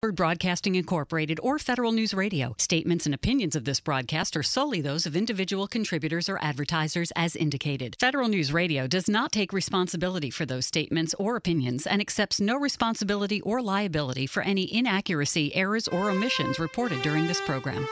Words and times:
Broadcasting 0.00 0.76
Incorporated 0.76 1.38
or 1.42 1.58
Federal 1.58 1.92
News 1.92 2.14
Radio. 2.14 2.54
Statements 2.56 3.04
and 3.04 3.14
opinions 3.14 3.54
of 3.54 3.66
this 3.66 3.80
broadcast 3.80 4.34
are 4.34 4.42
solely 4.42 4.80
those 4.80 5.04
of 5.04 5.14
individual 5.14 5.66
contributors 5.66 6.26
or 6.26 6.42
advertisers 6.42 7.12
as 7.16 7.36
indicated. 7.36 7.96
Federal 8.00 8.28
News 8.28 8.50
Radio 8.50 8.86
does 8.86 9.10
not 9.10 9.30
take 9.30 9.52
responsibility 9.52 10.30
for 10.30 10.46
those 10.46 10.64
statements 10.64 11.14
or 11.18 11.36
opinions 11.36 11.86
and 11.86 12.00
accepts 12.00 12.40
no 12.40 12.56
responsibility 12.56 13.42
or 13.42 13.60
liability 13.60 14.26
for 14.26 14.42
any 14.42 14.74
inaccuracy, 14.74 15.54
errors, 15.54 15.86
or 15.86 16.08
omissions 16.08 16.58
reported 16.58 17.02
during 17.02 17.26
this 17.26 17.42
program. 17.42 17.86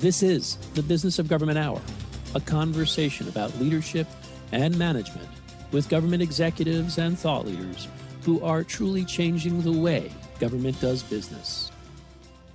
This 0.00 0.24
is 0.24 0.56
the 0.74 0.82
Business 0.82 1.20
of 1.20 1.28
Government 1.28 1.56
Hour, 1.56 1.80
a 2.34 2.40
conversation 2.40 3.28
about 3.28 3.56
leadership 3.60 4.08
and 4.50 4.76
management 4.76 5.28
with 5.70 5.88
government 5.88 6.20
executives 6.20 6.98
and 6.98 7.16
thought 7.16 7.46
leaders 7.46 7.86
who 8.26 8.42
are 8.42 8.64
truly 8.64 9.04
changing 9.04 9.62
the 9.62 9.70
way 9.70 10.10
government 10.40 10.78
does 10.80 11.00
business. 11.04 11.70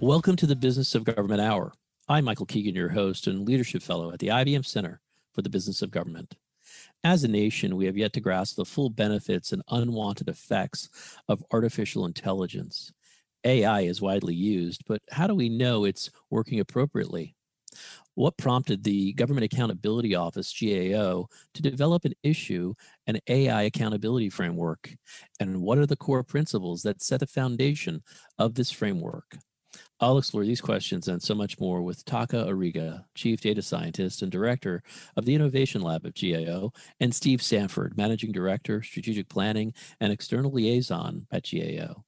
Welcome 0.01 0.35
to 0.35 0.45
the 0.45 0.53
Business 0.53 0.95
of 0.95 1.05
Government 1.05 1.39
Hour. 1.39 1.71
I'm 2.09 2.25
Michael 2.25 2.45
Keegan, 2.45 2.75
your 2.75 2.89
host 2.89 3.25
and 3.25 3.47
leadership 3.47 3.81
fellow 3.81 4.11
at 4.11 4.19
the 4.19 4.27
IBM 4.27 4.65
Center 4.65 4.99
for 5.33 5.41
the 5.41 5.49
Business 5.49 5.81
of 5.81 5.89
Government. 5.89 6.35
As 7.05 7.23
a 7.23 7.29
nation, 7.29 7.77
we 7.77 7.85
have 7.85 7.95
yet 7.95 8.11
to 8.13 8.19
grasp 8.19 8.57
the 8.57 8.65
full 8.65 8.89
benefits 8.89 9.53
and 9.53 9.61
unwanted 9.69 10.27
effects 10.27 10.89
of 11.29 11.41
artificial 11.53 12.05
intelligence. 12.05 12.91
AI 13.45 13.81
is 13.81 14.01
widely 14.01 14.35
used, 14.35 14.83
but 14.85 15.01
how 15.11 15.25
do 15.25 15.35
we 15.35 15.47
know 15.47 15.85
it's 15.85 16.09
working 16.29 16.59
appropriately? 16.59 17.33
What 18.15 18.37
prompted 18.37 18.83
the 18.83 19.13
Government 19.13 19.45
Accountability 19.45 20.15
Office, 20.15 20.53
GAO, 20.53 21.27
to 21.53 21.61
develop 21.61 22.03
and 22.03 22.15
issue 22.23 22.73
an 23.07 23.19
AI 23.27 23.63
accountability 23.63 24.29
framework? 24.29 24.93
And 25.39 25.61
what 25.61 25.77
are 25.77 25.85
the 25.85 25.95
core 25.95 26.23
principles 26.23 26.81
that 26.83 27.01
set 27.01 27.21
the 27.21 27.27
foundation 27.27 28.03
of 28.37 28.55
this 28.55 28.69
framework? 28.69 29.37
I'll 30.01 30.17
explore 30.17 30.43
these 30.43 30.59
questions 30.59 31.07
and 31.07 31.21
so 31.21 31.33
much 31.33 31.59
more 31.59 31.81
with 31.81 32.03
Taka 32.03 32.45
Ariga, 32.45 33.05
Chief 33.15 33.39
Data 33.39 33.61
Scientist 33.61 34.21
and 34.21 34.31
Director 34.31 34.83
of 35.15 35.25
the 35.25 35.35
Innovation 35.35 35.81
Lab 35.81 36.05
of 36.05 36.13
GAO, 36.13 36.73
and 36.99 37.15
Steve 37.15 37.41
Sanford, 37.41 37.95
Managing 37.95 38.33
Director, 38.33 38.81
Strategic 38.81 39.29
Planning 39.29 39.73
and 40.01 40.11
External 40.11 40.51
Liaison 40.51 41.27
at 41.31 41.49
GAO. 41.49 42.03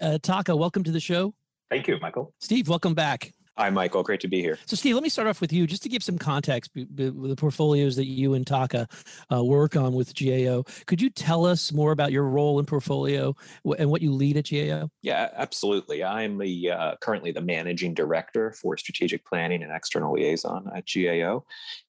Uh, 0.00 0.18
Taka, 0.22 0.56
welcome 0.56 0.84
to 0.84 0.90
the 0.90 1.00
show. 1.00 1.34
Thank 1.68 1.88
you, 1.88 1.98
Michael. 2.00 2.32
Steve, 2.40 2.68
welcome 2.68 2.94
back. 2.94 3.32
Hi, 3.60 3.68
Michael. 3.68 4.02
Great 4.02 4.20
to 4.20 4.28
be 4.28 4.40
here. 4.40 4.58
So, 4.64 4.74
Steve, 4.74 4.94
let 4.94 5.02
me 5.02 5.10
start 5.10 5.28
off 5.28 5.42
with 5.42 5.52
you 5.52 5.66
just 5.66 5.82
to 5.82 5.90
give 5.90 6.02
some 6.02 6.16
context 6.16 6.70
the 6.74 7.34
portfolios 7.36 7.94
that 7.96 8.06
you 8.06 8.32
and 8.32 8.46
Taka 8.46 8.88
uh, 9.30 9.44
work 9.44 9.76
on 9.76 9.92
with 9.92 10.14
GAO. 10.14 10.64
Could 10.86 11.02
you 11.02 11.10
tell 11.10 11.44
us 11.44 11.70
more 11.70 11.92
about 11.92 12.10
your 12.10 12.22
role 12.22 12.58
in 12.58 12.64
portfolio 12.64 13.36
and 13.78 13.90
what 13.90 14.00
you 14.00 14.12
lead 14.12 14.38
at 14.38 14.48
GAO? 14.50 14.90
Yeah, 15.02 15.28
absolutely. 15.36 16.02
I'm 16.02 16.38
the 16.38 16.70
uh, 16.70 16.94
currently 17.02 17.32
the 17.32 17.42
managing 17.42 17.92
director 17.92 18.52
for 18.52 18.78
strategic 18.78 19.26
planning 19.26 19.62
and 19.62 19.70
external 19.70 20.14
liaison 20.14 20.70
at 20.74 20.86
GAO, 20.86 21.44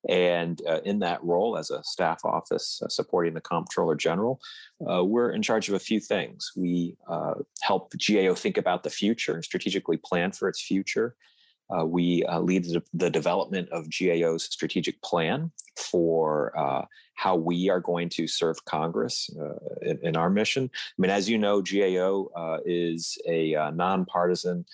and 0.09 0.61
uh, 0.67 0.81
in 0.83 0.99
that 0.99 1.23
role 1.23 1.55
as 1.57 1.71
a 1.71 1.81
staff 1.85 2.25
office 2.25 2.81
uh, 2.83 2.89
supporting 2.89 3.33
the 3.33 3.39
comptroller 3.39 3.95
general, 3.95 4.41
uh, 4.89 5.05
we're 5.05 5.31
in 5.31 5.41
charge 5.41 5.69
of 5.69 5.75
a 5.75 5.79
few 5.79 6.01
things. 6.01 6.51
We 6.53 6.97
uh, 7.07 7.35
help 7.61 7.93
GAO 7.93 8.33
think 8.33 8.57
about 8.57 8.83
the 8.83 8.89
future 8.89 9.35
and 9.35 9.45
strategically 9.45 9.95
plan 9.95 10.33
for 10.33 10.49
its 10.49 10.61
future. 10.61 11.15
Uh, 11.71 11.85
we 11.85 12.23
uh, 12.25 12.39
lead 12.39 12.65
the, 12.93 13.09
development 13.09 13.69
of 13.71 13.87
GAO's 13.89 14.43
strategic 14.43 15.01
plan 15.01 15.51
for 15.77 16.57
uh, 16.57 16.85
how 17.15 17.35
we 17.35 17.69
are 17.69 17.79
going 17.79 18.09
to 18.09 18.27
serve 18.27 18.63
Congress 18.65 19.29
uh, 19.39 19.55
in, 19.81 19.99
in, 20.03 20.17
our 20.17 20.29
mission. 20.29 20.69
I 20.73 20.93
mean, 20.97 21.11
as 21.11 21.29
you 21.29 21.37
know, 21.37 21.61
GAO 21.61 22.29
uh, 22.35 22.57
is 22.65 23.17
a 23.27 23.55
uh, 23.55 23.71
nonpartisan, 23.71 24.65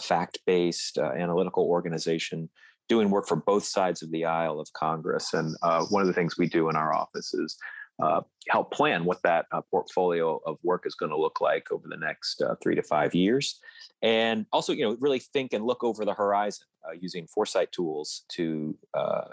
fact 0.00 0.40
based 0.44 0.98
analytical 0.98 1.64
organization 1.64 2.48
doing 2.88 3.10
work 3.10 3.28
for 3.28 3.36
both 3.36 3.64
sides 3.64 4.02
of 4.02 4.10
the 4.10 4.24
aisle 4.24 4.58
of 4.58 4.72
Congress. 4.72 5.34
And 5.34 5.54
one 5.90 6.02
of 6.02 6.08
the 6.08 6.14
things 6.14 6.36
we 6.36 6.48
do 6.48 6.68
in 6.68 6.76
our 6.76 6.94
office 6.94 7.32
is 7.34 7.56
uh, 8.00 8.20
help 8.48 8.72
plan 8.72 9.04
what 9.04 9.20
that 9.22 9.46
uh, 9.52 9.60
portfolio 9.70 10.40
of 10.46 10.58
work 10.62 10.84
is 10.86 10.94
going 10.94 11.10
to 11.10 11.18
look 11.18 11.40
like 11.40 11.70
over 11.72 11.88
the 11.88 11.96
next 11.96 12.40
uh, 12.42 12.54
three 12.62 12.74
to 12.74 12.82
five 12.82 13.14
years 13.14 13.60
and 14.02 14.46
also 14.52 14.72
you 14.72 14.84
know 14.84 14.96
really 15.00 15.18
think 15.18 15.52
and 15.52 15.64
look 15.64 15.82
over 15.82 16.04
the 16.04 16.14
horizon 16.14 16.66
uh, 16.88 16.92
using 17.00 17.26
foresight 17.26 17.70
tools 17.72 18.24
to 18.28 18.76
uh, 18.94 19.24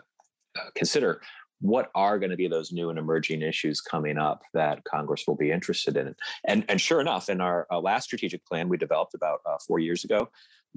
uh, 0.57 0.69
consider 0.75 1.21
what 1.61 1.89
are 1.95 2.19
going 2.19 2.29
to 2.29 2.35
be 2.35 2.47
those 2.47 2.71
new 2.71 2.89
and 2.89 2.99
emerging 2.99 3.41
issues 3.41 3.79
coming 3.81 4.17
up 4.17 4.41
that 4.53 4.83
Congress 4.83 5.23
will 5.25 5.37
be 5.37 5.51
interested 5.51 5.95
in. 5.95 6.13
And, 6.45 6.65
and 6.67 6.81
sure 6.81 6.99
enough, 6.99 7.29
in 7.29 7.39
our 7.39 7.65
last 7.81 8.03
strategic 8.03 8.45
plan 8.45 8.67
we 8.67 8.77
developed 8.77 9.13
about 9.13 9.39
four 9.65 9.79
years 9.79 10.03
ago, 10.03 10.27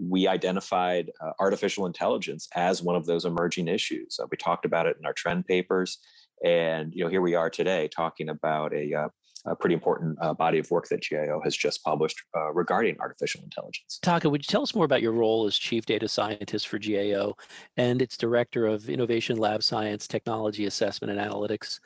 we 0.00 0.28
identified 0.28 1.10
artificial 1.40 1.84
intelligence 1.84 2.48
as 2.54 2.80
one 2.80 2.94
of 2.94 3.06
those 3.06 3.24
emerging 3.24 3.66
issues. 3.66 4.20
we 4.30 4.36
talked 4.36 4.64
about 4.64 4.86
it 4.86 4.96
in 5.00 5.04
our 5.04 5.12
trend 5.12 5.46
papers. 5.46 5.98
And 6.44 6.94
you 6.94 7.04
know, 7.04 7.10
here 7.10 7.20
we 7.20 7.34
are 7.34 7.50
today 7.50 7.88
talking 7.88 8.28
about 8.28 8.72
a 8.72 9.10
a 9.46 9.56
pretty 9.56 9.74
important 9.74 10.18
uh, 10.20 10.34
body 10.34 10.58
of 10.58 10.70
work 10.70 10.88
that 10.88 11.04
GAO 11.08 11.40
has 11.42 11.56
just 11.56 11.82
published 11.84 12.20
uh, 12.36 12.52
regarding 12.52 12.96
artificial 13.00 13.42
intelligence. 13.42 13.98
Taka, 14.02 14.28
would 14.28 14.42
you 14.42 14.50
tell 14.50 14.62
us 14.62 14.74
more 14.74 14.84
about 14.84 15.02
your 15.02 15.12
role 15.12 15.46
as 15.46 15.56
Chief 15.56 15.86
Data 15.86 16.08
Scientist 16.08 16.68
for 16.68 16.78
GAO 16.78 17.34
and 17.76 18.02
its 18.02 18.16
Director 18.16 18.66
of 18.66 18.88
Innovation 18.88 19.36
Lab 19.36 19.62
Science, 19.62 20.06
Technology 20.06 20.66
Assessment, 20.66 21.16
and 21.16 21.20
Analytics? 21.20 21.80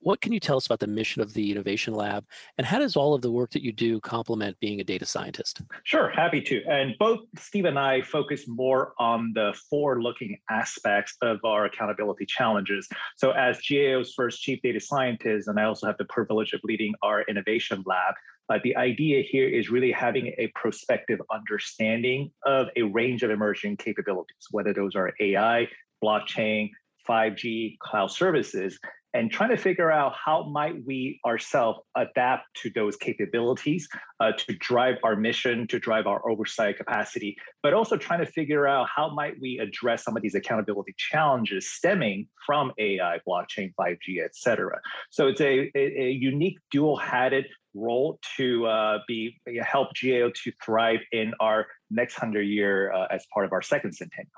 What 0.00 0.20
can 0.20 0.32
you 0.32 0.38
tell 0.38 0.56
us 0.56 0.66
about 0.66 0.78
the 0.78 0.86
mission 0.86 1.22
of 1.22 1.34
the 1.34 1.50
Innovation 1.50 1.92
Lab, 1.92 2.24
and 2.56 2.66
how 2.66 2.78
does 2.78 2.96
all 2.96 3.14
of 3.14 3.22
the 3.22 3.32
work 3.32 3.50
that 3.50 3.62
you 3.62 3.72
do 3.72 4.00
complement 4.00 4.58
being 4.60 4.80
a 4.80 4.84
data 4.84 5.04
scientist? 5.04 5.60
Sure, 5.82 6.08
happy 6.08 6.40
to. 6.42 6.62
And 6.64 6.94
both 6.98 7.20
Steve 7.36 7.64
and 7.64 7.78
I 7.78 8.02
focus 8.02 8.44
more 8.46 8.94
on 8.98 9.32
the 9.34 9.52
forward-looking 9.68 10.38
aspects 10.50 11.16
of 11.20 11.38
our 11.44 11.64
accountability 11.64 12.26
challenges. 12.26 12.88
So, 13.16 13.32
as 13.32 13.60
GAO's 13.60 14.14
first 14.14 14.40
chief 14.40 14.62
data 14.62 14.80
scientist, 14.80 15.48
and 15.48 15.58
I 15.58 15.64
also 15.64 15.88
have 15.88 15.98
the 15.98 16.06
privilege 16.06 16.52
of 16.52 16.60
leading 16.62 16.94
our 17.02 17.22
Innovation 17.22 17.82
Lab, 17.84 18.14
uh, 18.50 18.58
the 18.62 18.76
idea 18.76 19.22
here 19.22 19.48
is 19.48 19.68
really 19.68 19.92
having 19.92 20.28
a 20.38 20.46
prospective 20.54 21.20
understanding 21.32 22.30
of 22.46 22.68
a 22.76 22.82
range 22.82 23.22
of 23.22 23.30
emerging 23.30 23.76
capabilities, 23.76 24.46
whether 24.52 24.72
those 24.72 24.94
are 24.94 25.12
AI, 25.20 25.68
blockchain, 26.02 26.70
5G, 27.08 27.78
cloud 27.80 28.10
services, 28.10 28.78
and 29.14 29.30
trying 29.30 29.50
to 29.50 29.56
figure 29.56 29.90
out 29.90 30.12
how 30.14 30.44
might 30.44 30.74
we 30.86 31.20
ourselves 31.24 31.80
adapt 31.96 32.44
to 32.62 32.70
those 32.74 32.96
capabilities 32.96 33.88
uh, 34.20 34.32
to 34.32 34.54
drive 34.54 34.96
our 35.02 35.16
mission 35.16 35.66
to 35.66 35.78
drive 35.78 36.06
our 36.06 36.28
oversight 36.28 36.76
capacity 36.76 37.36
but 37.62 37.72
also 37.72 37.96
trying 37.96 38.20
to 38.20 38.30
figure 38.30 38.66
out 38.66 38.86
how 38.94 39.12
might 39.14 39.34
we 39.40 39.58
address 39.58 40.04
some 40.04 40.16
of 40.16 40.22
these 40.22 40.34
accountability 40.34 40.94
challenges 40.96 41.70
stemming 41.70 42.26
from 42.44 42.72
ai 42.78 43.18
blockchain 43.26 43.72
5g 43.78 44.22
et 44.24 44.34
cetera. 44.34 44.80
So 45.10 45.28
it's 45.28 45.40
a, 45.40 45.70
a, 45.74 46.02
a 46.02 46.10
unique 46.10 46.58
dual-hatted 46.70 47.46
role 47.74 48.18
to 48.36 48.66
uh, 48.66 48.98
be 49.06 49.40
help 49.62 49.88
gao 50.00 50.30
to 50.34 50.52
thrive 50.64 51.00
in 51.12 51.32
our 51.40 51.66
next 51.90 52.18
100 52.20 52.42
year 52.42 52.92
uh, 52.92 53.06
as 53.10 53.26
part 53.32 53.46
of 53.46 53.52
our 53.52 53.62
second 53.62 53.92
centennial 53.92 54.30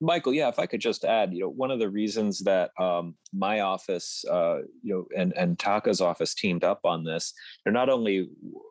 Michael, 0.00 0.34
yeah, 0.34 0.48
if 0.48 0.58
I 0.58 0.66
could 0.66 0.80
just 0.80 1.04
add, 1.04 1.32
you 1.32 1.40
know, 1.40 1.48
one 1.48 1.70
of 1.70 1.78
the 1.78 1.88
reasons 1.88 2.40
that 2.40 2.70
um, 2.78 3.14
my 3.32 3.60
office, 3.60 4.24
uh, 4.30 4.58
you 4.82 4.94
know, 4.94 5.06
and 5.16 5.32
and 5.36 5.58
Taka's 5.58 6.02
office 6.02 6.34
teamed 6.34 6.64
up 6.64 6.80
on 6.84 7.02
this, 7.02 7.32
they're 7.64 7.72
not 7.72 7.88
only 7.88 8.28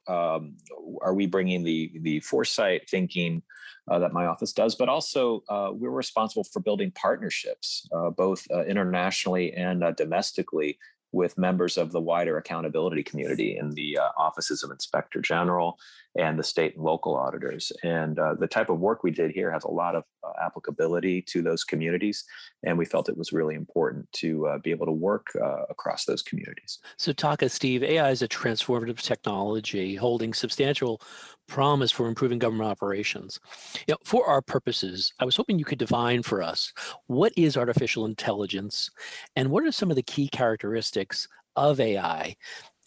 um, 0.08 0.56
are 1.02 1.16
we 1.16 1.26
bringing 1.26 1.64
the 1.64 1.92
the 2.02 2.20
foresight 2.20 2.88
thinking 2.90 3.42
uh, 3.90 4.00
that 4.00 4.14
my 4.14 4.28
office 4.28 4.54
does, 4.54 4.76
but 4.76 4.90
also 4.90 5.44
uh, 5.50 5.70
we're 5.72 5.90
responsible 5.90 6.44
for 6.44 6.60
building 6.60 6.92
partnerships, 6.92 7.88
uh, 7.96 8.12
both 8.12 8.46
uh, 8.54 8.64
internationally 8.66 9.54
and 9.54 9.84
uh, 9.84 9.92
domestically, 9.92 10.78
with 11.16 11.38
members 11.38 11.78
of 11.78 11.94
the 11.94 12.02
wider 12.02 12.38
accountability 12.38 13.02
community 13.02 13.58
in 13.58 13.72
the 13.72 13.98
uh, 13.98 14.10
offices 14.18 14.64
of 14.64 14.70
inspector 14.70 15.22
general 15.22 15.80
and 16.18 16.38
the 16.38 16.44
state 16.44 16.76
and 16.76 16.84
local 16.84 17.16
auditors. 17.16 17.72
And 17.84 18.20
uh, 18.20 18.36
the 18.36 18.48
type 18.48 18.70
of 18.70 18.80
work 18.80 19.02
we 19.04 19.12
did 19.12 19.32
here 19.32 19.50
has 19.52 19.64
a 19.64 19.72
lot 19.72 19.96
of 19.96 20.04
uh, 20.24 20.32
applicability 20.46 21.22
to 21.24 21.42
those 21.42 21.64
communities 21.64 22.26
and 22.64 22.78
we 22.78 22.86
felt 22.86 23.08
it 23.10 23.18
was 23.18 23.32
really 23.32 23.56
important 23.56 24.12
to 24.14 24.48
uh, 24.48 24.58
be 24.60 24.72
able 24.72 24.86
to 24.86 24.92
work 24.92 25.28
uh, 25.42 25.64
across 25.70 26.06
those 26.06 26.22
communities. 26.22 26.80
So 26.98 27.14
taka 27.14 27.48
steve 27.50 27.84
ai 27.84 28.10
is 28.10 28.22
a 28.22 28.28
transformative 28.28 29.02
technology 29.02 29.96
holding 29.96 30.34
substantial 30.34 31.02
promise 31.48 31.92
for 31.92 32.08
improving 32.08 32.40
government 32.40 32.70
operations. 32.70 33.40
You 33.88 33.94
know, 33.94 33.98
for 34.04 34.28
our 34.28 34.42
purposes, 34.42 35.14
I 35.20 35.26
was 35.26 35.36
hoping 35.36 35.60
you 35.60 35.66
could 35.66 35.80
define 35.80 36.24
for 36.24 36.42
us 36.42 36.74
what 37.08 37.34
is 37.38 37.58
artificial 37.58 38.06
intelligence 38.06 38.90
and 39.36 39.50
what 39.50 39.64
are 39.64 39.72
some 39.72 39.90
of 39.90 39.96
the 39.96 40.04
key 40.04 40.28
characteristics 40.28 41.28
of 41.56 41.80
AI 41.80 42.36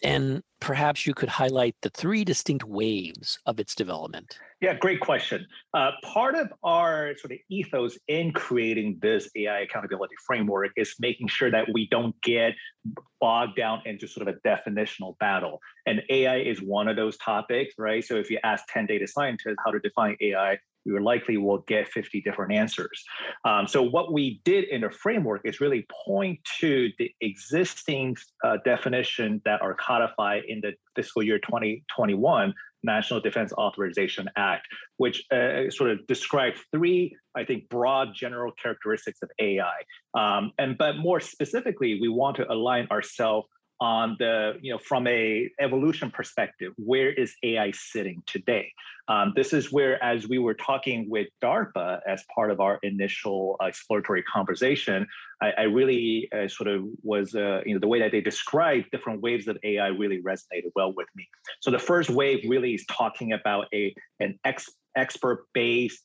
and 0.03 0.41
perhaps 0.59 1.05
you 1.05 1.13
could 1.13 1.29
highlight 1.29 1.75
the 1.81 1.89
three 1.89 2.23
distinct 2.23 2.65
waves 2.65 3.39
of 3.45 3.59
its 3.59 3.75
development. 3.75 4.37
Yeah, 4.61 4.73
great 4.73 4.99
question. 4.99 5.45
Uh, 5.73 5.91
part 6.03 6.35
of 6.35 6.51
our 6.63 7.15
sort 7.17 7.31
of 7.31 7.37
ethos 7.49 7.97
in 8.07 8.33
creating 8.33 8.99
this 9.01 9.29
AI 9.35 9.61
accountability 9.61 10.15
framework 10.25 10.71
is 10.75 10.95
making 10.99 11.27
sure 11.27 11.49
that 11.51 11.67
we 11.73 11.87
don't 11.87 12.15
get 12.21 12.55
bogged 13.21 13.55
down 13.55 13.81
into 13.85 14.07
sort 14.07 14.27
of 14.27 14.35
a 14.35 14.47
definitional 14.47 15.17
battle. 15.19 15.59
And 15.85 16.01
AI 16.09 16.37
is 16.37 16.61
one 16.61 16.87
of 16.87 16.95
those 16.95 17.17
topics, 17.17 17.75
right? 17.77 18.03
So 18.03 18.15
if 18.15 18.29
you 18.29 18.39
ask 18.43 18.65
10 18.67 18.85
data 18.85 19.07
scientists 19.07 19.57
how 19.63 19.71
to 19.71 19.79
define 19.79 20.17
AI, 20.21 20.57
you 20.85 20.99
likely 20.99 21.37
will 21.37 21.59
get 21.67 21.87
50 21.87 22.21
different 22.21 22.53
answers. 22.53 23.03
Um, 23.45 23.67
so 23.67 23.81
what 23.81 24.13
we 24.13 24.41
did 24.43 24.65
in 24.65 24.81
the 24.81 24.89
framework 24.89 25.41
is 25.43 25.61
really 25.61 25.85
point 26.05 26.39
to 26.59 26.89
the 26.97 27.11
existing 27.21 28.17
uh, 28.43 28.57
definition 28.65 29.41
that 29.45 29.61
are 29.61 29.75
codified 29.75 30.43
in 30.47 30.61
the 30.61 30.73
fiscal 30.95 31.23
year 31.23 31.39
2021 31.39 32.53
National 32.83 33.19
Defense 33.19 33.51
Authorization 33.53 34.29
Act, 34.37 34.67
which 34.97 35.23
uh, 35.31 35.69
sort 35.69 35.91
of 35.91 36.05
describes 36.07 36.59
three, 36.71 37.15
I 37.35 37.43
think, 37.43 37.67
broad 37.69 38.15
general 38.15 38.53
characteristics 38.61 39.19
of 39.21 39.29
AI. 39.39 39.81
Um, 40.13 40.53
and 40.57 40.77
but 40.77 40.97
more 40.97 41.19
specifically, 41.19 41.99
we 41.99 42.07
want 42.07 42.37
to 42.37 42.51
align 42.51 42.87
ourselves 42.89 43.47
on 43.81 44.15
the 44.19 44.53
you 44.61 44.71
know 44.71 44.77
from 44.77 45.07
a 45.07 45.49
evolution 45.59 46.11
perspective 46.11 46.73
where 46.77 47.11
is 47.11 47.35
ai 47.43 47.71
sitting 47.71 48.21
today? 48.25 48.71
Um, 49.07 49.33
this 49.35 49.53
is 49.53 49.71
where 49.71 50.01
as 50.03 50.27
we 50.27 50.37
were 50.37 50.53
talking 50.53 51.09
with 51.09 51.27
darpa 51.41 51.99
as 52.07 52.23
part 52.33 52.51
of 52.51 52.59
our 52.59 52.79
initial 52.83 53.57
exploratory 53.61 54.23
conversation 54.23 55.07
i, 55.41 55.51
I 55.57 55.61
really 55.63 56.29
uh, 56.31 56.47
sort 56.47 56.69
of 56.69 56.85
was 57.03 57.35
uh, 57.35 57.61
you 57.65 57.73
know 57.73 57.79
the 57.79 57.87
way 57.87 57.99
that 57.99 58.11
they 58.11 58.21
described 58.21 58.91
different 58.91 59.21
waves 59.21 59.47
of 59.47 59.57
ai 59.63 59.87
really 59.87 60.21
resonated 60.21 60.71
well 60.75 60.93
with 60.93 61.07
me. 61.15 61.27
So 61.59 61.71
the 61.71 61.79
first 61.79 62.09
wave 62.09 62.39
really 62.47 62.73
is 62.73 62.85
talking 62.85 63.33
about 63.33 63.67
a 63.73 63.93
an 64.19 64.39
ex 64.45 64.69
expert-based, 64.95 66.01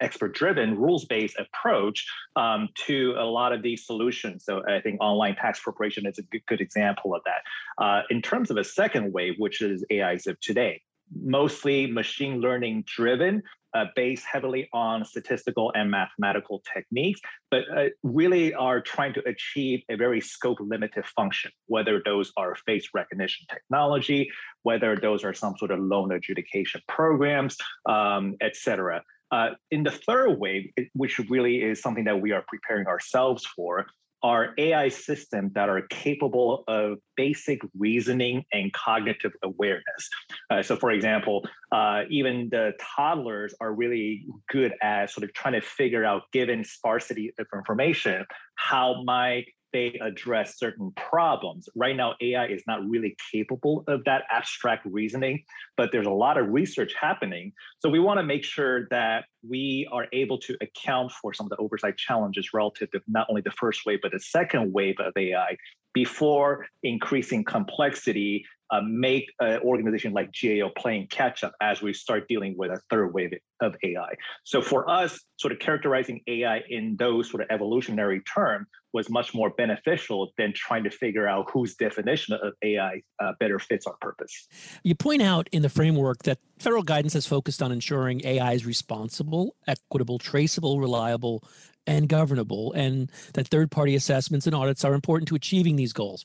expert-driven, 0.00 0.76
rules-based 0.76 1.36
approach 1.38 2.06
um, 2.36 2.68
to 2.86 3.14
a 3.18 3.24
lot 3.24 3.52
of 3.52 3.62
these 3.62 3.86
solutions. 3.86 4.44
So 4.44 4.62
I 4.68 4.80
think 4.80 5.00
online 5.00 5.36
tax 5.36 5.60
preparation 5.60 6.06
is 6.06 6.18
a 6.18 6.22
good, 6.22 6.42
good 6.46 6.60
example 6.60 7.14
of 7.14 7.22
that. 7.24 7.84
Uh, 7.84 8.02
in 8.10 8.22
terms 8.22 8.50
of 8.50 8.56
a 8.56 8.64
second 8.64 9.12
wave, 9.12 9.34
which 9.38 9.62
is 9.62 9.84
AIs 9.92 10.26
of 10.26 10.38
today, 10.40 10.80
mostly 11.22 11.86
machine 11.86 12.40
learning 12.40 12.84
driven, 12.86 13.42
uh, 13.74 13.86
based 13.96 14.24
heavily 14.24 14.68
on 14.72 15.04
statistical 15.04 15.72
and 15.74 15.90
mathematical 15.90 16.62
techniques, 16.72 17.20
but 17.50 17.62
uh, 17.76 17.86
really 18.02 18.54
are 18.54 18.80
trying 18.80 19.12
to 19.12 19.22
achieve 19.28 19.82
a 19.88 19.96
very 19.96 20.20
scope 20.20 20.58
limited 20.60 21.04
function, 21.06 21.50
whether 21.66 22.00
those 22.04 22.32
are 22.36 22.54
face 22.66 22.88
recognition 22.94 23.46
technology, 23.50 24.30
whether 24.62 24.96
those 24.96 25.24
are 25.24 25.34
some 25.34 25.56
sort 25.58 25.70
of 25.70 25.80
loan 25.80 26.12
adjudication 26.12 26.80
programs, 26.88 27.56
um, 27.88 28.36
et 28.40 28.56
cetera. 28.56 29.02
Uh, 29.30 29.50
in 29.72 29.82
the 29.82 29.90
third 29.90 30.38
wave, 30.38 30.70
which 30.92 31.18
really 31.28 31.62
is 31.62 31.80
something 31.80 32.04
that 32.04 32.20
we 32.20 32.30
are 32.30 32.44
preparing 32.46 32.86
ourselves 32.86 33.44
for, 33.56 33.86
are 34.24 34.54
AI 34.56 34.88
systems 34.88 35.52
that 35.52 35.68
are 35.68 35.82
capable 35.90 36.64
of 36.66 36.96
basic 37.14 37.60
reasoning 37.78 38.42
and 38.54 38.72
cognitive 38.72 39.32
awareness. 39.42 40.08
Uh, 40.48 40.62
so, 40.62 40.76
for 40.76 40.90
example, 40.90 41.46
uh, 41.72 42.04
even 42.08 42.48
the 42.50 42.72
toddlers 42.80 43.54
are 43.60 43.74
really 43.74 44.26
good 44.48 44.72
at 44.82 45.10
sort 45.10 45.24
of 45.24 45.34
trying 45.34 45.52
to 45.52 45.60
figure 45.60 46.06
out, 46.06 46.22
given 46.32 46.64
sparsity 46.64 47.34
of 47.38 47.46
information, 47.54 48.24
how 48.54 49.02
my 49.04 49.44
they 49.74 49.98
address 50.00 50.56
certain 50.56 50.92
problems. 50.92 51.68
Right 51.74 51.96
now, 51.96 52.14
AI 52.22 52.46
is 52.46 52.62
not 52.66 52.88
really 52.88 53.16
capable 53.32 53.84
of 53.88 54.04
that 54.04 54.22
abstract 54.30 54.86
reasoning, 54.86 55.42
but 55.76 55.90
there's 55.90 56.06
a 56.06 56.10
lot 56.10 56.38
of 56.38 56.48
research 56.48 56.94
happening. 56.98 57.52
So 57.80 57.90
we 57.90 57.98
want 57.98 58.18
to 58.20 58.22
make 58.22 58.44
sure 58.44 58.86
that 58.90 59.24
we 59.46 59.86
are 59.92 60.06
able 60.12 60.38
to 60.38 60.56
account 60.62 61.10
for 61.10 61.34
some 61.34 61.46
of 61.46 61.50
the 61.50 61.56
oversight 61.56 61.96
challenges 61.96 62.54
relative 62.54 62.90
to 62.92 63.00
not 63.08 63.26
only 63.28 63.42
the 63.42 63.50
first 63.50 63.84
wave, 63.84 63.98
but 64.00 64.12
the 64.12 64.20
second 64.20 64.72
wave 64.72 64.94
of 65.00 65.12
AI 65.18 65.56
before 65.92 66.66
increasing 66.82 67.42
complexity 67.44 68.44
uh, 68.74 68.80
make 68.82 69.32
an 69.40 69.60
organization 69.60 70.12
like 70.12 70.30
GAO 70.32 70.70
playing 70.76 71.06
catch 71.08 71.44
up 71.44 71.52
as 71.60 71.80
we 71.80 71.92
start 71.92 72.26
dealing 72.28 72.54
with 72.56 72.70
a 72.70 72.80
third 72.90 73.14
wave 73.14 73.32
of 73.60 73.76
AI. 73.84 74.14
So 74.44 74.60
for 74.60 74.88
us, 74.90 75.20
sort 75.36 75.52
of 75.52 75.58
characterizing 75.58 76.20
AI 76.26 76.62
in 76.68 76.96
those 76.98 77.30
sort 77.30 77.42
of 77.42 77.48
evolutionary 77.50 78.20
terms 78.22 78.66
was 78.92 79.10
much 79.10 79.34
more 79.34 79.50
beneficial 79.50 80.32
than 80.38 80.52
trying 80.54 80.84
to 80.84 80.90
figure 80.90 81.26
out 81.26 81.50
whose 81.52 81.74
definition 81.74 82.34
of 82.34 82.52
AI 82.62 83.02
uh, 83.20 83.32
better 83.40 83.58
fits 83.58 83.86
our 83.86 83.96
purpose. 84.00 84.48
You 84.84 84.94
point 84.94 85.20
out 85.20 85.48
in 85.52 85.62
the 85.62 85.68
framework 85.68 86.22
that 86.22 86.38
federal 86.58 86.84
guidance 86.84 87.12
has 87.14 87.26
focused 87.26 87.60
on 87.60 87.72
ensuring 87.72 88.22
AI 88.24 88.52
is 88.52 88.64
responsible, 88.64 89.56
equitable, 89.66 90.18
traceable, 90.18 90.80
reliable, 90.80 91.42
and 91.86 92.08
governable, 92.08 92.72
and 92.72 93.10
that 93.34 93.48
third 93.48 93.70
party 93.70 93.94
assessments 93.94 94.46
and 94.46 94.54
audits 94.54 94.84
are 94.84 94.94
important 94.94 95.28
to 95.28 95.34
achieving 95.34 95.76
these 95.76 95.92
goals. 95.92 96.24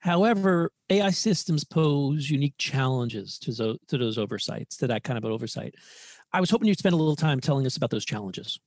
However, 0.00 0.72
AI 0.90 1.10
systems 1.10 1.64
pose 1.64 2.30
unique 2.30 2.54
challenges 2.58 3.38
to, 3.40 3.52
zo- 3.52 3.78
to 3.88 3.98
those 3.98 4.18
oversights, 4.18 4.76
to 4.78 4.86
that 4.88 5.04
kind 5.04 5.18
of 5.18 5.24
an 5.24 5.32
oversight. 5.32 5.74
I 6.32 6.40
was 6.40 6.50
hoping 6.50 6.68
you'd 6.68 6.78
spend 6.78 6.94
a 6.94 6.96
little 6.96 7.16
time 7.16 7.40
telling 7.40 7.66
us 7.66 7.76
about 7.76 7.90
those 7.90 8.04
challenges. 8.04 8.58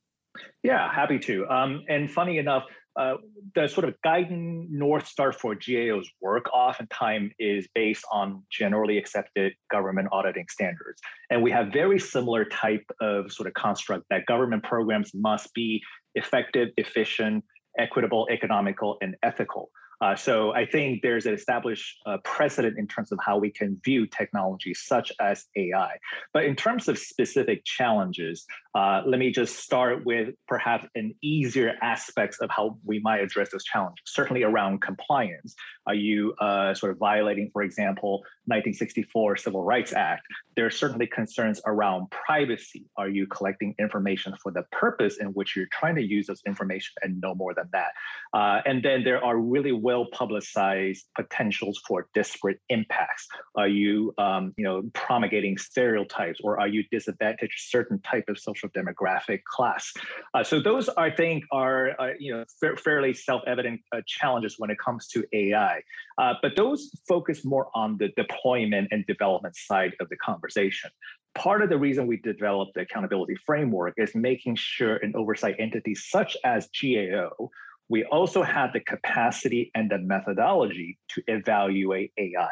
Yeah, 0.63 0.91
happy 0.91 1.19
to. 1.19 1.47
Um, 1.47 1.83
and 1.89 2.09
funny 2.09 2.37
enough, 2.37 2.63
uh, 2.95 3.15
the 3.55 3.67
sort 3.67 3.87
of 3.87 3.95
guiding 4.03 4.67
north 4.69 5.07
star 5.07 5.31
for 5.31 5.55
GAO's 5.55 6.09
work 6.19 6.53
oftentimes 6.53 7.31
is 7.39 7.67
based 7.73 8.03
on 8.11 8.43
generally 8.51 8.97
accepted 8.97 9.53
government 9.71 10.09
auditing 10.11 10.45
standards. 10.49 10.99
And 11.29 11.41
we 11.41 11.51
have 11.51 11.71
very 11.71 11.99
similar 11.99 12.43
type 12.45 12.83
of 12.99 13.31
sort 13.31 13.47
of 13.47 13.53
construct 13.53 14.05
that 14.09 14.25
government 14.25 14.63
programs 14.63 15.11
must 15.13 15.53
be 15.53 15.81
effective, 16.15 16.69
efficient, 16.77 17.43
equitable, 17.77 18.27
economical, 18.31 18.97
and 19.01 19.15
ethical. 19.23 19.69
Uh, 20.01 20.15
so 20.15 20.53
I 20.53 20.65
think 20.65 21.01
there's 21.01 21.25
an 21.25 21.33
established 21.33 21.97
uh, 22.05 22.17
precedent 22.23 22.77
in 22.77 22.87
terms 22.87 23.11
of 23.11 23.19
how 23.21 23.37
we 23.37 23.51
can 23.51 23.79
view 23.83 24.07
technology 24.07 24.73
such 24.73 25.11
as 25.19 25.45
AI. 25.55 25.97
But 26.33 26.45
in 26.45 26.55
terms 26.55 26.87
of 26.87 26.97
specific 26.97 27.65
challenges, 27.65 28.45
uh, 28.75 29.01
let 29.05 29.19
me 29.19 29.31
just 29.31 29.57
start 29.57 30.05
with 30.05 30.35
perhaps 30.47 30.87
an 30.95 31.13
easier 31.21 31.75
aspects 31.81 32.39
of 32.39 32.49
how 32.49 32.77
we 32.85 32.99
might 32.99 33.19
address 33.19 33.49
those 33.51 33.63
challenges. 33.63 34.03
Certainly 34.05 34.43
around 34.43 34.81
compliance. 34.81 35.55
Are 35.87 35.95
you 35.95 36.33
uh, 36.39 36.73
sort 36.73 36.91
of 36.91 36.99
violating, 36.99 37.49
for 37.51 37.63
example, 37.63 38.19
1964 38.45 39.37
Civil 39.37 39.63
Rights 39.63 39.91
Act? 39.91 40.21
There 40.55 40.65
are 40.65 40.71
certainly 40.71 41.07
concerns 41.07 41.61
around 41.65 42.11
privacy. 42.11 42.85
Are 42.95 43.09
you 43.09 43.25
collecting 43.27 43.73
information 43.79 44.35
for 44.41 44.51
the 44.51 44.63
purpose 44.71 45.17
in 45.19 45.27
which 45.29 45.55
you're 45.55 45.67
trying 45.71 45.95
to 45.95 46.03
use 46.03 46.27
this 46.27 46.41
information 46.45 46.93
and 47.01 47.19
no 47.19 47.33
more 47.33 47.53
than 47.53 47.69
that? 47.73 47.91
Uh, 48.33 48.61
and 48.65 48.83
then 48.83 49.03
there 49.03 49.23
are 49.23 49.37
really 49.37 49.71
well 49.89 50.05
publicized 50.11 51.05
potentials 51.15 51.81
for 51.87 52.07
disparate 52.13 52.59
impacts. 52.69 53.27
Are 53.55 53.67
you, 53.67 54.13
um, 54.19 54.53
you 54.55 54.63
know, 54.63 54.83
promulgating 54.93 55.57
stereotypes 55.57 56.39
or 56.43 56.59
are 56.59 56.67
you 56.67 56.83
disadvantaging 56.93 57.57
certain 57.57 57.99
type 58.01 58.25
of 58.27 58.37
social 58.37 58.69
demographic 58.69 59.39
class? 59.45 59.91
Uh, 60.35 60.43
so 60.43 60.61
those, 60.61 60.89
I 60.89 61.09
think, 61.09 61.43
are, 61.51 61.99
uh, 61.99 62.13
you 62.19 62.31
know, 62.33 62.45
fa- 62.59 62.77
fairly 62.77 63.13
self-evident 63.15 63.81
uh, 63.91 64.01
challenges 64.05 64.55
when 64.59 64.69
it 64.69 64.77
comes 64.77 65.07
to 65.07 65.23
AI. 65.33 65.81
Uh, 66.19 66.33
but 66.43 66.51
those 66.55 66.91
focus 67.07 67.43
more 67.43 67.69
on 67.73 67.97
the 67.97 68.09
deployment 68.15 68.89
and 68.91 69.03
development 69.07 69.55
side 69.55 69.93
of 69.99 70.07
the 70.09 70.17
conversation 70.17 70.91
part 71.35 71.61
of 71.61 71.69
the 71.69 71.77
reason 71.77 72.07
we 72.07 72.17
developed 72.17 72.73
the 72.73 72.81
accountability 72.81 73.35
framework 73.45 73.93
is 73.97 74.15
making 74.15 74.55
sure 74.55 74.97
an 74.97 75.13
oversight 75.15 75.55
entity 75.59 75.93
such 75.93 76.35
as 76.43 76.67
GAO 76.81 77.49
we 77.89 78.05
also 78.05 78.43
have 78.43 78.71
the 78.71 78.79
capacity 78.79 79.71
and 79.75 79.89
the 79.89 79.97
methodology 79.97 80.97
to 81.09 81.23
evaluate 81.27 82.11
AI. 82.17 82.47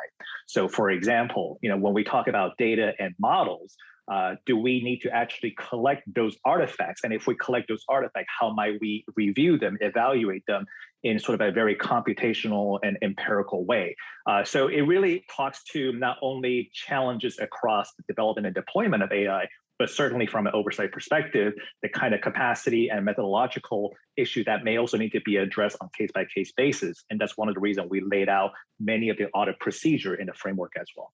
So, 0.48 0.68
for 0.68 0.90
example, 0.90 1.60
you 1.62 1.70
know, 1.70 1.78
when 1.78 1.94
we 1.94 2.04
talk 2.04 2.28
about 2.28 2.58
data 2.58 2.94
and 3.00 3.14
models, 3.20 3.76
uh, 4.12 4.36
do 4.46 4.58
we 4.58 4.82
need 4.82 5.02
to 5.02 5.14
actually 5.14 5.54
collect 5.60 6.02
those 6.14 6.38
artifacts? 6.46 7.02
And 7.04 7.14
if 7.14 7.28
we 7.28 7.36
collect 7.36 7.68
those 7.68 7.84
artifacts, 7.90 8.32
how 8.40 8.54
might 8.54 8.80
we 8.80 9.04
review 9.16 9.60
them, 9.60 9.78
evaluate 9.82 10.44
them 10.48 10.66
in 11.04 11.20
sort 11.20 11.40
of 11.40 11.48
a 11.48 11.52
very 11.52 11.76
computational 11.76 12.80
and 12.84 12.98
empirical 13.02 13.66
way? 13.66 13.96
Uh, 14.26 14.46
so 14.46 14.70
it 14.70 14.82
really 14.82 15.26
talks 15.36 15.62
to 15.74 15.92
not 15.94 16.18
only 16.22 16.72
challenges 16.74 17.38
across 17.40 17.94
the 17.96 18.04
development 18.08 18.48
and 18.48 18.56
deployment 18.56 19.04
of 19.04 19.12
AI, 19.12 19.46
but 19.80 19.90
certainly 19.90 20.26
from 20.26 20.48
an 20.48 20.54
oversight 20.54 20.92
perspective, 20.92 21.54
the 21.82 21.90
kind 21.90 22.14
of 22.14 22.22
capacity 22.22 22.90
and 22.90 23.06
methodological 23.06 23.94
issue 24.16 24.44
that 24.46 24.64
may 24.64 24.78
also 24.78 24.98
need 24.98 25.12
to 25.12 25.22
be 25.22 25.38
addressed 25.38 25.78
on 25.82 25.90
case 25.98 26.10
by 26.14 26.26
case 26.34 26.52
basis. 26.56 27.04
And 27.10 27.20
that's 27.20 27.38
one 27.38 27.48
of 27.48 27.56
the 27.56 27.62
reasons 27.62 27.88
we 27.90 28.02
laid 28.02 28.30
out 28.30 28.52
many 28.80 29.10
of 29.10 29.18
the 29.18 29.28
audit 29.34 29.60
procedure 29.60 30.16
in 30.16 30.28
the 30.28 30.34
framework 30.34 30.74
as 30.80 30.88
well. 30.96 31.12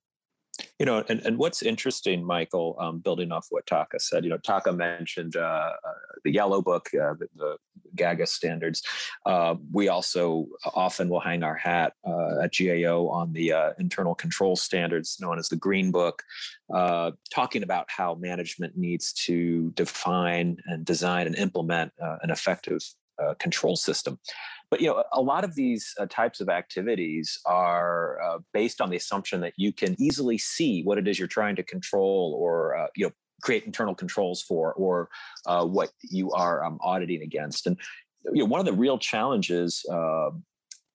You 0.80 0.88
know, 0.88 1.04
and, 1.08 1.22
and 1.22 1.38
what's 1.38 1.62
interesting, 1.62 2.26
Michael, 2.26 2.76
um, 2.80 3.00
building 3.00 3.32
off 3.32 3.48
what 3.52 3.66
Taka 3.68 4.00
said, 4.00 4.24
you 4.24 4.30
know, 4.30 4.38
Taka 4.38 4.74
mentioned 4.74 5.36
uh, 5.36 5.40
uh, 5.40 5.94
the 6.24 6.32
Yellow 6.32 6.62
Book, 6.62 6.90
uh, 6.94 7.14
the, 7.14 7.28
the, 7.36 7.58
GAGAS 7.96 8.34
standards. 8.34 8.82
Uh, 9.24 9.54
we 9.72 9.88
also 9.88 10.48
often 10.74 11.10
will 11.10 11.20
hang 11.20 11.44
our 11.44 11.54
hat 11.54 11.94
uh, 12.04 12.40
at 12.42 12.52
GAO 12.58 13.08
on 13.08 13.34
the 13.34 13.54
uh, 13.54 13.74
internal 13.78 14.16
control 14.16 14.56
standards 14.56 15.18
known 15.22 15.38
as 15.38 15.48
the 15.48 15.56
Green 15.56 15.92
Book, 15.92 16.24
talking 17.30 17.62
about 17.62 17.86
how 17.90 18.16
management 18.16 18.76
needs 18.76 19.14
to 19.14 19.70
define 19.76 20.58
and 20.66 20.84
design 20.84 21.28
and 21.28 21.36
implement 21.36 21.92
an 22.00 22.32
effective 22.32 22.82
control 23.40 23.76
system 23.76 24.18
but 24.74 24.82
you 24.82 24.88
know 24.88 25.04
a 25.14 25.22
lot 25.22 25.44
of 25.44 25.54
these 25.54 25.94
uh, 26.00 26.08
types 26.10 26.42
of 26.42 26.50
activities 26.50 27.40
are 27.46 28.20
uh, 28.24 28.40
based 28.54 28.82
on 28.82 28.90
the 28.90 28.98
assumption 28.98 29.40
that 29.40 29.54
you 29.56 29.72
can 29.72 29.96
easily 30.02 30.36
see 30.36 30.82
what 30.82 30.98
it 30.98 31.08
is 31.08 31.20
you're 31.20 31.28
trying 31.28 31.56
to 31.56 31.62
control 31.62 32.36
or 32.42 32.76
uh, 32.76 32.88
you 32.96 33.06
know 33.06 33.12
create 33.44 33.66
internal 33.66 33.94
controls 33.94 34.42
for 34.42 34.74
or 34.74 35.10
uh, 35.46 35.64
what 35.64 35.92
you 36.02 36.32
are 36.32 36.66
um, 36.66 36.80
auditing 36.82 37.22
against. 37.22 37.68
And 37.68 37.78
you 38.34 38.42
know 38.42 38.46
one 38.46 38.60
of 38.60 38.66
the 38.66 38.74
real 38.74 38.98
challenges 38.98 39.86
um, 39.92 40.44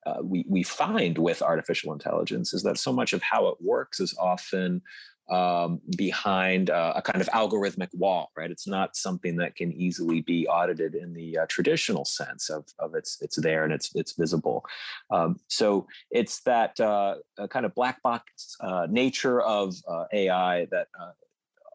uh, 0.04 0.22
we, 0.24 0.44
we 0.48 0.64
find 0.64 1.16
with 1.16 1.40
artificial 1.40 1.92
intelligence 1.92 2.52
is 2.52 2.64
that 2.64 2.78
so 2.78 2.92
much 2.92 3.12
of 3.12 3.22
how 3.22 3.46
it 3.46 3.58
works 3.60 4.00
is 4.00 4.12
often 4.18 4.82
um, 5.30 5.80
behind 5.96 6.70
uh, 6.70 6.94
a 6.96 7.02
kind 7.02 7.20
of 7.20 7.28
algorithmic 7.28 7.88
wall, 7.92 8.30
right? 8.36 8.50
It's 8.50 8.66
not 8.66 8.96
something 8.96 9.36
that 9.36 9.56
can 9.56 9.72
easily 9.72 10.22
be 10.22 10.46
audited 10.48 10.94
in 10.94 11.12
the 11.12 11.38
uh, 11.38 11.46
traditional 11.48 12.04
sense 12.04 12.48
of, 12.48 12.64
of 12.78 12.94
it's 12.94 13.18
it's 13.20 13.36
there 13.36 13.64
and 13.64 13.72
it's 13.72 13.94
it's 13.94 14.12
visible. 14.12 14.64
Um, 15.10 15.38
so 15.48 15.86
it's 16.10 16.40
that 16.42 16.78
uh, 16.80 17.16
kind 17.50 17.66
of 17.66 17.74
black 17.74 18.02
box 18.02 18.56
uh, 18.60 18.86
nature 18.90 19.42
of 19.42 19.74
uh, 19.88 20.04
AI 20.12 20.66
that 20.70 20.88
uh, 20.98 21.10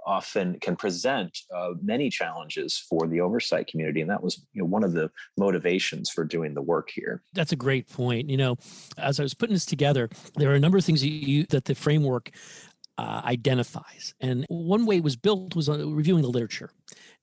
often 0.06 0.60
can 0.60 0.76
present 0.76 1.40
uh, 1.54 1.70
many 1.82 2.10
challenges 2.10 2.78
for 2.78 3.08
the 3.08 3.22
oversight 3.22 3.68
community 3.68 4.02
and 4.02 4.10
that 4.10 4.22
was 4.22 4.46
you 4.54 4.62
know 4.62 4.68
one 4.68 4.84
of 4.84 4.94
the 4.94 5.10
motivations 5.38 6.10
for 6.10 6.24
doing 6.24 6.54
the 6.54 6.62
work 6.62 6.90
here 6.94 7.24
that's 7.34 7.52
a 7.52 7.56
great 7.56 7.90
point 7.90 8.30
you 8.30 8.38
know 8.38 8.58
as 8.98 9.20
i 9.20 9.24
was 9.24 9.34
putting 9.34 9.54
this 9.54 9.66
together 9.66 10.10
there 10.36 10.52
are 10.52 10.56
a 10.56 10.60
number 10.60 10.78
of 10.78 10.86
things 10.86 11.02
that, 11.02 11.10
you, 11.10 11.46
that 11.46 11.66
the 11.66 11.76
framework 11.76 12.32
uh, 12.98 13.22
identifies. 13.26 14.14
And 14.20 14.46
one 14.50 14.86
way 14.86 14.98
it 14.98 15.04
was 15.04 15.16
built 15.16 15.56
was 15.56 15.70
uh, 15.70 15.88
reviewing 15.88 16.22
the 16.22 16.30
literature. 16.30 16.70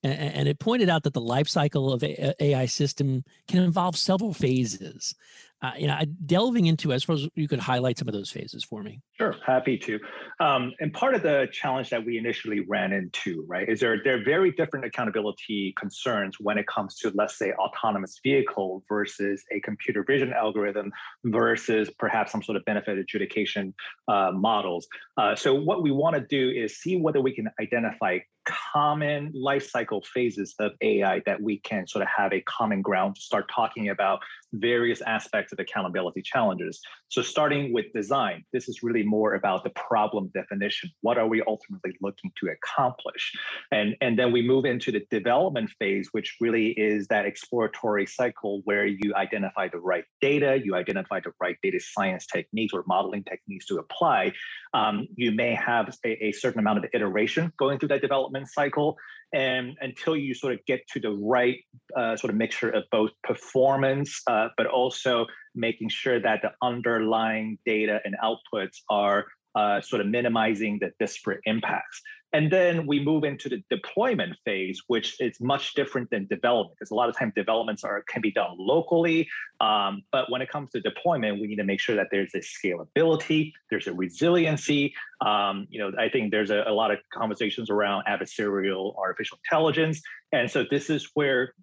And, 0.03 0.13
and, 0.13 0.47
it 0.47 0.59
pointed 0.59 0.89
out 0.89 1.03
that 1.03 1.13
the 1.13 1.21
life 1.21 1.47
cycle 1.47 1.93
of 1.93 2.03
AI 2.03 2.65
system 2.65 3.23
can 3.47 3.63
involve 3.63 3.95
several 3.95 4.33
phases 4.33 5.15
uh, 5.61 5.71
you 5.77 5.87
know, 5.87 5.99
delving 6.25 6.65
into, 6.65 6.91
I 6.91 6.97
suppose 6.97 7.27
you 7.35 7.47
could 7.47 7.59
highlight 7.59 7.97
some 7.97 8.07
of 8.07 8.13
those 8.13 8.31
phases 8.31 8.63
for 8.63 8.81
me. 8.81 8.99
Sure, 9.17 9.35
happy 9.45 9.77
to. 9.77 9.99
Um, 10.39 10.73
and 10.79 10.91
part 10.91 11.13
of 11.13 11.21
the 11.21 11.47
challenge 11.51 11.89
that 11.91 12.03
we 12.03 12.17
initially 12.17 12.61
ran 12.61 12.91
into, 12.91 13.45
right, 13.47 13.69
is 13.69 13.79
there 13.79 14.01
there 14.03 14.19
are 14.19 14.23
very 14.23 14.51
different 14.51 14.85
accountability 14.85 15.73
concerns 15.77 16.37
when 16.39 16.57
it 16.57 16.65
comes 16.67 16.95
to, 16.97 17.11
let's 17.13 17.37
say, 17.37 17.53
autonomous 17.53 18.19
vehicle 18.23 18.83
versus 18.89 19.43
a 19.51 19.59
computer 19.59 20.03
vision 20.03 20.33
algorithm 20.33 20.91
versus 21.25 21.89
perhaps 21.99 22.31
some 22.31 22.41
sort 22.41 22.55
of 22.55 22.65
benefit 22.65 22.97
adjudication 22.97 23.73
uh, 24.07 24.31
models. 24.33 24.87
Uh, 25.17 25.35
so 25.35 25.53
what 25.53 25.83
we 25.83 25.91
want 25.91 26.15
to 26.15 26.21
do 26.21 26.49
is 26.49 26.77
see 26.77 26.97
whether 26.97 27.21
we 27.21 27.33
can 27.33 27.47
identify 27.59 28.17
common 28.45 29.31
life 29.33 29.69
cycle 29.69 30.03
phases 30.13 30.55
of 30.59 30.71
AI 30.81 31.21
that 31.25 31.41
we 31.41 31.59
can 31.59 31.87
sort 31.87 32.01
of 32.01 32.07
have 32.15 32.33
a 32.33 32.41
common 32.41 32.81
ground 32.81 33.15
to 33.15 33.21
start 33.21 33.49
talking 33.53 33.89
about 33.89 34.19
various 34.53 35.01
aspects 35.01 35.53
of 35.53 35.59
accountability 35.59 36.21
challenges. 36.21 36.81
So, 37.09 37.21
starting 37.21 37.73
with 37.73 37.85
design, 37.93 38.43
this 38.53 38.67
is 38.69 38.83
really 38.83 39.03
more 39.03 39.35
about 39.35 39.63
the 39.63 39.69
problem 39.71 40.31
definition. 40.33 40.89
What 41.01 41.17
are 41.17 41.27
we 41.27 41.41
ultimately 41.45 41.97
looking 42.01 42.31
to 42.39 42.49
accomplish? 42.49 43.31
And, 43.71 43.95
and 44.01 44.17
then 44.17 44.31
we 44.31 44.41
move 44.41 44.65
into 44.65 44.91
the 44.91 45.05
development 45.09 45.71
phase, 45.79 46.09
which 46.11 46.37
really 46.39 46.69
is 46.71 47.07
that 47.07 47.25
exploratory 47.25 48.05
cycle 48.05 48.61
where 48.65 48.85
you 48.85 49.13
identify 49.15 49.67
the 49.67 49.79
right 49.79 50.05
data, 50.21 50.59
you 50.63 50.75
identify 50.75 51.19
the 51.19 51.31
right 51.39 51.57
data 51.61 51.79
science 51.81 52.25
techniques 52.25 52.73
or 52.73 52.83
modeling 52.87 53.23
techniques 53.23 53.65
to 53.67 53.77
apply. 53.77 54.33
Um, 54.73 55.07
you 55.15 55.31
may 55.31 55.53
have 55.53 55.93
a, 56.05 56.25
a 56.25 56.31
certain 56.31 56.59
amount 56.59 56.79
of 56.79 56.85
iteration 56.93 57.51
going 57.57 57.77
through 57.77 57.89
that 57.89 58.01
development 58.01 58.30
cycle 58.45 58.97
and 59.33 59.77
until 59.81 60.15
you 60.15 60.33
sort 60.33 60.53
of 60.53 60.59
get 60.65 60.81
to 60.93 60.99
the 60.99 61.11
right 61.11 61.59
uh, 61.95 62.17
sort 62.17 62.31
of 62.31 62.37
mixture 62.37 62.69
of 62.69 62.83
both 62.91 63.11
performance, 63.23 64.21
uh, 64.27 64.49
but 64.57 64.67
also 64.67 65.25
making 65.55 65.89
sure 65.89 66.19
that 66.19 66.41
the 66.41 66.51
underlying 66.61 67.57
data 67.65 67.99
and 68.03 68.15
outputs 68.23 68.77
are 68.89 69.25
uh, 69.55 69.81
sort 69.81 70.01
of 70.01 70.07
minimizing 70.07 70.79
the 70.79 70.91
disparate 70.99 71.41
impacts. 71.45 72.01
And 72.33 72.51
then 72.51 72.87
we 72.87 73.03
move 73.03 73.23
into 73.23 73.49
the 73.49 73.61
deployment 73.69 74.37
phase, 74.45 74.81
which 74.87 75.19
is 75.19 75.39
much 75.41 75.73
different 75.73 76.09
than 76.09 76.27
development, 76.27 76.77
because 76.77 76.91
a 76.91 76.95
lot 76.95 77.09
of 77.09 77.17
times 77.17 77.33
developments 77.35 77.83
are 77.83 78.03
can 78.07 78.21
be 78.21 78.31
done 78.31 78.55
locally. 78.57 79.27
Um, 79.59 80.03
but 80.11 80.31
when 80.31 80.41
it 80.41 80.49
comes 80.49 80.71
to 80.71 80.79
deployment, 80.79 81.41
we 81.41 81.47
need 81.47 81.57
to 81.57 81.63
make 81.63 81.79
sure 81.79 81.95
that 81.95 82.07
there's 82.11 82.33
a 82.33 82.39
scalability, 82.39 83.51
there's 83.69 83.87
a 83.87 83.93
resiliency. 83.93 84.93
Um, 85.19 85.67
you 85.69 85.79
know, 85.79 85.91
I 85.99 86.09
think 86.09 86.31
there's 86.31 86.51
a, 86.51 86.63
a 86.67 86.73
lot 86.73 86.91
of 86.91 86.99
conversations 87.13 87.69
around 87.69 88.05
adversarial 88.07 88.97
artificial 88.97 89.37
intelligence, 89.43 90.01
and 90.31 90.49
so 90.49 90.65
this 90.69 90.89
is 90.89 91.09
where 91.13 91.53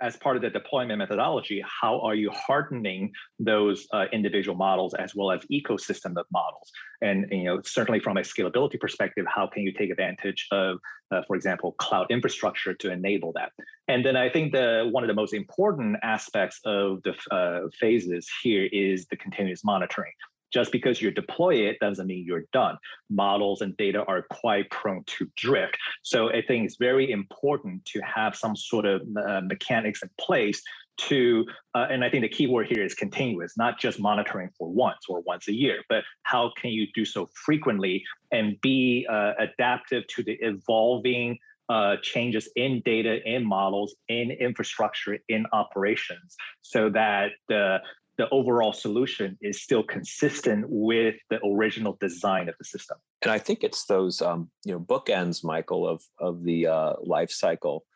as 0.00 0.16
part 0.16 0.36
of 0.36 0.42
the 0.42 0.50
deployment 0.50 0.98
methodology, 0.98 1.62
how 1.66 2.00
are 2.00 2.14
you 2.14 2.30
hardening 2.30 3.12
those 3.38 3.86
uh, 3.92 4.06
individual 4.12 4.56
models 4.56 4.94
as 4.94 5.14
well 5.14 5.30
as 5.32 5.44
ecosystem 5.52 6.16
of 6.16 6.26
models? 6.32 6.70
And, 7.02 7.26
you 7.30 7.44
know, 7.44 7.60
certainly 7.64 8.00
from 8.00 8.16
a 8.16 8.20
scalability 8.20 8.78
perspective, 8.78 9.26
how 9.26 9.46
can 9.46 9.62
you 9.62 9.72
take 9.72 9.90
advantage 9.90 10.46
of, 10.52 10.78
uh, 11.10 11.22
for 11.26 11.34
example, 11.34 11.72
cloud 11.72 12.06
infrastructure 12.10 12.74
to 12.74 12.92
enable 12.92 13.32
that? 13.32 13.52
And 13.88 14.04
then 14.04 14.16
I 14.16 14.28
think 14.28 14.52
the 14.52 14.88
one 14.92 15.02
of 15.02 15.08
the 15.08 15.14
most 15.14 15.34
important 15.34 15.96
aspects 16.02 16.60
of 16.64 17.02
the 17.02 17.14
uh, 17.34 17.68
phases 17.80 18.28
here 18.42 18.68
is 18.72 19.06
the 19.06 19.16
continuous 19.16 19.64
monitoring 19.64 20.12
just 20.52 20.72
because 20.72 21.00
you 21.00 21.10
deploy 21.10 21.54
it 21.54 21.78
doesn't 21.80 22.06
mean 22.06 22.24
you're 22.24 22.44
done. 22.52 22.76
Models 23.08 23.60
and 23.60 23.76
data 23.76 24.04
are 24.04 24.22
quite 24.30 24.70
prone 24.70 25.04
to 25.06 25.28
drift. 25.36 25.76
So 26.02 26.30
I 26.30 26.42
think 26.42 26.64
it's 26.64 26.76
very 26.76 27.10
important 27.10 27.84
to 27.86 28.00
have 28.00 28.36
some 28.36 28.56
sort 28.56 28.86
of 28.86 29.02
uh, 29.16 29.40
mechanics 29.42 30.02
in 30.02 30.10
place 30.20 30.62
to, 30.98 31.46
uh, 31.74 31.86
and 31.90 32.04
I 32.04 32.10
think 32.10 32.22
the 32.22 32.28
key 32.28 32.46
word 32.46 32.66
here 32.68 32.84
is 32.84 32.94
continuous, 32.94 33.56
not 33.56 33.78
just 33.78 33.98
monitoring 33.98 34.50
for 34.58 34.68
once 34.68 35.06
or 35.08 35.20
once 35.22 35.48
a 35.48 35.52
year, 35.52 35.82
but 35.88 36.04
how 36.24 36.52
can 36.56 36.70
you 36.70 36.86
do 36.94 37.04
so 37.04 37.28
frequently 37.34 38.04
and 38.32 38.60
be 38.60 39.06
uh, 39.10 39.32
adaptive 39.38 40.06
to 40.08 40.22
the 40.22 40.38
evolving 40.42 41.38
uh, 41.70 41.96
changes 42.02 42.50
in 42.56 42.82
data, 42.84 43.22
in 43.24 43.46
models, 43.46 43.94
in 44.08 44.32
infrastructure, 44.32 45.18
in 45.28 45.46
operations, 45.52 46.36
so 46.62 46.90
that 46.90 47.30
the 47.48 47.78
the 48.20 48.28
overall 48.32 48.74
solution 48.74 49.38
is 49.40 49.62
still 49.62 49.82
consistent 49.82 50.66
with 50.68 51.14
the 51.30 51.40
original 51.42 51.96
design 52.00 52.50
of 52.50 52.54
the 52.58 52.64
system. 52.66 52.98
And 53.22 53.32
I 53.32 53.38
think 53.38 53.64
it's 53.64 53.86
those 53.86 54.20
um, 54.20 54.50
you 54.62 54.72
know 54.72 54.80
bookends, 54.80 55.42
Michael, 55.42 55.88
of 55.88 56.02
of 56.18 56.44
the 56.44 56.66
uh, 56.66 56.92
life 57.02 57.30
cycle 57.30 57.86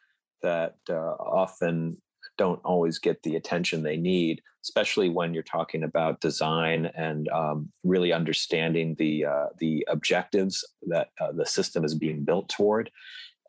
that 0.43 0.77
uh, 0.89 0.95
often 0.95 2.01
don't 2.39 2.61
always 2.65 2.99
get 2.99 3.23
the 3.23 3.37
attention 3.37 3.83
they 3.83 3.99
need, 3.99 4.41
especially 4.63 5.11
when 5.11 5.35
you're 5.35 5.43
talking 5.43 5.85
about 5.85 6.23
design 6.23 6.87
and 6.97 7.29
um, 7.29 7.69
really 7.85 8.11
understanding 8.11 8.97
the 8.99 9.27
uh, 9.27 9.47
the 9.59 9.87
objectives 9.89 10.65
that 10.87 11.09
uh, 11.21 11.33
the 11.33 11.45
system 11.45 11.85
is 11.85 11.95
being 11.95 12.25
built 12.25 12.49
toward. 12.49 12.91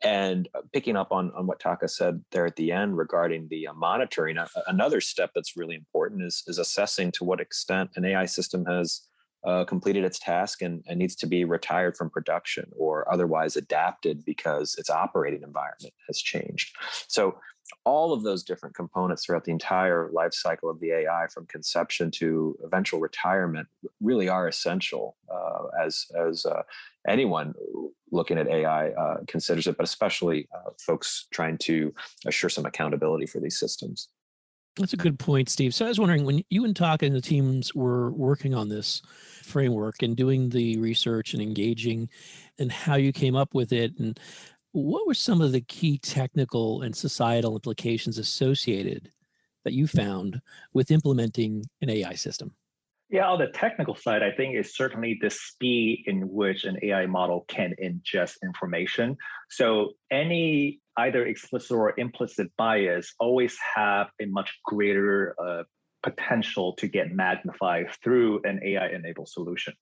And 0.02 0.48
uh, 0.54 0.60
picking 0.72 0.96
up 0.96 1.10
on, 1.10 1.32
on 1.34 1.46
what 1.46 1.58
Taka 1.58 1.88
said 1.88 2.22
there 2.30 2.46
at 2.46 2.56
the 2.56 2.70
end 2.70 2.96
regarding 2.98 3.48
the 3.48 3.68
uh, 3.68 3.72
monitoring, 3.72 4.36
another 4.66 5.00
step 5.00 5.30
that's 5.34 5.56
really 5.56 5.74
important 5.74 6.22
is, 6.22 6.42
is 6.46 6.58
assessing 6.58 7.12
to 7.12 7.24
what 7.24 7.40
extent 7.40 7.90
an 7.96 8.04
AI 8.04 8.26
system 8.26 8.64
has 8.66 9.02
uh, 9.44 9.64
completed 9.64 10.04
its 10.04 10.18
task 10.18 10.60
and, 10.60 10.82
and, 10.88 10.98
needs 10.98 11.14
to 11.14 11.26
be 11.26 11.44
retired 11.44 11.96
from 11.96 12.10
production 12.10 12.68
or 12.76 13.10
otherwise 13.12 13.54
adapted 13.54 14.24
because 14.24 14.74
its 14.76 14.90
operating 14.90 15.42
environment 15.42 15.94
has 16.08 16.18
changed. 16.18 16.74
So 17.06 17.38
all 17.84 18.12
of 18.12 18.22
those 18.22 18.42
different 18.42 18.74
components 18.74 19.24
throughout 19.24 19.44
the 19.44 19.52
entire 19.52 20.10
life 20.12 20.34
cycle 20.34 20.70
of 20.70 20.80
the 20.80 20.90
AI, 20.90 21.26
from 21.32 21.46
conception 21.46 22.10
to 22.12 22.56
eventual 22.64 23.00
retirement, 23.00 23.68
really 24.00 24.28
are 24.28 24.48
essential 24.48 25.16
uh, 25.32 25.66
as 25.84 26.06
as 26.16 26.46
uh, 26.46 26.62
anyone 27.08 27.54
looking 28.12 28.38
at 28.38 28.48
AI 28.48 28.90
uh, 28.90 29.18
considers 29.26 29.66
it, 29.66 29.76
but 29.76 29.84
especially 29.84 30.48
uh, 30.54 30.70
folks 30.78 31.26
trying 31.32 31.58
to 31.58 31.92
assure 32.26 32.50
some 32.50 32.66
accountability 32.66 33.26
for 33.26 33.40
these 33.40 33.58
systems. 33.58 34.08
That's 34.76 34.92
a 34.92 34.98
good 34.98 35.18
point, 35.18 35.48
Steve. 35.48 35.74
So 35.74 35.86
I 35.86 35.88
was 35.88 35.98
wondering 35.98 36.26
when 36.26 36.42
you 36.50 36.64
and 36.66 36.76
Taka 36.76 37.06
and 37.06 37.16
the 37.16 37.22
teams 37.22 37.74
were 37.74 38.10
working 38.10 38.54
on 38.54 38.68
this 38.68 39.00
framework 39.42 40.02
and 40.02 40.14
doing 40.14 40.50
the 40.50 40.76
research 40.76 41.32
and 41.32 41.42
engaging 41.42 42.10
and 42.58 42.70
how 42.70 42.96
you 42.96 43.10
came 43.10 43.34
up 43.34 43.54
with 43.54 43.72
it 43.72 43.98
and 43.98 44.20
what 44.82 45.06
were 45.06 45.14
some 45.14 45.40
of 45.40 45.52
the 45.52 45.60
key 45.60 45.98
technical 45.98 46.82
and 46.82 46.94
societal 46.94 47.54
implications 47.54 48.18
associated 48.18 49.10
that 49.64 49.72
you 49.72 49.86
found 49.86 50.40
with 50.72 50.90
implementing 50.90 51.64
an 51.80 51.90
AI 51.90 52.14
system? 52.14 52.54
Yeah, 53.08 53.28
on 53.28 53.38
the 53.38 53.46
technical 53.46 53.94
side, 53.94 54.22
I 54.22 54.32
think 54.32 54.54
it's 54.56 54.76
certainly 54.76 55.18
the 55.20 55.30
speed 55.30 56.04
in 56.06 56.28
which 56.28 56.64
an 56.64 56.76
AI 56.82 57.06
model 57.06 57.44
can 57.48 57.72
ingest 57.82 58.34
information. 58.42 59.16
So 59.48 59.92
any 60.10 60.80
either 60.98 61.24
explicit 61.24 61.70
or 61.70 61.94
implicit 61.98 62.48
bias 62.58 63.14
always 63.20 63.56
have 63.74 64.08
a 64.20 64.26
much 64.26 64.58
greater 64.64 65.36
uh, 65.40 65.62
potential 66.02 66.72
to 66.74 66.86
get 66.86 67.12
magnified 67.12 67.86
through 68.02 68.40
an 68.44 68.60
AI-enabled 68.62 69.28
solution. 69.28 69.74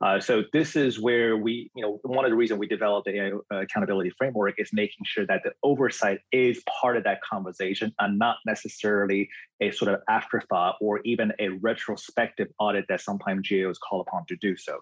Uh, 0.00 0.20
so 0.20 0.44
this 0.52 0.76
is 0.76 1.00
where 1.00 1.36
we, 1.36 1.70
you 1.74 1.82
know, 1.82 1.98
one 2.02 2.24
of 2.24 2.30
the 2.30 2.36
reasons 2.36 2.58
we 2.60 2.66
developed 2.66 3.06
the 3.06 3.18
AI 3.18 3.32
uh, 3.52 3.60
accountability 3.62 4.10
framework 4.16 4.54
is 4.58 4.70
making 4.72 5.04
sure 5.04 5.26
that 5.26 5.42
the 5.44 5.52
oversight 5.62 6.20
is 6.30 6.62
part 6.80 6.96
of 6.96 7.04
that 7.04 7.20
conversation 7.22 7.92
and 7.98 8.18
not 8.18 8.36
necessarily 8.46 9.28
a 9.60 9.70
sort 9.70 9.92
of 9.92 10.00
afterthought 10.08 10.76
or 10.80 11.00
even 11.04 11.32
a 11.38 11.48
retrospective 11.48 12.48
audit 12.58 12.84
that 12.88 13.00
sometimes 13.00 13.48
GAOs 13.48 13.78
call 13.78 14.00
upon 14.00 14.24
to 14.26 14.36
do 14.36 14.56
so. 14.56 14.78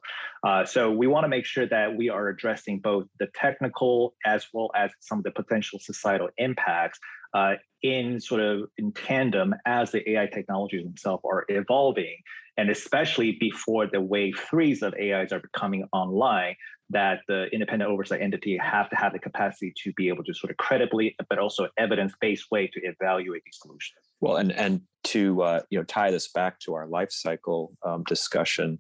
Uh, 0.47 0.65
so 0.65 0.91
we 0.91 1.07
want 1.07 1.25
to 1.25 1.29
make 1.29 1.45
sure 1.45 1.67
that 1.67 1.97
we 1.97 2.09
are 2.09 2.29
addressing 2.29 2.79
both 2.81 3.07
the 3.19 3.29
technical 3.35 4.15
as 4.25 4.47
well 4.53 4.71
as 4.75 4.91
some 5.01 5.19
of 5.19 5.25
the 5.25 5.31
potential 5.31 5.79
societal 5.79 6.29
impacts 6.39 6.99
uh, 7.35 7.55
in 7.83 8.21
sort 8.21 8.41
of 8.41 8.69
in 8.79 8.93
tandem 8.93 9.55
as 9.67 9.91
the 9.91 10.09
AI 10.11 10.27
technologies 10.27 10.85
themselves 10.85 11.23
are 11.25 11.45
evolving, 11.49 12.17
and 12.57 12.71
especially 12.71 13.37
before 13.41 13.87
the 13.87 14.01
wave 14.01 14.39
threes 14.51 14.83
of 14.83 14.95
AIs 14.95 15.33
are 15.33 15.43
coming 15.55 15.87
online, 15.93 16.57
that 16.91 17.21
the 17.29 17.47
independent 17.53 17.91
oversight 17.91 18.21
entity 18.21 18.59
have 18.59 18.91
to 18.91 18.97
have 18.97 19.13
the 19.13 19.19
capacity 19.19 19.73
to 19.83 19.93
be 19.95 20.09
able 20.09 20.25
to 20.25 20.35
sort 20.35 20.51
of 20.51 20.57
credibly, 20.57 21.15
but 21.29 21.39
also 21.39 21.69
evidence-based 21.79 22.51
way 22.51 22.67
to 22.67 22.81
evaluate 22.83 23.43
these 23.45 23.59
solutions. 23.63 24.01
Well, 24.21 24.37
and 24.37 24.53
and 24.53 24.83
to 25.05 25.43
uh, 25.43 25.61
you 25.71 25.79
know 25.79 25.85
tie 25.85 26.11
this 26.11 26.29
back 26.29 26.59
to 26.61 26.75
our 26.75 26.87
life 26.87 27.13
cycle 27.13 27.73
um, 27.85 28.03
discussion, 28.05 28.79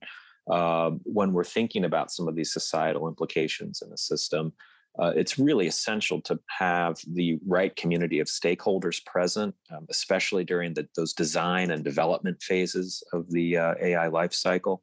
uh, 0.50 0.90
when 1.04 1.33
we're 1.33 1.45
thinking 1.45 1.85
about 1.85 2.11
some 2.11 2.28
of 2.28 2.35
these 2.35 2.52
societal 2.52 3.09
implications 3.09 3.80
in 3.83 3.90
the 3.90 3.97
system, 3.97 4.52
uh, 5.00 5.12
it's 5.16 5.38
really 5.38 5.66
essential 5.66 6.21
to 6.21 6.38
have 6.47 6.99
the 7.07 7.38
right 7.47 7.75
community 7.75 8.21
of 8.21 8.26
stakeholders 8.26 9.04
present, 9.07 9.54
um, 9.75 9.87
especially 9.88 10.45
during 10.45 10.75
the, 10.75 10.87
those 10.95 11.14
design 11.14 11.71
and 11.71 11.83
development 11.83 12.42
phases 12.42 13.02
of 13.12 13.30
the 13.30 13.57
uh, 13.57 13.75
AI 13.80 14.09
lifecycle. 14.09 14.78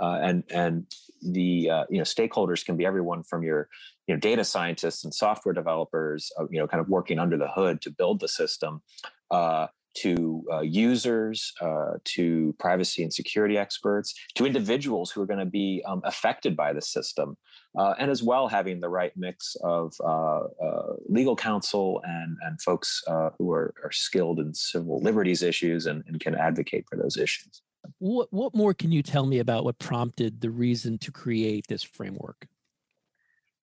Uh, 0.00 0.18
and 0.22 0.42
and 0.50 0.86
the 1.20 1.70
uh, 1.70 1.84
you 1.90 1.98
know 1.98 2.04
stakeholders 2.04 2.64
can 2.64 2.76
be 2.76 2.86
everyone 2.86 3.22
from 3.22 3.42
your 3.42 3.68
you 4.06 4.14
know 4.14 4.18
data 4.18 4.42
scientists 4.42 5.04
and 5.04 5.14
software 5.14 5.52
developers, 5.52 6.32
uh, 6.40 6.46
you 6.50 6.58
know, 6.58 6.66
kind 6.66 6.80
of 6.80 6.88
working 6.88 7.18
under 7.18 7.36
the 7.36 7.48
hood 7.48 7.80
to 7.82 7.90
build 7.90 8.18
the 8.18 8.28
system, 8.28 8.82
uh, 9.30 9.66
to 9.94 10.44
uh, 10.52 10.60
users, 10.60 11.52
uh, 11.60 11.92
to 12.04 12.54
privacy 12.58 13.02
and 13.02 13.12
security 13.12 13.58
experts, 13.58 14.14
to 14.34 14.46
individuals 14.46 15.10
who 15.10 15.20
are 15.20 15.26
going 15.26 15.38
to 15.38 15.46
be 15.46 15.82
um, 15.86 16.00
affected 16.04 16.56
by 16.56 16.72
the 16.72 16.82
system, 16.82 17.36
uh, 17.76 17.94
and 17.98 18.10
as 18.10 18.22
well 18.22 18.48
having 18.48 18.80
the 18.80 18.88
right 18.88 19.12
mix 19.16 19.56
of 19.62 19.94
uh, 20.04 20.40
uh, 20.62 20.92
legal 21.08 21.36
counsel 21.36 22.02
and, 22.04 22.36
and 22.42 22.60
folks 22.60 23.02
uh, 23.06 23.30
who 23.38 23.50
are, 23.52 23.74
are 23.84 23.92
skilled 23.92 24.40
in 24.40 24.52
civil 24.54 25.00
liberties 25.00 25.42
issues 25.42 25.86
and, 25.86 26.04
and 26.06 26.20
can 26.20 26.34
advocate 26.34 26.84
for 26.88 26.96
those 26.96 27.16
issues. 27.16 27.62
What, 27.98 28.28
what 28.32 28.54
more 28.54 28.74
can 28.74 28.92
you 28.92 29.02
tell 29.02 29.26
me 29.26 29.38
about 29.38 29.64
what 29.64 29.78
prompted 29.78 30.40
the 30.40 30.50
reason 30.50 30.98
to 30.98 31.10
create 31.10 31.66
this 31.68 31.82
framework? 31.82 32.46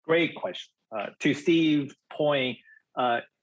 Great 0.05 0.35
question. 0.35 0.73
to 1.21 1.35
Steve's 1.35 1.95
point, 2.11 2.59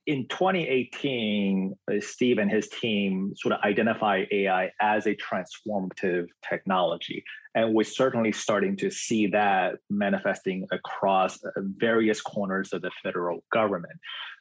in 0.07 0.27
2018, 0.27 1.75
uh, 1.89 1.95
Steve 1.99 2.37
and 2.37 2.51
his 2.51 2.69
team 2.69 3.33
sort 3.35 3.53
of 3.53 3.61
identify 3.61 4.23
AI 4.31 4.71
as 4.79 5.07
a 5.07 5.15
transformative 5.15 6.27
technology. 6.47 7.23
And 7.55 7.73
we're 7.73 7.83
certainly 7.83 8.31
starting 8.31 8.75
to 8.77 8.91
see 8.91 9.27
that 9.27 9.75
manifesting 9.89 10.67
across 10.71 11.43
uh, 11.43 11.49
various 11.77 12.21
corners 12.21 12.73
of 12.73 12.81
the 12.81 12.91
federal 13.01 13.43
government. 13.51 13.97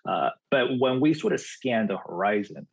Uh, 0.08 0.30
but 0.50 0.78
when 0.78 1.00
we 1.00 1.14
sort 1.14 1.32
of 1.32 1.40
scan 1.40 1.86
the 1.86 1.96
horizon, 1.96 2.66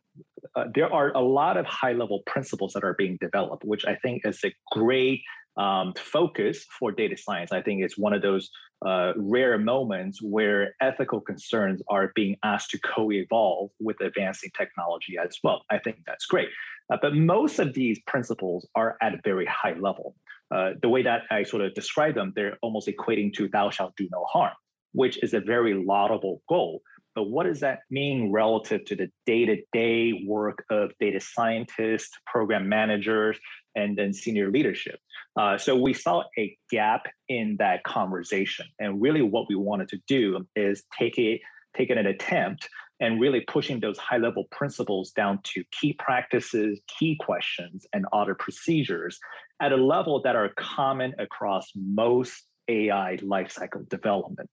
uh, 0.56 0.64
there 0.74 0.92
are 0.92 1.12
a 1.12 1.20
lot 1.20 1.56
of 1.56 1.64
high 1.64 1.92
level 1.92 2.22
principles 2.26 2.72
that 2.74 2.84
are 2.84 2.94
being 2.94 3.16
developed, 3.20 3.64
which 3.64 3.86
I 3.86 3.94
think 3.96 4.22
is 4.26 4.40
a 4.44 4.52
great 4.72 5.22
um, 5.56 5.94
focus 5.96 6.66
for 6.78 6.92
data 6.92 7.16
science. 7.16 7.52
I 7.52 7.62
think 7.62 7.82
it's 7.82 7.98
one 7.98 8.12
of 8.12 8.22
those 8.22 8.50
uh, 8.84 9.12
rare 9.16 9.58
moments 9.58 10.20
where 10.20 10.74
ethical 10.80 11.20
concerns 11.20 11.82
are 11.88 12.10
being 12.14 12.36
asked 12.42 12.70
to 12.70 12.80
co-evolve 12.80 13.70
with 13.78 14.00
advancing 14.00 14.50
technology 14.56 15.16
as 15.22 15.38
well. 15.44 15.62
I 15.70 15.78
think 15.78 15.98
that's 16.06 16.26
great. 16.26 16.48
Uh, 16.92 16.98
but 17.00 17.14
most 17.14 17.58
of 17.58 17.72
these 17.72 17.98
principles 18.06 18.68
are 18.74 18.98
at 19.00 19.14
a 19.14 19.20
very 19.24 19.46
high 19.46 19.72
level. 19.72 20.14
Uh, 20.54 20.72
the 20.82 20.88
way 20.88 21.02
that 21.02 21.22
I 21.30 21.42
sort 21.42 21.62
of 21.62 21.72
describe 21.72 22.14
them, 22.14 22.34
they're 22.36 22.58
almost 22.60 22.86
equating 22.86 23.32
to 23.34 23.48
thou 23.48 23.70
shalt 23.70 23.96
do 23.96 24.06
no 24.12 24.24
harm, 24.30 24.52
which 24.92 25.22
is 25.22 25.32
a 25.32 25.40
very 25.40 25.72
laudable 25.72 26.42
goal. 26.50 26.82
But 27.14 27.24
what 27.24 27.44
does 27.44 27.60
that 27.60 27.80
mean 27.90 28.30
relative 28.30 28.84
to 28.86 28.96
the 28.96 29.10
day 29.24 29.46
to 29.46 29.56
day 29.72 30.24
work 30.26 30.64
of 30.70 30.92
data 31.00 31.20
scientists, 31.20 32.10
program 32.26 32.68
managers, 32.68 33.38
and 33.74 33.96
then 33.96 34.12
senior 34.12 34.50
leadership? 34.50 34.98
Uh, 35.36 35.56
so 35.56 35.74
we 35.74 35.94
saw 35.94 36.24
a 36.38 36.54
gap 36.70 37.06
in 37.28 37.56
that 37.58 37.84
conversation. 37.84 38.66
And 38.78 39.00
really, 39.00 39.22
what 39.22 39.46
we 39.48 39.56
wanted 39.56 39.88
to 39.88 39.98
do 40.06 40.46
is 40.56 40.84
take 40.98 41.18
a 41.18 41.40
take 41.74 41.88
an 41.88 41.98
attempt 41.98 42.68
and 43.02 43.20
really 43.20 43.40
pushing 43.40 43.80
those 43.80 43.98
high 43.98 44.16
level 44.16 44.44
principles 44.52 45.10
down 45.10 45.40
to 45.42 45.64
key 45.72 45.92
practices, 45.92 46.80
key 46.86 47.18
questions, 47.20 47.84
and 47.92 48.06
audit 48.12 48.38
procedures 48.38 49.18
at 49.60 49.72
a 49.72 49.76
level 49.76 50.22
that 50.22 50.36
are 50.36 50.50
common 50.56 51.12
across 51.18 51.66
most 51.74 52.44
AI 52.68 53.18
lifecycle 53.20 53.86
development. 53.88 54.48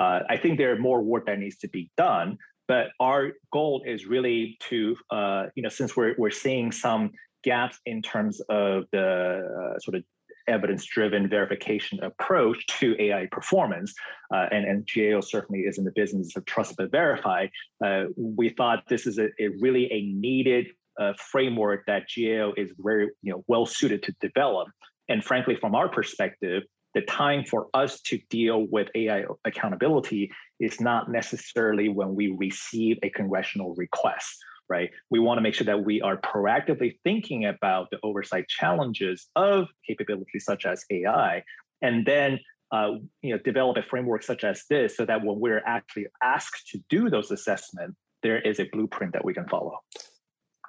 Uh, 0.00 0.20
I 0.30 0.36
think 0.36 0.58
there 0.58 0.72
are 0.72 0.78
more 0.78 1.02
work 1.02 1.26
that 1.26 1.40
needs 1.40 1.58
to 1.58 1.68
be 1.68 1.90
done, 1.96 2.38
but 2.68 2.90
our 3.00 3.32
goal 3.52 3.82
is 3.84 4.06
really 4.06 4.56
to, 4.68 4.96
uh, 5.10 5.46
you 5.56 5.64
know, 5.64 5.68
since 5.68 5.96
we're, 5.96 6.14
we're 6.18 6.30
seeing 6.30 6.70
some 6.70 7.10
gaps 7.42 7.80
in 7.84 8.00
terms 8.00 8.40
of 8.48 8.84
the 8.92 9.74
uh, 9.74 9.78
sort 9.80 9.96
of 9.96 10.04
evidence-driven 10.48 11.28
verification 11.28 12.02
approach 12.02 12.66
to 12.66 12.96
AI 13.00 13.26
performance, 13.30 13.94
uh, 14.34 14.46
and, 14.50 14.64
and 14.64 14.88
GAO 14.92 15.20
certainly 15.20 15.60
is 15.60 15.78
in 15.78 15.84
the 15.84 15.92
business 15.92 16.36
of 16.36 16.44
trust 16.44 16.74
but 16.76 16.90
verify, 16.90 17.46
uh, 17.84 18.04
we 18.16 18.48
thought 18.48 18.84
this 18.88 19.06
is 19.06 19.18
a, 19.18 19.28
a 19.40 19.48
really 19.60 19.92
a 19.92 20.02
needed 20.12 20.66
uh, 20.98 21.12
framework 21.30 21.84
that 21.86 22.04
GAO 22.14 22.52
is 22.56 22.72
very 22.78 23.10
you 23.22 23.32
know 23.32 23.44
well 23.46 23.66
suited 23.66 24.02
to 24.04 24.14
develop. 24.20 24.68
And 25.08 25.24
frankly, 25.24 25.56
from 25.56 25.74
our 25.74 25.88
perspective, 25.88 26.64
the 26.94 27.02
time 27.02 27.44
for 27.44 27.68
us 27.74 28.00
to 28.02 28.18
deal 28.30 28.66
with 28.70 28.88
AI 28.94 29.24
accountability 29.44 30.30
is 30.58 30.80
not 30.80 31.10
necessarily 31.10 31.88
when 31.88 32.14
we 32.14 32.34
receive 32.38 32.98
a 33.02 33.10
congressional 33.10 33.74
request, 33.76 34.36
right? 34.68 34.90
We 35.10 35.18
want 35.18 35.38
to 35.38 35.42
make 35.42 35.54
sure 35.54 35.66
that 35.66 35.84
we 35.84 36.00
are 36.00 36.16
proactively 36.16 36.98
thinking 37.04 37.44
about 37.44 37.88
the 37.90 37.98
oversight 38.02 38.48
challenges 38.48 39.28
of 39.36 39.68
capabilities 39.86 40.44
such 40.44 40.66
as 40.66 40.84
AI, 40.90 41.42
and 41.82 42.06
then 42.06 42.40
uh, 42.70 42.92
you 43.22 43.34
know 43.34 43.38
develop 43.38 43.76
a 43.76 43.82
framework 43.82 44.22
such 44.22 44.44
as 44.44 44.64
this, 44.68 44.96
so 44.96 45.04
that 45.04 45.24
when 45.24 45.40
we're 45.40 45.62
actually 45.66 46.06
asked 46.22 46.68
to 46.68 46.78
do 46.88 47.10
those 47.10 47.30
assessments, 47.30 47.96
there 48.22 48.40
is 48.40 48.60
a 48.60 48.64
blueprint 48.72 49.12
that 49.12 49.24
we 49.24 49.34
can 49.34 49.48
follow. 49.48 49.78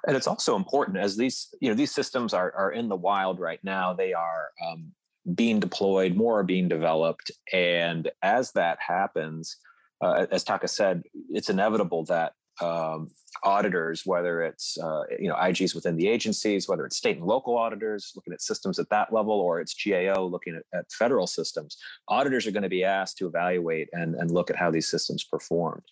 And 0.06 0.16
it's 0.16 0.26
also 0.26 0.56
important 0.56 0.96
as 0.96 1.16
these, 1.16 1.54
you 1.60 1.68
know, 1.68 1.74
these 1.74 1.92
systems 1.92 2.32
are, 2.32 2.52
are 2.56 2.72
in 2.72 2.88
the 2.88 2.96
wild 2.96 3.38
right 3.38 3.60
now. 3.62 3.92
They 3.92 4.14
are 4.14 4.48
um, 4.66 4.92
being 5.34 5.60
deployed, 5.60 6.14
more 6.14 6.40
are 6.40 6.44
being 6.44 6.68
developed. 6.68 7.30
And 7.52 8.10
as 8.22 8.52
that 8.52 8.78
happens, 8.86 9.56
uh, 10.00 10.26
as 10.30 10.44
Taka 10.44 10.68
said, 10.68 11.02
it's 11.28 11.50
inevitable 11.50 12.04
that 12.06 12.32
um, 12.62 13.10
auditors, 13.42 14.02
whether 14.04 14.42
it's 14.42 14.78
uh, 14.78 15.02
you 15.18 15.28
know 15.28 15.34
IGs 15.34 15.74
within 15.74 15.96
the 15.96 16.08
agencies, 16.08 16.68
whether 16.68 16.84
it's 16.84 16.96
state 16.96 17.16
and 17.16 17.26
local 17.26 17.56
auditors 17.56 18.12
looking 18.14 18.32
at 18.32 18.42
systems 18.42 18.78
at 18.78 18.88
that 18.90 19.12
level, 19.12 19.32
or 19.32 19.60
it's 19.60 19.74
GAO 19.74 20.24
looking 20.24 20.56
at, 20.56 20.78
at 20.78 20.90
federal 20.92 21.26
systems, 21.26 21.76
auditors 22.08 22.46
are 22.46 22.52
going 22.52 22.62
to 22.62 22.68
be 22.68 22.84
asked 22.84 23.18
to 23.18 23.26
evaluate 23.26 23.88
and, 23.92 24.14
and 24.14 24.30
look 24.30 24.50
at 24.50 24.56
how 24.56 24.70
these 24.70 24.88
systems 24.88 25.24
performed. 25.24 25.82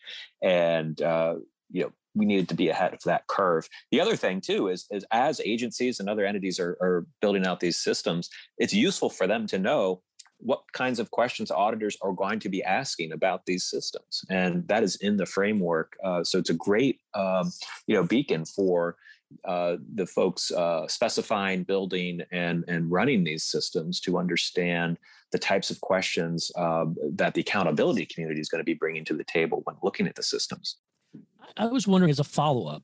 And 0.42 1.00
uh, 1.00 1.36
you 1.70 1.84
know 1.84 1.92
we 2.14 2.26
needed 2.26 2.48
to 2.48 2.54
be 2.54 2.68
ahead 2.68 2.92
of 2.92 3.00
that 3.04 3.26
curve. 3.28 3.68
The 3.92 4.00
other 4.00 4.16
thing 4.16 4.40
too 4.40 4.68
is, 4.68 4.86
is 4.90 5.04
as 5.12 5.40
agencies 5.44 6.00
and 6.00 6.08
other 6.08 6.26
entities 6.26 6.58
are, 6.58 6.76
are 6.80 7.06
building 7.20 7.46
out 7.46 7.60
these 7.60 7.76
systems, 7.76 8.28
it's 8.58 8.74
useful 8.74 9.08
for 9.08 9.26
them 9.26 9.46
to 9.48 9.58
know 9.58 10.02
what 10.38 10.72
kinds 10.72 10.98
of 10.98 11.10
questions 11.10 11.50
auditors 11.50 11.96
are 12.00 12.12
going 12.12 12.38
to 12.40 12.48
be 12.48 12.62
asking 12.62 13.12
about 13.12 13.46
these 13.46 13.64
systems, 13.64 14.24
and 14.30 14.66
that 14.68 14.82
is 14.82 14.96
in 14.96 15.16
the 15.16 15.26
framework. 15.26 15.96
Uh, 16.02 16.22
so 16.24 16.38
it's 16.38 16.50
a 16.50 16.54
great 16.54 17.00
um, 17.14 17.52
you 17.86 17.94
know 17.94 18.04
beacon 18.04 18.44
for 18.44 18.96
uh, 19.44 19.76
the 19.94 20.06
folks 20.06 20.50
uh, 20.50 20.86
specifying, 20.88 21.62
building, 21.62 22.22
and 22.32 22.64
and 22.68 22.90
running 22.90 23.24
these 23.24 23.44
systems 23.44 24.00
to 24.00 24.18
understand 24.18 24.98
the 25.32 25.38
types 25.38 25.70
of 25.70 25.80
questions 25.80 26.50
um, 26.56 26.96
that 27.12 27.34
the 27.34 27.40
accountability 27.40 28.06
community 28.06 28.40
is 28.40 28.48
going 28.48 28.60
to 28.60 28.64
be 28.64 28.74
bringing 28.74 29.04
to 29.04 29.14
the 29.14 29.24
table 29.24 29.60
when 29.64 29.76
looking 29.82 30.06
at 30.06 30.14
the 30.14 30.22
systems. 30.22 30.76
I 31.56 31.66
was 31.66 31.86
wondering 31.86 32.10
as 32.10 32.20
a 32.20 32.24
follow 32.24 32.68
up, 32.68 32.82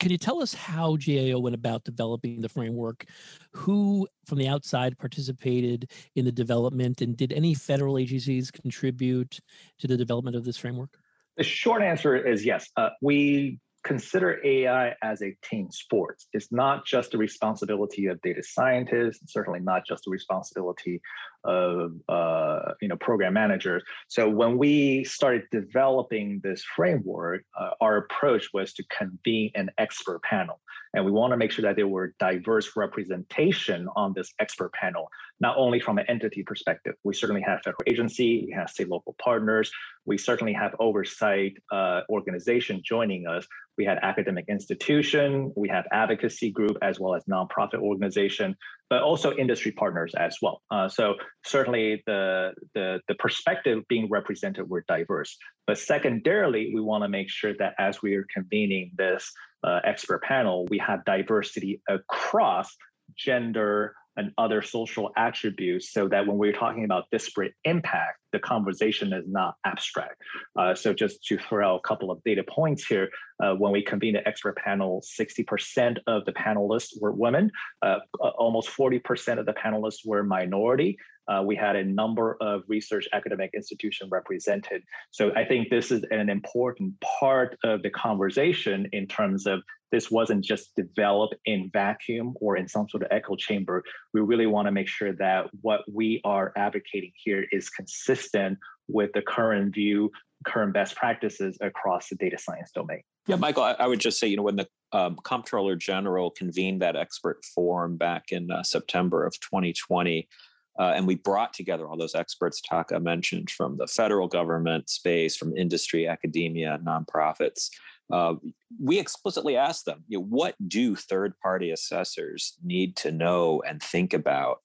Can 0.00 0.10
you 0.10 0.18
tell 0.18 0.42
us 0.42 0.52
how 0.52 0.96
GAO 0.96 1.38
went 1.38 1.54
about 1.54 1.84
developing 1.84 2.40
the 2.40 2.48
framework? 2.48 3.04
Who 3.52 4.08
from 4.26 4.38
the 4.38 4.48
outside 4.48 4.98
participated 4.98 5.90
in 6.16 6.24
the 6.24 6.32
development, 6.32 7.00
and 7.00 7.16
did 7.16 7.32
any 7.32 7.54
federal 7.54 7.98
agencies 7.98 8.50
contribute 8.50 9.40
to 9.78 9.86
the 9.86 9.96
development 9.96 10.36
of 10.36 10.44
this 10.44 10.56
framework? 10.56 10.98
The 11.36 11.44
short 11.44 11.82
answer 11.82 12.16
is 12.16 12.44
yes. 12.44 12.68
Uh, 12.76 12.90
we 13.00 13.58
consider 13.84 14.40
AI 14.44 14.94
as 15.02 15.22
a 15.22 15.36
team 15.42 15.70
sport. 15.70 16.22
It's 16.32 16.50
not 16.50 16.86
just 16.86 17.10
the 17.10 17.18
responsibility 17.18 18.06
of 18.06 18.20
data 18.22 18.42
scientists, 18.42 19.32
certainly 19.32 19.60
not 19.60 19.86
just 19.86 20.04
the 20.04 20.10
responsibility 20.10 21.00
of 21.44 21.92
uh, 22.08 22.72
you 22.80 22.88
know 22.88 22.96
program 22.96 23.34
managers. 23.34 23.82
So 24.08 24.28
when 24.28 24.58
we 24.58 25.04
started 25.04 25.44
developing 25.50 26.40
this 26.42 26.64
framework, 26.76 27.44
uh, 27.58 27.70
our 27.80 27.98
approach 27.98 28.48
was 28.52 28.72
to 28.74 28.84
convene 28.96 29.50
an 29.54 29.70
expert 29.78 30.22
panel, 30.22 30.60
and 30.94 31.04
we 31.04 31.10
want 31.10 31.32
to 31.32 31.36
make 31.36 31.50
sure 31.50 31.62
that 31.62 31.76
there 31.76 31.88
were 31.88 32.14
diverse 32.18 32.76
representation 32.76 33.88
on 33.96 34.12
this 34.14 34.32
expert 34.38 34.72
panel, 34.72 35.08
not 35.40 35.56
only 35.56 35.80
from 35.80 35.98
an 35.98 36.06
entity 36.08 36.42
perspective. 36.42 36.94
We 37.04 37.14
certainly 37.14 37.42
have 37.42 37.60
federal 37.62 37.82
agency, 37.86 38.44
we 38.46 38.52
have 38.52 38.70
state 38.70 38.88
local 38.88 39.14
partners, 39.22 39.70
we 40.04 40.18
certainly 40.18 40.52
have 40.52 40.74
oversight 40.78 41.54
uh, 41.72 42.02
organization 42.08 42.80
joining 42.84 43.26
us, 43.26 43.46
we 43.76 43.84
had 43.84 43.98
academic 44.02 44.44
institution, 44.48 45.52
we 45.56 45.68
have 45.68 45.84
advocacy 45.90 46.50
group 46.50 46.76
as 46.82 47.00
well 47.00 47.14
as 47.14 47.24
nonprofit 47.24 47.80
organization, 47.80 48.56
but 48.90 49.02
also 49.02 49.34
industry 49.36 49.72
partners 49.72 50.12
as 50.18 50.36
well. 50.42 50.62
Uh, 50.70 50.88
so 50.88 51.14
certainly 51.44 52.02
the, 52.06 52.52
the, 52.74 53.00
the 53.08 53.14
perspective 53.16 53.82
being 53.88 54.08
represented 54.10 54.68
were 54.68 54.84
diverse. 54.88 55.36
But 55.66 55.78
secondarily, 55.78 56.72
we 56.74 56.80
want 56.80 57.02
to 57.04 57.08
make 57.08 57.30
sure 57.30 57.54
that 57.58 57.74
as 57.78 58.02
we 58.02 58.14
are 58.14 58.26
convening 58.32 58.90
this 58.96 59.30
uh, 59.62 59.80
expert 59.84 60.22
panel, 60.22 60.66
we 60.70 60.78
have 60.78 61.04
diversity 61.04 61.80
across 61.88 62.74
gender, 63.16 63.94
and 64.16 64.32
other 64.38 64.62
social 64.62 65.10
attributes 65.16 65.92
so 65.92 66.08
that 66.08 66.26
when 66.26 66.38
we're 66.38 66.52
talking 66.52 66.84
about 66.84 67.04
disparate 67.10 67.54
impact, 67.64 68.18
the 68.32 68.38
conversation 68.38 69.12
is 69.12 69.24
not 69.26 69.54
abstract. 69.64 70.20
Uh, 70.58 70.74
so 70.74 70.92
just 70.92 71.24
to 71.24 71.38
throw 71.38 71.74
out 71.74 71.80
a 71.84 71.88
couple 71.88 72.10
of 72.10 72.22
data 72.24 72.42
points 72.48 72.86
here, 72.86 73.08
uh, 73.42 73.54
when 73.54 73.72
we 73.72 73.82
convened 73.82 74.16
the 74.16 74.26
expert 74.26 74.56
panel, 74.56 75.02
60% 75.02 75.98
of 76.06 76.24
the 76.24 76.32
panelists 76.32 77.00
were 77.00 77.12
women, 77.12 77.50
uh, 77.82 77.98
almost 78.38 78.68
40% 78.68 79.38
of 79.38 79.46
the 79.46 79.52
panelists 79.52 80.00
were 80.04 80.22
minority. 80.22 80.96
Uh, 81.26 81.42
we 81.42 81.56
had 81.56 81.74
a 81.74 81.84
number 81.84 82.36
of 82.40 82.62
research 82.68 83.08
academic 83.12 83.50
institutions 83.54 84.10
represented. 84.10 84.82
So 85.10 85.32
I 85.34 85.44
think 85.44 85.70
this 85.70 85.90
is 85.90 86.04
an 86.10 86.28
important 86.28 86.94
part 87.00 87.56
of 87.64 87.82
the 87.82 87.90
conversation 87.90 88.86
in 88.92 89.06
terms 89.06 89.46
of 89.46 89.62
this 89.94 90.10
wasn't 90.10 90.44
just 90.44 90.74
developed 90.74 91.36
in 91.44 91.70
vacuum 91.72 92.34
or 92.40 92.56
in 92.56 92.66
some 92.66 92.88
sort 92.88 93.04
of 93.04 93.08
echo 93.12 93.36
chamber. 93.36 93.84
We 94.12 94.22
really 94.22 94.46
want 94.46 94.66
to 94.66 94.72
make 94.72 94.88
sure 94.88 95.12
that 95.12 95.46
what 95.60 95.82
we 95.88 96.20
are 96.24 96.52
advocating 96.56 97.12
here 97.14 97.46
is 97.52 97.70
consistent 97.70 98.58
with 98.88 99.12
the 99.14 99.22
current 99.22 99.72
view, 99.72 100.10
current 100.44 100.74
best 100.74 100.96
practices 100.96 101.56
across 101.60 102.08
the 102.08 102.16
data 102.16 102.36
science 102.38 102.72
domain. 102.74 103.02
Yeah, 103.28 103.36
Michael, 103.36 103.62
I, 103.62 103.76
I 103.78 103.86
would 103.86 104.00
just 104.00 104.18
say, 104.18 104.26
you 104.26 104.36
know, 104.36 104.42
when 104.42 104.56
the 104.56 104.66
um, 104.90 105.16
Comptroller 105.22 105.76
General 105.76 106.32
convened 106.32 106.82
that 106.82 106.96
expert 106.96 107.44
forum 107.54 107.96
back 107.96 108.32
in 108.32 108.50
uh, 108.50 108.64
September 108.64 109.24
of 109.24 109.38
2020, 109.38 110.28
uh, 110.76 110.92
and 110.96 111.06
we 111.06 111.14
brought 111.14 111.54
together 111.54 111.86
all 111.86 111.96
those 111.96 112.16
experts 112.16 112.60
Taka 112.60 112.98
mentioned 112.98 113.48
from 113.48 113.76
the 113.76 113.86
federal 113.86 114.26
government 114.26 114.90
space, 114.90 115.36
from 115.36 115.56
industry, 115.56 116.08
academia, 116.08 116.80
nonprofits 116.84 117.70
uh, 118.12 118.34
we 118.82 118.98
explicitly 118.98 119.56
asked 119.56 119.86
them, 119.86 120.04
you 120.08 120.18
know, 120.18 120.24
what 120.24 120.54
do 120.68 120.94
third-party 120.94 121.70
assessors 121.70 122.54
need 122.62 122.96
to 122.96 123.10
know 123.10 123.62
and 123.66 123.82
think 123.82 124.12
about 124.12 124.58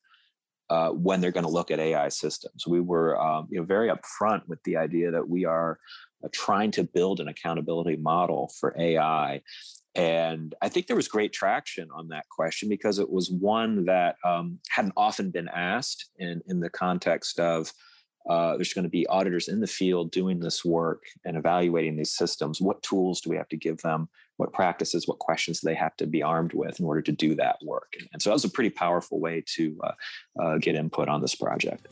uh, 0.70 0.90
when 0.90 1.20
they're 1.20 1.32
going 1.32 1.46
to 1.46 1.52
look 1.52 1.72
at 1.72 1.80
AI 1.80 2.10
systems? 2.10 2.68
We 2.68 2.82
were, 2.82 3.20
um, 3.20 3.48
you 3.50 3.60
know, 3.60 3.66
very 3.66 3.90
upfront 3.90 4.48
with 4.48 4.62
the 4.64 4.78
idea 4.78 5.12
that 5.12 5.28
we 5.28 5.46
are 5.46 5.80
uh, 6.24 6.28
trying 6.34 6.72
to 6.72 6.84
build 6.84 7.20
an 7.20 7.28
accountability 7.28 7.96
model 7.96 8.52
for 8.60 8.76
AI. 8.78 9.42
And 9.96 10.54
I 10.62 10.70
think 10.70 10.88
there 10.88 10.96
was 10.96 11.08
great 11.08 11.34
traction 11.34 11.90
on 11.94 12.10
that 12.10 12.26
question 12.30 12.70
because 12.70 13.00
it 13.00 13.10
was 13.10 13.32
one 13.32 13.86
that 13.86 14.18
um, 14.24 14.60
hadn't 14.70 14.94
often 14.96 15.32
been 15.32 15.48
asked 15.48 16.10
in, 16.20 16.42
in 16.48 16.60
the 16.60 16.70
context 16.70 17.40
of 17.40 17.72
uh, 18.30 18.56
there's 18.56 18.74
going 18.74 18.84
to 18.84 18.90
be 18.90 19.08
auditors 19.08 19.48
in 19.48 19.60
the 19.60 19.68
field 19.68 20.12
doing 20.12 20.40
this 20.40 20.64
work 20.64 21.04
and 21.26 21.36
evaluating 21.36 21.98
these 21.98 22.12
systems. 22.12 22.62
What 22.62 22.82
tools 22.84 23.22
do 23.22 23.30
we 23.32 23.36
have 23.36 23.50
to 23.50 23.58
give 23.58 23.80
them? 23.80 24.08
What 24.38 24.54
practices, 24.54 25.08
what 25.08 25.18
questions 25.18 25.60
do 25.60 25.68
they 25.68 25.76
have 25.76 25.98
to 25.98 26.06
be 26.06 26.22
armed 26.22 26.54
with 26.54 26.80
in 26.80 26.86
order 26.86 27.02
to 27.02 27.12
do 27.12 27.34
that 27.36 27.58
work? 27.64 27.96
And 28.14 28.22
so 28.22 28.30
that 28.30 28.36
was 28.36 28.46
a 28.46 28.50
pretty 28.50 28.70
powerful 28.70 29.20
way 29.20 29.44
to 29.56 29.80
uh, 29.84 29.92
uh, 30.42 30.58
get 30.60 30.76
input 30.76 31.10
on 31.10 31.22
this 31.22 31.34
project. 31.34 31.88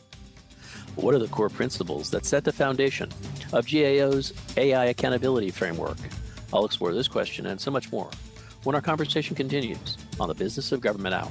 What 0.94 1.14
are 1.14 1.18
the 1.18 1.28
core 1.28 1.48
principles 1.48 2.08
that 2.10 2.24
set 2.24 2.44
the 2.44 2.52
foundation 2.52 3.10
of 3.52 3.66
GAO's 3.66 4.32
AI 4.56 4.86
accountability 4.86 5.50
framework? 5.50 5.98
I'll 6.52 6.64
explore 6.64 6.92
this 6.92 7.08
question 7.08 7.46
and 7.46 7.60
so 7.60 7.70
much 7.70 7.90
more 7.90 8.10
when 8.62 8.74
our 8.74 8.82
conversation 8.82 9.36
continues 9.36 9.98
on 10.20 10.28
the 10.28 10.34
Business 10.34 10.72
of 10.72 10.80
Government 10.80 11.14
Hour. 11.14 11.30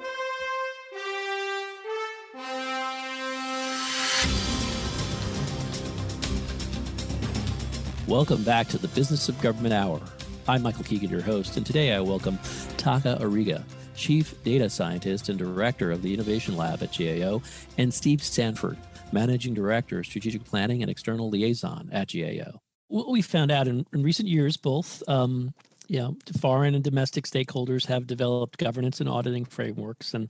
Welcome 8.07 8.43
back 8.43 8.67
to 8.69 8.77
the 8.77 8.87
Business 8.89 9.29
of 9.29 9.39
Government 9.41 9.73
Hour. 9.73 10.01
I'm 10.47 10.63
Michael 10.63 10.83
Keegan, 10.83 11.09
your 11.09 11.21
host, 11.21 11.55
and 11.55 11.65
today 11.65 11.93
I 11.93 11.99
welcome 12.01 12.39
Taka 12.77 13.19
Ariga, 13.21 13.63
Chief 13.95 14.43
Data 14.43 14.69
Scientist 14.69 15.29
and 15.29 15.37
Director 15.37 15.91
of 15.91 16.01
the 16.01 16.13
Innovation 16.13 16.57
Lab 16.57 16.81
at 16.81 16.97
GAO, 16.97 17.41
and 17.77 17.93
Steve 17.93 18.23
Sanford, 18.23 18.77
Managing 19.11 19.53
Director, 19.53 20.03
Strategic 20.03 20.43
Planning 20.43 20.81
and 20.81 20.89
External 20.89 21.29
Liaison 21.29 21.89
at 21.91 22.11
GAO. 22.11 22.59
What 22.87 23.09
we 23.09 23.21
found 23.21 23.51
out 23.51 23.67
in, 23.67 23.85
in 23.93 24.01
recent 24.01 24.27
years, 24.27 24.57
both 24.57 25.07
um, 25.07 25.53
you 25.87 25.99
know, 25.99 26.17
foreign 26.39 26.73
and 26.73 26.83
domestic 26.83 27.25
stakeholders 27.25 27.85
have 27.85 28.07
developed 28.07 28.57
governance 28.57 28.99
and 28.99 29.09
auditing 29.09 29.45
frameworks. 29.45 30.13
And 30.13 30.29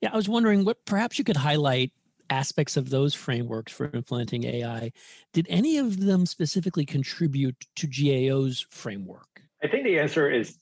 yeah, 0.00 0.10
I 0.12 0.16
was 0.16 0.28
wondering 0.28 0.64
what 0.64 0.84
perhaps 0.84 1.18
you 1.18 1.24
could 1.24 1.36
highlight 1.36 1.90
aspects 2.30 2.76
of 2.76 2.90
those 2.90 3.14
frameworks 3.14 3.72
for 3.72 3.90
implementing 3.92 4.44
AI, 4.44 4.92
did 5.32 5.46
any 5.50 5.78
of 5.78 6.00
them 6.00 6.26
specifically 6.26 6.86
contribute 6.86 7.66
to 7.76 7.86
GAO's 7.86 8.66
framework? 8.70 9.42
I 9.62 9.68
think 9.68 9.84
the 9.84 9.98
answer 9.98 10.30
is 10.30 10.56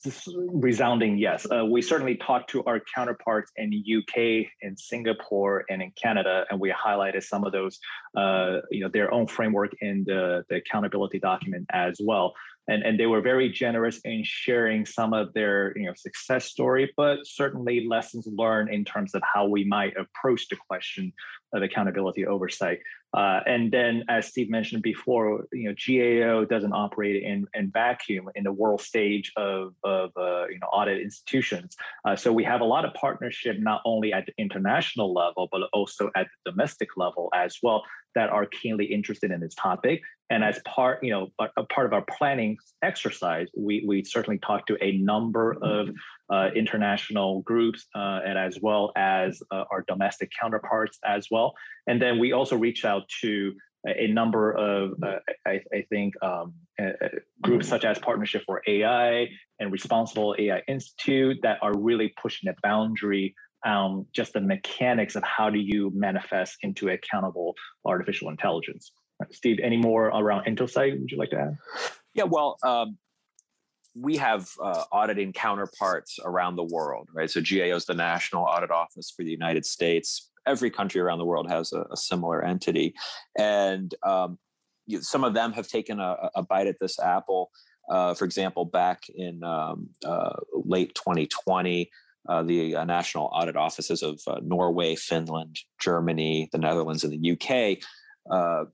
resounding 0.53 1.19
yes. 1.19 1.47
Uh, 1.49 1.65
we 1.65 1.83
certainly 1.83 2.17
talked 2.17 2.51
to 2.51 2.65
our 2.65 2.81
counterparts 2.93 3.53
in 3.57 3.73
UK, 3.73 4.47
in 4.61 4.77
Singapore, 4.77 5.65
and 5.71 5.81
in 5.81 5.93
Canada, 5.93 6.47
and 6.51 6.59
we 6.59 6.73
highlighted 6.73 7.23
some 7.23 7.45
of 7.45 7.53
those, 7.53 7.79
uh, 8.17 8.57
you 8.73 8.81
know, 8.81 8.89
their 8.93 9.15
own 9.15 9.29
framework 9.29 9.71
in 9.81 10.03
the, 10.05 10.43
the 10.49 10.57
accountability 10.57 11.21
document 11.21 11.65
as 11.73 12.01
well. 12.03 12.35
And, 12.69 12.83
and 12.85 13.01
they 13.01 13.07
were 13.07 13.21
very 13.21 13.49
generous 13.49 13.99
in 14.05 14.23
sharing 14.25 14.85
some 14.87 15.13
of 15.13 15.33
their 15.33 15.77
you 15.77 15.87
know 15.87 15.95
success 15.97 16.45
story, 16.45 16.93
but 16.97 17.19
certainly 17.25 17.87
lessons 17.87 18.27
learned 18.27 18.71
in 18.71 18.85
terms 18.85 19.15
of 19.15 19.23
how 19.23 19.47
we 19.47 19.65
might 19.65 19.95
approach 19.97 20.49
the 20.49 20.57
question 20.69 21.13
of 21.55 21.63
accountability 21.63 22.27
oversight. 22.27 22.81
Uh, 23.15 23.41
and 23.47 23.73
then, 23.73 24.05
as 24.11 24.27
Steve 24.27 24.51
mentioned 24.51 24.83
before, 24.83 25.47
you 25.51 25.65
know, 25.65 25.75
GAO 25.75 26.45
doesn't 26.45 26.75
operate 26.75 27.23
in, 27.23 27.47
in 27.55 27.71
vacuum 27.71 28.29
in 28.35 28.45
the 28.45 28.53
world 28.53 28.83
stage 28.83 29.33
of, 29.37 29.73
of 29.83 30.11
uh, 30.17 30.47
you 30.49 30.59
know 30.59 30.67
audit 30.67 31.01
institutions. 31.01 31.75
Uh, 32.05 32.15
so 32.15 32.31
we 32.31 32.45
have 32.45 32.61
a 32.61 32.65
lot 32.65 32.85
of 32.85 32.93
partnership 32.93 33.57
not 33.59 33.81
only 33.87 34.13
at 34.13 34.27
the 34.27 34.35
international 34.37 35.15
level 35.15 35.49
but 35.51 35.63
also 35.73 36.11
at 36.17 36.27
the 36.45 36.51
domestic 36.51 36.97
level 36.97 37.31
as 37.35 37.59
well 37.63 37.83
that 38.15 38.31
are 38.31 38.47
keenly 38.47 38.85
interested 38.85 39.31
in 39.31 39.41
this 39.41 39.55
topic. 39.55 40.03
And 40.31 40.45
as 40.45 40.61
part, 40.67 41.03
you 41.03 41.11
know, 41.11 41.29
a, 41.39 41.47
a 41.59 41.65
part 41.65 41.87
of 41.87 41.93
our 41.93 42.05
planning 42.19 42.59
exercise, 42.83 43.49
we 43.57 43.85
we 43.87 44.05
certainly 44.05 44.39
talked 44.39 44.69
to 44.69 44.77
a 44.83 44.93
number 44.99 45.57
of 45.63 45.89
uh, 46.31 46.51
international 46.55 47.41
groups 47.43 47.87
uh, 47.95 48.21
and 48.27 48.39
as 48.39 48.59
well 48.61 48.93
as 48.97 49.41
uh, 49.51 49.65
our 49.71 49.85
domestic 49.89 50.31
counterparts 50.39 50.99
as 51.05 51.29
well. 51.31 51.55
And 51.87 52.01
then 52.01 52.19
we 52.19 52.33
also 52.33 52.57
reached 52.57 52.85
out 52.85 53.09
to 53.23 53.55
a, 53.87 54.09
number 54.09 54.53
of, 54.53 54.93
uh, 55.03 55.19
I, 55.47 55.63
I, 55.73 55.87
think, 55.89 56.15
um, 56.23 56.53
groups 57.41 57.69
such 57.69 57.85
as 57.85 57.99
Partnership 57.99 58.43
for 58.45 58.61
AI 58.67 59.29
and 59.61 59.73
Responsible 59.73 60.35
AI 60.39 60.63
Institute 60.69 61.39
that 61.43 61.59
are 61.63 61.79
really 61.79 62.13
pushing 62.21 62.49
the 62.49 62.57
boundary 62.63 63.35
um, 63.65 64.07
just 64.13 64.33
the 64.33 64.41
mechanics 64.41 65.17
of 65.17 65.23
how 65.25 65.51
do 65.51 65.59
you 65.59 65.91
manifest 65.95 66.59
into 66.63 66.89
accountable 66.89 67.55
artificial 67.85 68.29
intelligence. 68.29 68.93
Steve, 69.31 69.59
any 69.63 69.77
more 69.77 70.07
around 70.07 70.45
INTOSAI 70.45 70.99
would 70.99 71.11
you 71.11 71.19
like 71.19 71.31
to 71.31 71.39
add? 71.39 71.59
Yeah, 72.15 72.25
well, 72.25 72.57
um, 72.63 72.99
we 73.95 74.17
have 74.17 74.49
uh, 74.63 74.85
auditing 74.93 75.33
counterparts 75.33 76.19
around 76.25 76.57
the 76.57 76.65
world, 76.65 77.09
right? 77.13 77.31
So 77.31 77.41
GAO 77.41 77.77
is 77.77 77.85
the 77.85 77.95
national 77.95 78.45
audit 78.45 78.71
office 78.71 79.13
for 79.15 79.25
the 79.25 79.31
United 79.31 79.67
States. 79.67 80.31
Every 80.47 80.71
country 80.71 81.01
around 81.01 81.19
the 81.19 81.25
world 81.25 81.51
has 81.51 81.73
a, 81.73 81.85
a 81.91 81.97
similar 81.97 82.45
entity, 82.45 82.95
and 83.37 83.95
um, 84.05 84.39
you, 84.87 85.03
some 85.03 85.25
of 85.25 85.35
them 85.35 85.53
have 85.53 85.69
taken 85.69 86.01
a, 86.01 86.31
a 86.35 86.43
bite 86.43 86.67
at 86.67 86.77
this 86.81 86.99
apple. 86.99 87.51
Uh, 87.91 88.15
for 88.15 88.25
example, 88.25 88.65
back 88.65 89.03
in 89.15 89.43
um, 89.43 89.89
uh, 90.05 90.35
late 90.53 90.95
2020, 90.95 91.91
uh, 92.29 92.43
the 92.43 92.77
uh, 92.77 92.85
national 92.85 93.31
audit 93.33 93.57
offices 93.57 94.03
of 94.03 94.21
uh, 94.27 94.39
Norway, 94.43 94.95
Finland, 94.95 95.59
Germany, 95.81 96.49
the 96.53 96.59
Netherlands, 96.59 97.03
and 97.05 97.13
the 97.13 97.33
UK 97.33 97.79
uh, 98.31 98.65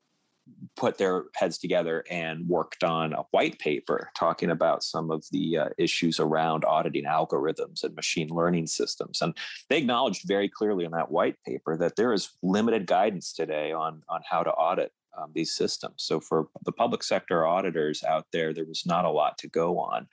put 0.76 0.98
their 0.98 1.24
heads 1.34 1.58
together 1.58 2.04
and 2.10 2.48
worked 2.48 2.84
on 2.84 3.12
a 3.12 3.22
white 3.30 3.58
paper 3.58 4.10
talking 4.16 4.50
about 4.50 4.82
some 4.82 5.10
of 5.10 5.24
the 5.30 5.58
uh, 5.58 5.68
issues 5.78 6.20
around 6.20 6.64
auditing 6.64 7.04
algorithms 7.04 7.82
and 7.82 7.94
machine 7.94 8.28
learning 8.28 8.66
systems. 8.66 9.20
And 9.22 9.36
they 9.68 9.78
acknowledged 9.78 10.22
very 10.26 10.48
clearly 10.48 10.84
in 10.84 10.92
that 10.92 11.10
white 11.10 11.36
paper 11.46 11.76
that 11.76 11.96
there 11.96 12.12
is 12.12 12.30
limited 12.42 12.86
guidance 12.86 13.32
today 13.32 13.72
on, 13.72 14.02
on 14.08 14.20
how 14.28 14.42
to 14.42 14.50
audit 14.50 14.92
um, 15.16 15.30
these 15.34 15.54
systems. 15.54 15.94
So 15.98 16.20
for 16.20 16.48
the 16.64 16.72
public 16.72 17.02
sector 17.02 17.46
auditors 17.46 18.02
out 18.04 18.26
there, 18.32 18.52
there 18.52 18.64
was 18.64 18.84
not 18.86 19.04
a 19.04 19.10
lot 19.10 19.38
to 19.38 19.48
go 19.48 19.78
on. 19.78 20.06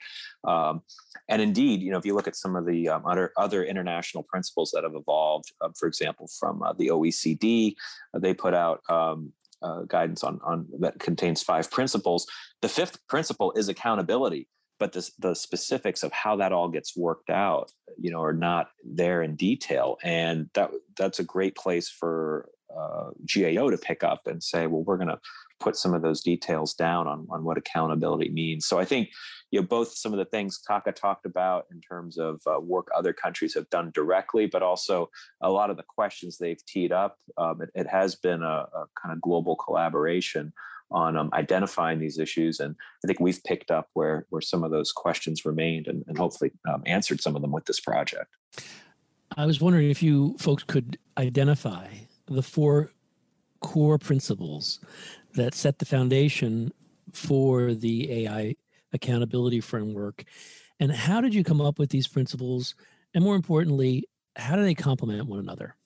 Um, 0.44 0.82
and 1.28 1.42
indeed, 1.42 1.82
you 1.82 1.90
know, 1.90 1.98
if 1.98 2.06
you 2.06 2.14
look 2.14 2.28
at 2.28 2.36
some 2.36 2.56
of 2.56 2.66
the 2.66 2.88
um, 2.88 3.06
other 3.06 3.32
other 3.36 3.64
international 3.64 4.22
principles 4.22 4.70
that 4.72 4.84
have 4.84 4.94
evolved, 4.94 5.52
uh, 5.60 5.70
for 5.78 5.86
example, 5.86 6.28
from 6.38 6.62
uh, 6.62 6.72
the 6.72 6.88
OECD, 6.88 7.74
uh, 8.14 8.18
they 8.18 8.34
put 8.34 8.54
out 8.54 8.80
um, 8.88 9.32
uh, 9.62 9.82
guidance 9.82 10.24
on, 10.24 10.40
on 10.44 10.66
that 10.80 10.98
contains 10.98 11.42
five 11.42 11.70
principles. 11.70 12.26
The 12.60 12.68
fifth 12.68 12.98
principle 13.08 13.52
is 13.52 13.68
accountability, 13.68 14.48
but 14.78 14.92
the, 14.92 15.08
the 15.18 15.34
specifics 15.34 16.02
of 16.02 16.12
how 16.12 16.36
that 16.36 16.52
all 16.52 16.68
gets 16.68 16.96
worked 16.96 17.30
out, 17.30 17.70
you 17.98 18.10
know, 18.10 18.22
are 18.22 18.32
not 18.32 18.68
there 18.84 19.22
in 19.22 19.36
detail. 19.36 19.98
And 20.02 20.50
that 20.54 20.70
that's 20.96 21.18
a 21.18 21.24
great 21.24 21.56
place 21.56 21.88
for 21.88 22.48
uh, 22.74 23.10
GAO 23.32 23.70
to 23.70 23.78
pick 23.78 24.02
up 24.02 24.26
and 24.26 24.42
say, 24.42 24.66
well, 24.66 24.82
we're 24.82 24.96
going 24.96 25.08
to 25.08 25.20
put 25.62 25.76
some 25.76 25.94
of 25.94 26.02
those 26.02 26.22
details 26.22 26.74
down 26.74 27.06
on, 27.06 27.26
on 27.30 27.44
what 27.44 27.58
accountability 27.58 28.30
means. 28.30 28.66
So 28.66 28.78
I 28.78 28.84
think 28.84 29.08
you 29.50 29.60
know 29.60 29.66
both 29.66 29.94
some 29.94 30.12
of 30.12 30.18
the 30.18 30.24
things 30.24 30.60
Taka 30.66 30.92
talked 30.92 31.26
about 31.26 31.66
in 31.70 31.80
terms 31.80 32.18
of 32.18 32.40
uh, 32.46 32.60
work 32.60 32.88
other 32.96 33.12
countries 33.12 33.54
have 33.54 33.68
done 33.70 33.90
directly, 33.94 34.46
but 34.46 34.62
also 34.62 35.10
a 35.40 35.50
lot 35.50 35.70
of 35.70 35.76
the 35.76 35.84
questions 35.84 36.38
they've 36.38 36.64
teed 36.66 36.92
up. 36.92 37.16
Um, 37.36 37.62
it, 37.62 37.70
it, 37.74 37.86
has 37.86 38.14
been 38.16 38.42
a, 38.42 38.66
a, 38.74 38.86
kind 39.00 39.12
of 39.12 39.20
global 39.20 39.56
collaboration 39.56 40.52
on 40.90 41.16
um, 41.16 41.30
identifying 41.32 41.98
these 41.98 42.18
issues, 42.18 42.60
and 42.60 42.74
I 43.04 43.06
think 43.06 43.20
we've 43.20 43.42
picked 43.44 43.70
up 43.70 43.88
where 43.94 44.26
where 44.30 44.42
some 44.42 44.64
of 44.64 44.70
those 44.70 44.92
questions 44.92 45.44
remained, 45.44 45.86
and, 45.86 46.04
and 46.06 46.18
hopefully 46.18 46.52
um, 46.68 46.82
answered 46.86 47.20
some 47.20 47.36
of 47.36 47.42
them 47.42 47.52
with 47.52 47.66
this 47.66 47.80
project. 47.80 48.34
I 49.36 49.46
was 49.46 49.60
wondering 49.60 49.90
if 49.90 50.02
you 50.02 50.36
folks 50.38 50.62
could 50.62 50.98
identify 51.16 51.88
the 52.26 52.42
four 52.42 52.92
core 53.62 53.98
principles 53.98 54.80
that 55.34 55.54
set 55.54 55.78
the 55.78 55.84
foundation 55.84 56.72
for 57.12 57.74
the 57.74 58.24
AI 58.24 58.56
accountability 58.92 59.60
framework. 59.60 60.24
And 60.80 60.92
how 60.92 61.20
did 61.20 61.34
you 61.34 61.44
come 61.44 61.60
up 61.60 61.78
with 61.78 61.90
these 61.90 62.08
principles? 62.08 62.74
And 63.14 63.22
more 63.24 63.36
importantly, 63.36 64.08
how 64.36 64.56
do 64.56 64.62
they 64.62 64.74
complement 64.74 65.26
one 65.26 65.38
another? 65.38 65.76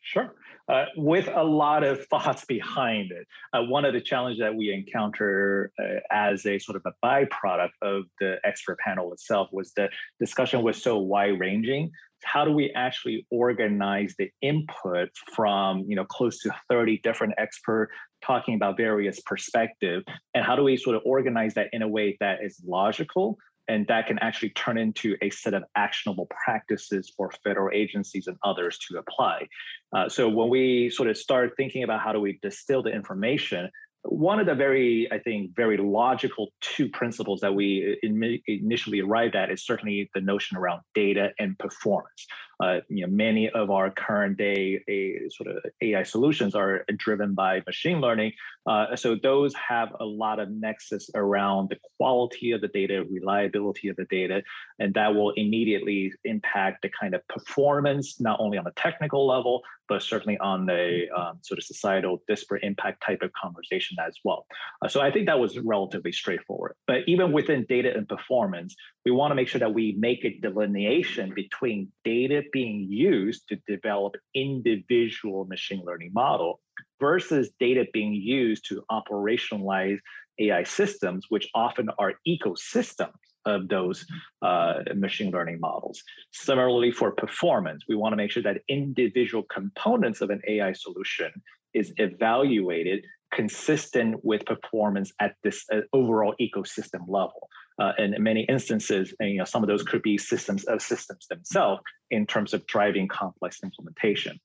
Sure. 0.00 0.34
Uh, 0.66 0.86
with 0.96 1.28
a 1.28 1.42
lot 1.44 1.84
of 1.84 2.06
thoughts 2.06 2.44
behind 2.46 3.10
it. 3.10 3.26
Uh, 3.52 3.62
one 3.62 3.84
of 3.84 3.92
the 3.92 4.00
challenges 4.00 4.40
that 4.40 4.54
we 4.54 4.72
encounter 4.72 5.70
uh, 5.78 6.00
as 6.10 6.46
a 6.46 6.58
sort 6.58 6.76
of 6.76 6.82
a 6.86 7.06
byproduct 7.06 7.70
of 7.82 8.04
the 8.18 8.38
expert 8.44 8.78
panel 8.78 9.12
itself 9.12 9.48
was 9.52 9.72
the 9.72 9.90
discussion 10.18 10.62
was 10.62 10.82
so 10.82 10.96
wide 10.98 11.38
ranging. 11.38 11.90
How 12.24 12.44
do 12.44 12.52
we 12.52 12.70
actually 12.72 13.26
organize 13.30 14.14
the 14.18 14.30
input 14.42 15.10
from 15.34 15.84
you 15.86 15.96
know 15.96 16.04
close 16.04 16.38
to 16.40 16.54
30 16.68 17.00
different 17.02 17.34
experts 17.38 17.92
talking 18.22 18.54
about 18.54 18.76
various 18.76 19.20
perspectives, 19.20 20.04
and 20.34 20.44
how 20.44 20.56
do 20.56 20.64
we 20.64 20.76
sort 20.76 20.96
of 20.96 21.02
organize 21.04 21.54
that 21.54 21.68
in 21.72 21.82
a 21.82 21.88
way 21.88 22.16
that 22.20 22.38
is 22.42 22.60
logical 22.66 23.38
and 23.68 23.86
that 23.86 24.06
can 24.06 24.18
actually 24.18 24.50
turn 24.50 24.76
into 24.76 25.16
a 25.22 25.30
set 25.30 25.54
of 25.54 25.64
actionable 25.76 26.28
practices 26.44 27.12
for 27.16 27.30
federal 27.42 27.70
agencies 27.74 28.26
and 28.26 28.36
others 28.44 28.78
to 28.78 28.98
apply. 28.98 29.46
Uh, 29.94 30.08
so 30.08 30.28
when 30.28 30.50
we 30.50 30.90
sort 30.90 31.08
of 31.08 31.16
start 31.16 31.52
thinking 31.56 31.82
about 31.82 32.00
how 32.00 32.12
do 32.12 32.20
we 32.20 32.38
distill 32.42 32.82
the 32.82 32.90
information, 32.90 33.70
one 34.04 34.38
of 34.38 34.46
the 34.46 34.54
very, 34.54 35.08
I 35.10 35.18
think, 35.18 35.54
very 35.56 35.76
logical 35.76 36.52
two 36.60 36.88
principles 36.88 37.40
that 37.40 37.54
we 37.54 37.96
uh, 38.02 38.06
in, 38.06 38.38
initially 38.46 39.00
arrived 39.00 39.34
at 39.34 39.50
is 39.50 39.64
certainly 39.64 40.10
the 40.14 40.20
notion 40.20 40.56
around 40.56 40.82
data 40.94 41.30
and 41.38 41.58
performance. 41.58 42.26
Uh, 42.62 42.80
you 42.88 43.06
know, 43.06 43.12
many 43.12 43.50
of 43.50 43.70
our 43.70 43.90
current 43.90 44.36
day 44.36 44.80
a, 44.88 45.28
sort 45.30 45.48
of 45.48 45.62
AI 45.82 46.02
solutions 46.02 46.54
are 46.54 46.84
driven 46.96 47.34
by 47.34 47.62
machine 47.66 48.00
learning. 48.00 48.32
Uh, 48.66 48.96
so 48.96 49.16
those 49.22 49.54
have 49.54 49.94
a 50.00 50.04
lot 50.04 50.38
of 50.38 50.50
nexus 50.50 51.10
around 51.14 51.68
the 51.68 51.76
quality 51.96 52.52
of 52.52 52.60
the 52.60 52.68
data, 52.68 53.04
reliability 53.10 53.88
of 53.88 53.96
the 53.96 54.06
data, 54.06 54.42
and 54.78 54.94
that 54.94 55.14
will 55.14 55.30
immediately 55.30 56.12
impact 56.24 56.82
the 56.82 56.90
kind 57.00 57.14
of 57.14 57.26
performance, 57.28 58.20
not 58.20 58.38
only 58.40 58.58
on 58.58 58.64
the 58.64 58.72
technical 58.76 59.26
level, 59.26 59.62
but 59.88 60.02
certainly 60.02 60.38
on 60.38 60.66
the 60.66 61.06
um, 61.16 61.38
sort 61.42 61.58
of 61.58 61.64
societal 61.64 62.22
disparate 62.28 62.62
impact 62.62 63.02
type 63.04 63.22
of 63.22 63.30
conversation 63.32 63.96
as 64.06 64.14
well. 64.24 64.46
Uh, 64.82 64.88
so 64.88 65.00
I 65.00 65.10
think 65.10 65.26
that 65.26 65.38
was 65.38 65.58
relatively 65.58 66.12
straightforward. 66.12 66.74
But 66.86 67.02
even 67.06 67.32
within 67.32 67.66
data 67.68 67.92
and 67.94 68.08
performance, 68.08 68.74
we 69.04 69.10
want 69.10 69.30
to 69.30 69.34
make 69.34 69.48
sure 69.48 69.58
that 69.58 69.74
we 69.74 69.96
make 69.98 70.24
a 70.24 70.38
delineation 70.40 71.32
between 71.34 71.88
data 72.04 72.42
being 72.52 72.86
used 72.88 73.48
to 73.48 73.56
develop 73.66 74.14
individual 74.34 75.44
machine 75.46 75.82
learning 75.84 76.10
model 76.12 76.60
versus 77.00 77.50
data 77.60 77.86
being 77.92 78.14
used 78.14 78.68
to 78.68 78.82
operationalize 78.90 79.98
AI 80.38 80.64
systems, 80.64 81.26
which 81.28 81.48
often 81.54 81.88
are 81.98 82.14
ecosystems 82.26 83.12
of 83.46 83.68
those 83.68 84.06
uh, 84.42 84.80
machine 84.94 85.30
learning 85.30 85.60
models. 85.60 86.02
Similarly, 86.32 86.90
for 86.90 87.12
performance, 87.12 87.84
we 87.88 87.94
want 87.94 88.12
to 88.12 88.16
make 88.16 88.30
sure 88.30 88.42
that 88.42 88.62
individual 88.68 89.44
components 89.44 90.20
of 90.20 90.30
an 90.30 90.40
AI 90.48 90.72
solution 90.72 91.30
is 91.74 91.92
evaluated 91.98 93.04
consistent 93.34 94.24
with 94.24 94.44
performance 94.46 95.12
at 95.20 95.34
this 95.42 95.64
uh, 95.72 95.80
overall 95.92 96.34
ecosystem 96.40 97.00
level. 97.08 97.48
Uh, 97.80 97.92
and 97.98 98.14
in 98.14 98.22
many 98.22 98.44
instances, 98.48 99.12
and, 99.18 99.30
you 99.30 99.38
know, 99.38 99.44
some 99.44 99.62
of 99.64 99.68
those 99.68 99.82
could 99.82 100.02
be 100.02 100.16
systems 100.16 100.64
of 100.64 100.80
systems 100.80 101.26
themselves 101.26 101.82
in 102.10 102.24
terms 102.24 102.54
of 102.54 102.64
driving 102.66 103.08
complex 103.08 103.58
implementation. 103.64 104.38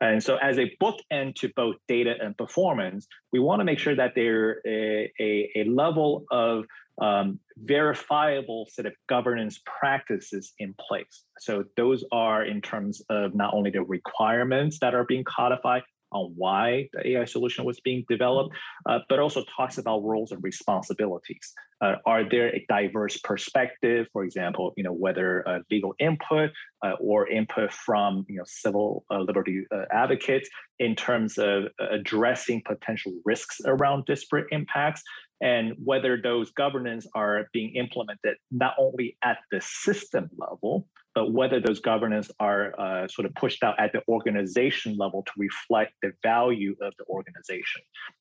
And 0.00 0.22
so, 0.22 0.36
as 0.36 0.58
a 0.58 0.70
bookend 0.80 1.36
to 1.36 1.50
both 1.56 1.76
data 1.88 2.14
and 2.20 2.36
performance, 2.36 3.06
we 3.32 3.40
want 3.40 3.60
to 3.60 3.64
make 3.64 3.78
sure 3.78 3.96
that 3.96 4.12
there 4.14 4.60
a, 4.66 5.10
a, 5.18 5.50
a 5.56 5.64
level 5.64 6.26
of 6.30 6.66
um, 7.00 7.40
verifiable 7.58 8.66
set 8.70 8.86
of 8.86 8.94
governance 9.08 9.60
practices 9.66 10.52
in 10.58 10.74
place. 10.88 11.24
So 11.38 11.64
those 11.76 12.04
are 12.12 12.44
in 12.44 12.60
terms 12.60 13.02
of 13.10 13.34
not 13.34 13.52
only 13.52 13.70
the 13.70 13.82
requirements 13.82 14.78
that 14.80 14.94
are 14.94 15.04
being 15.04 15.24
codified, 15.24 15.82
on 16.12 16.32
why 16.36 16.88
the 16.92 17.08
AI 17.10 17.24
solution 17.24 17.64
was 17.64 17.80
being 17.80 18.04
developed, 18.08 18.54
uh, 18.86 19.00
but 19.08 19.18
also 19.18 19.44
talks 19.56 19.78
about 19.78 20.02
roles 20.02 20.32
and 20.32 20.42
responsibilities. 20.42 21.52
Uh, 21.80 21.96
are 22.06 22.28
there 22.28 22.54
a 22.54 22.64
diverse 22.68 23.18
perspective, 23.18 24.06
for 24.12 24.24
example, 24.24 24.72
you 24.76 24.84
know 24.84 24.92
whether 24.92 25.46
uh, 25.48 25.58
legal 25.70 25.94
input 25.98 26.50
uh, 26.84 26.92
or 27.00 27.28
input 27.28 27.72
from 27.72 28.24
you 28.28 28.36
know 28.36 28.44
civil 28.46 29.04
uh, 29.10 29.18
liberty 29.18 29.66
uh, 29.74 29.82
advocates 29.92 30.48
in 30.78 30.94
terms 30.94 31.38
of 31.38 31.64
addressing 31.90 32.62
potential 32.66 33.12
risks 33.24 33.60
around 33.66 34.04
disparate 34.06 34.46
impacts, 34.52 35.02
and 35.40 35.74
whether 35.84 36.20
those 36.20 36.50
governance 36.52 37.06
are 37.14 37.48
being 37.52 37.74
implemented 37.74 38.36
not 38.50 38.74
only 38.78 39.16
at 39.22 39.38
the 39.50 39.60
system 39.60 40.30
level 40.38 40.86
but 41.16 41.32
whether 41.32 41.58
those 41.58 41.80
governance 41.80 42.30
are 42.40 42.78
uh, 42.78 43.08
sort 43.08 43.24
of 43.24 43.34
pushed 43.34 43.62
out 43.64 43.74
at 43.80 43.90
the 43.94 44.02
organization 44.06 44.94
level 44.98 45.22
to 45.22 45.32
reflect 45.38 45.94
the 46.02 46.12
value 46.22 46.76
of 46.82 46.92
the 46.98 47.06
organization. 47.06 47.80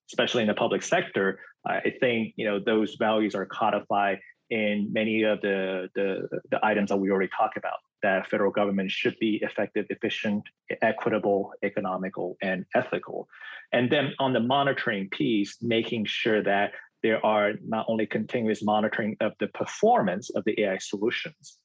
Especially 0.10 0.42
in 0.42 0.48
the 0.48 0.54
public 0.54 0.82
sector, 0.82 1.40
I 1.68 1.94
think 2.00 2.34
you 2.38 2.46
know 2.48 2.58
those 2.58 2.96
values 2.96 3.36
are 3.36 3.46
codified 3.46 4.20
in 4.50 4.94
many 4.94 5.24
of 5.24 5.42
the, 5.42 5.90
the, 5.96 6.30
the 6.52 6.60
items 6.64 6.90
that 6.90 6.98
we 6.98 7.12
already 7.12 7.30
talked 7.38 7.58
about. 7.58 7.80
That 8.02 8.30
federal 8.30 8.52
government 8.52 8.92
should 8.92 9.18
be 9.20 9.42
effective, 9.42 9.88
efficient, 9.90 10.44
equitable, 10.82 11.52
economical, 11.64 12.38
and 12.42 12.64
ethical. 12.76 13.28
And 13.74 13.92
then 13.92 14.14
on 14.20 14.32
the 14.32 14.40
monitoring 14.40 15.10
piece, 15.10 15.58
making 15.62 16.06
sure 16.06 16.42
that 16.44 16.72
there 17.04 17.24
are 17.26 17.54
not 17.68 17.88
only 17.90 18.06
continuous 18.06 18.64
monitoring 18.64 19.18
of 19.20 19.34
the 19.40 19.48
performance 19.48 20.30
of 20.30 20.44
the 20.46 20.62
AI 20.62 20.78
solutions, 20.78 21.58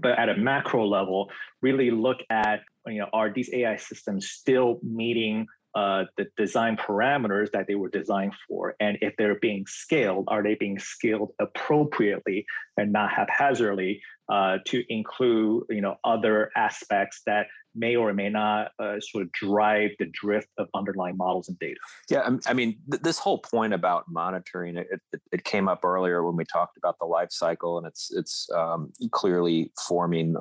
but 0.00 0.18
at 0.18 0.28
a 0.28 0.36
macro 0.36 0.86
level, 0.86 1.30
really 1.62 1.90
look 1.90 2.18
at 2.30 2.60
you 2.86 2.98
know 2.98 3.08
are 3.12 3.32
these 3.32 3.50
AI 3.52 3.76
systems 3.76 4.28
still 4.28 4.78
meeting 4.82 5.46
uh, 5.74 6.04
the 6.16 6.26
design 6.36 6.76
parameters 6.76 7.50
that 7.50 7.66
they 7.66 7.74
were 7.74 7.88
designed 7.88 8.32
for, 8.48 8.76
and 8.80 8.98
if 9.00 9.14
they're 9.16 9.38
being 9.40 9.64
scaled, 9.66 10.24
are 10.28 10.42
they 10.42 10.54
being 10.54 10.78
scaled 10.78 11.32
appropriately 11.40 12.46
and 12.76 12.92
not 12.92 13.12
haphazardly 13.12 14.00
uh, 14.28 14.58
to 14.66 14.84
include 14.88 15.64
you 15.70 15.80
know 15.80 15.96
other 16.04 16.50
aspects 16.56 17.22
that 17.26 17.46
may 17.74 17.96
or 17.96 18.12
may 18.12 18.28
not 18.28 18.72
uh, 18.78 19.00
sort 19.00 19.24
of 19.24 19.32
drive 19.32 19.90
the 19.98 20.06
drift 20.06 20.48
of 20.58 20.68
underlying 20.74 21.16
models 21.16 21.48
and 21.48 21.58
data. 21.58 21.78
Yeah, 22.08 22.28
I 22.46 22.52
mean, 22.52 22.76
th- 22.90 23.02
this 23.02 23.18
whole 23.18 23.38
point 23.38 23.74
about 23.74 24.04
monitoring 24.08 24.76
it, 24.76 24.86
it, 25.12 25.20
it, 25.32 25.44
came 25.44 25.68
up 25.68 25.84
earlier 25.84 26.24
when 26.24 26.36
we 26.36 26.44
talked 26.44 26.76
about 26.76 26.98
the 26.98 27.04
life 27.04 27.30
cycle, 27.30 27.78
and 27.78 27.86
it's 27.86 28.12
it's 28.14 28.48
um, 28.54 28.92
clearly 29.10 29.72
forming 29.86 30.34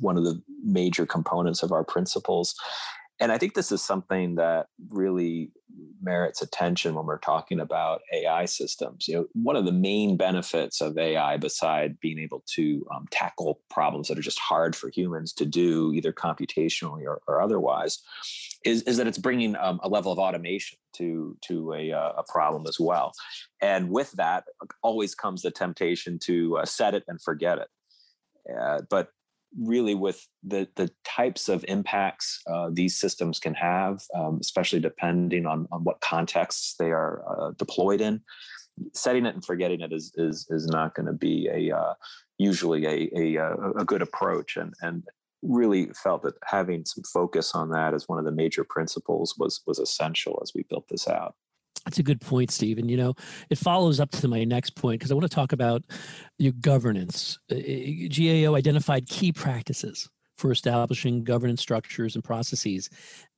one 0.00 0.16
of 0.16 0.24
the 0.24 0.40
major 0.62 1.06
components 1.06 1.62
of 1.62 1.72
our 1.72 1.84
principles 1.84 2.54
and 3.20 3.30
I 3.30 3.38
think 3.38 3.54
this 3.54 3.70
is 3.70 3.82
something 3.82 4.36
that 4.36 4.66
really 4.88 5.52
merits 6.02 6.40
attention 6.40 6.94
when 6.94 7.04
we're 7.06 7.18
talking 7.18 7.60
about 7.60 8.00
AI 8.12 8.46
systems. 8.46 9.06
You 9.06 9.14
know, 9.14 9.26
one 9.34 9.56
of 9.56 9.66
the 9.66 9.72
main 9.72 10.16
benefits 10.16 10.80
of 10.80 10.96
AI, 10.96 11.36
beside 11.36 12.00
being 12.00 12.18
able 12.18 12.42
to 12.54 12.86
um, 12.94 13.06
tackle 13.10 13.60
problems 13.70 14.08
that 14.08 14.18
are 14.18 14.22
just 14.22 14.38
hard 14.38 14.74
for 14.74 14.88
humans 14.88 15.32
to 15.34 15.44
do, 15.44 15.92
either 15.92 16.12
computationally 16.12 17.04
or, 17.04 17.20
or 17.28 17.42
otherwise, 17.42 17.98
is, 18.64 18.82
is 18.82 18.96
that 18.96 19.06
it's 19.06 19.18
bringing 19.18 19.54
um, 19.56 19.80
a 19.82 19.88
level 19.88 20.12
of 20.12 20.18
automation 20.18 20.78
to 20.94 21.36
to 21.42 21.72
a, 21.74 21.92
uh, 21.92 22.12
a 22.16 22.24
problem 22.28 22.66
as 22.66 22.80
well. 22.80 23.12
And 23.60 23.90
with 23.90 24.12
that, 24.12 24.44
always 24.82 25.14
comes 25.14 25.42
the 25.42 25.50
temptation 25.50 26.18
to 26.20 26.58
uh, 26.58 26.64
set 26.64 26.94
it 26.94 27.04
and 27.06 27.20
forget 27.20 27.58
it. 27.58 27.68
Uh, 28.58 28.80
but 28.88 29.08
really 29.58 29.94
with 29.94 30.26
the 30.42 30.68
the 30.76 30.90
types 31.04 31.48
of 31.48 31.64
impacts 31.68 32.40
uh, 32.50 32.70
these 32.72 32.96
systems 32.96 33.38
can 33.38 33.54
have, 33.54 34.02
um, 34.14 34.38
especially 34.40 34.80
depending 34.80 35.46
on 35.46 35.66
on 35.72 35.84
what 35.84 36.00
contexts 36.00 36.76
they 36.78 36.90
are 36.90 37.22
uh, 37.28 37.50
deployed 37.58 38.00
in. 38.00 38.20
Setting 38.94 39.26
it 39.26 39.34
and 39.34 39.44
forgetting 39.44 39.80
it 39.80 39.92
is 39.92 40.12
is 40.16 40.46
is 40.50 40.66
not 40.66 40.94
going 40.94 41.06
to 41.06 41.12
be 41.12 41.48
a 41.52 41.76
uh, 41.76 41.94
usually 42.38 42.86
a, 42.86 43.10
a 43.16 43.38
uh, 43.38 43.70
a 43.78 43.84
good 43.84 44.02
approach, 44.02 44.56
and 44.56 44.72
and 44.82 45.04
really 45.42 45.90
felt 46.02 46.22
that 46.22 46.34
having 46.44 46.84
some 46.84 47.02
focus 47.04 47.54
on 47.54 47.70
that 47.70 47.94
as 47.94 48.08
one 48.08 48.18
of 48.18 48.24
the 48.24 48.32
major 48.32 48.64
principles 48.64 49.34
was 49.38 49.60
was 49.66 49.78
essential 49.78 50.38
as 50.42 50.52
we 50.54 50.64
built 50.68 50.86
this 50.88 51.08
out. 51.08 51.34
That's 51.84 51.98
a 51.98 52.02
good 52.02 52.20
point, 52.20 52.50
Steve. 52.50 52.78
And 52.78 52.90
you 52.90 52.96
know, 52.96 53.14
it 53.48 53.58
follows 53.58 54.00
up 54.00 54.10
to 54.12 54.28
my 54.28 54.44
next 54.44 54.76
point 54.76 55.00
because 55.00 55.10
I 55.10 55.14
want 55.14 55.28
to 55.28 55.34
talk 55.34 55.52
about 55.52 55.82
your 56.38 56.52
governance. 56.60 57.38
Uh, 57.50 57.56
uh, 57.56 58.08
GAO 58.08 58.54
identified 58.54 59.08
key 59.08 59.32
practices 59.32 60.08
for 60.36 60.50
establishing 60.50 61.22
governance 61.22 61.60
structures 61.60 62.14
and 62.14 62.24
processes 62.24 62.88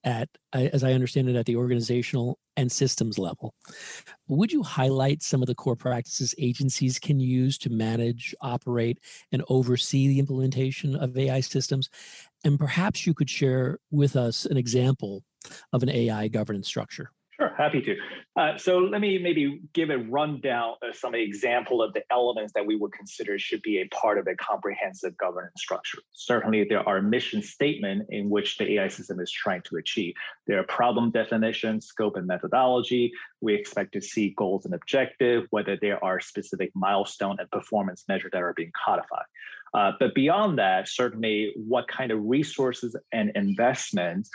at, 0.04 0.28
as 0.52 0.84
I 0.84 0.92
understand 0.92 1.28
it, 1.28 1.36
at 1.36 1.46
the 1.46 1.56
organizational 1.56 2.38
and 2.56 2.70
systems 2.70 3.18
level. 3.18 3.54
Would 4.28 4.52
you 4.52 4.62
highlight 4.62 5.22
some 5.22 5.42
of 5.42 5.48
the 5.48 5.54
core 5.54 5.76
practices 5.76 6.34
agencies 6.38 6.98
can 6.98 7.18
use 7.18 7.58
to 7.58 7.70
manage, 7.70 8.34
operate, 8.40 9.00
and 9.32 9.42
oversee 9.48 10.08
the 10.08 10.18
implementation 10.20 10.94
of 10.94 11.16
AI 11.16 11.40
systems? 11.40 11.88
And 12.44 12.58
perhaps 12.58 13.06
you 13.06 13.14
could 13.14 13.30
share 13.30 13.78
with 13.90 14.14
us 14.14 14.44
an 14.46 14.56
example 14.56 15.24
of 15.72 15.82
an 15.82 15.90
AI 15.90 16.28
governance 16.28 16.68
structure. 16.68 17.10
Sure, 17.42 17.54
happy 17.56 17.82
to. 17.82 17.96
Uh, 18.36 18.56
so 18.56 18.78
let 18.78 19.00
me 19.00 19.18
maybe 19.18 19.60
give 19.72 19.90
a 19.90 19.98
rundown 19.98 20.74
of 20.80 20.94
some 20.94 21.12
example 21.16 21.82
of 21.82 21.92
the 21.92 22.02
elements 22.12 22.52
that 22.52 22.64
we 22.64 22.76
would 22.76 22.92
consider 22.92 23.36
should 23.36 23.60
be 23.62 23.80
a 23.80 23.88
part 23.88 24.16
of 24.16 24.28
a 24.28 24.36
comprehensive 24.36 25.16
governance 25.16 25.60
structure. 25.60 25.98
Certainly, 26.12 26.66
there 26.68 26.88
are 26.88 27.02
mission 27.02 27.42
statement 27.42 28.06
in 28.10 28.30
which 28.30 28.58
the 28.58 28.74
AI 28.74 28.86
system 28.86 29.18
is 29.18 29.32
trying 29.32 29.62
to 29.62 29.76
achieve. 29.76 30.14
There 30.46 30.60
are 30.60 30.64
problem 30.64 31.10
definition, 31.10 31.80
scope, 31.80 32.16
and 32.16 32.28
methodology. 32.28 33.10
We 33.40 33.54
expect 33.54 33.92
to 33.94 34.00
see 34.00 34.34
goals 34.36 34.64
and 34.64 34.74
objective, 34.74 35.48
whether 35.50 35.76
there 35.76 36.02
are 36.04 36.20
specific 36.20 36.70
milestone 36.76 37.38
and 37.40 37.50
performance 37.50 38.04
measure 38.06 38.30
that 38.32 38.40
are 38.40 38.54
being 38.54 38.72
codified. 38.84 39.26
Uh, 39.74 39.92
but 39.98 40.14
beyond 40.14 40.58
that, 40.58 40.88
certainly 40.88 41.52
what 41.56 41.88
kind 41.88 42.10
of 42.10 42.18
resources 42.22 42.94
and 43.12 43.32
investments 43.34 44.30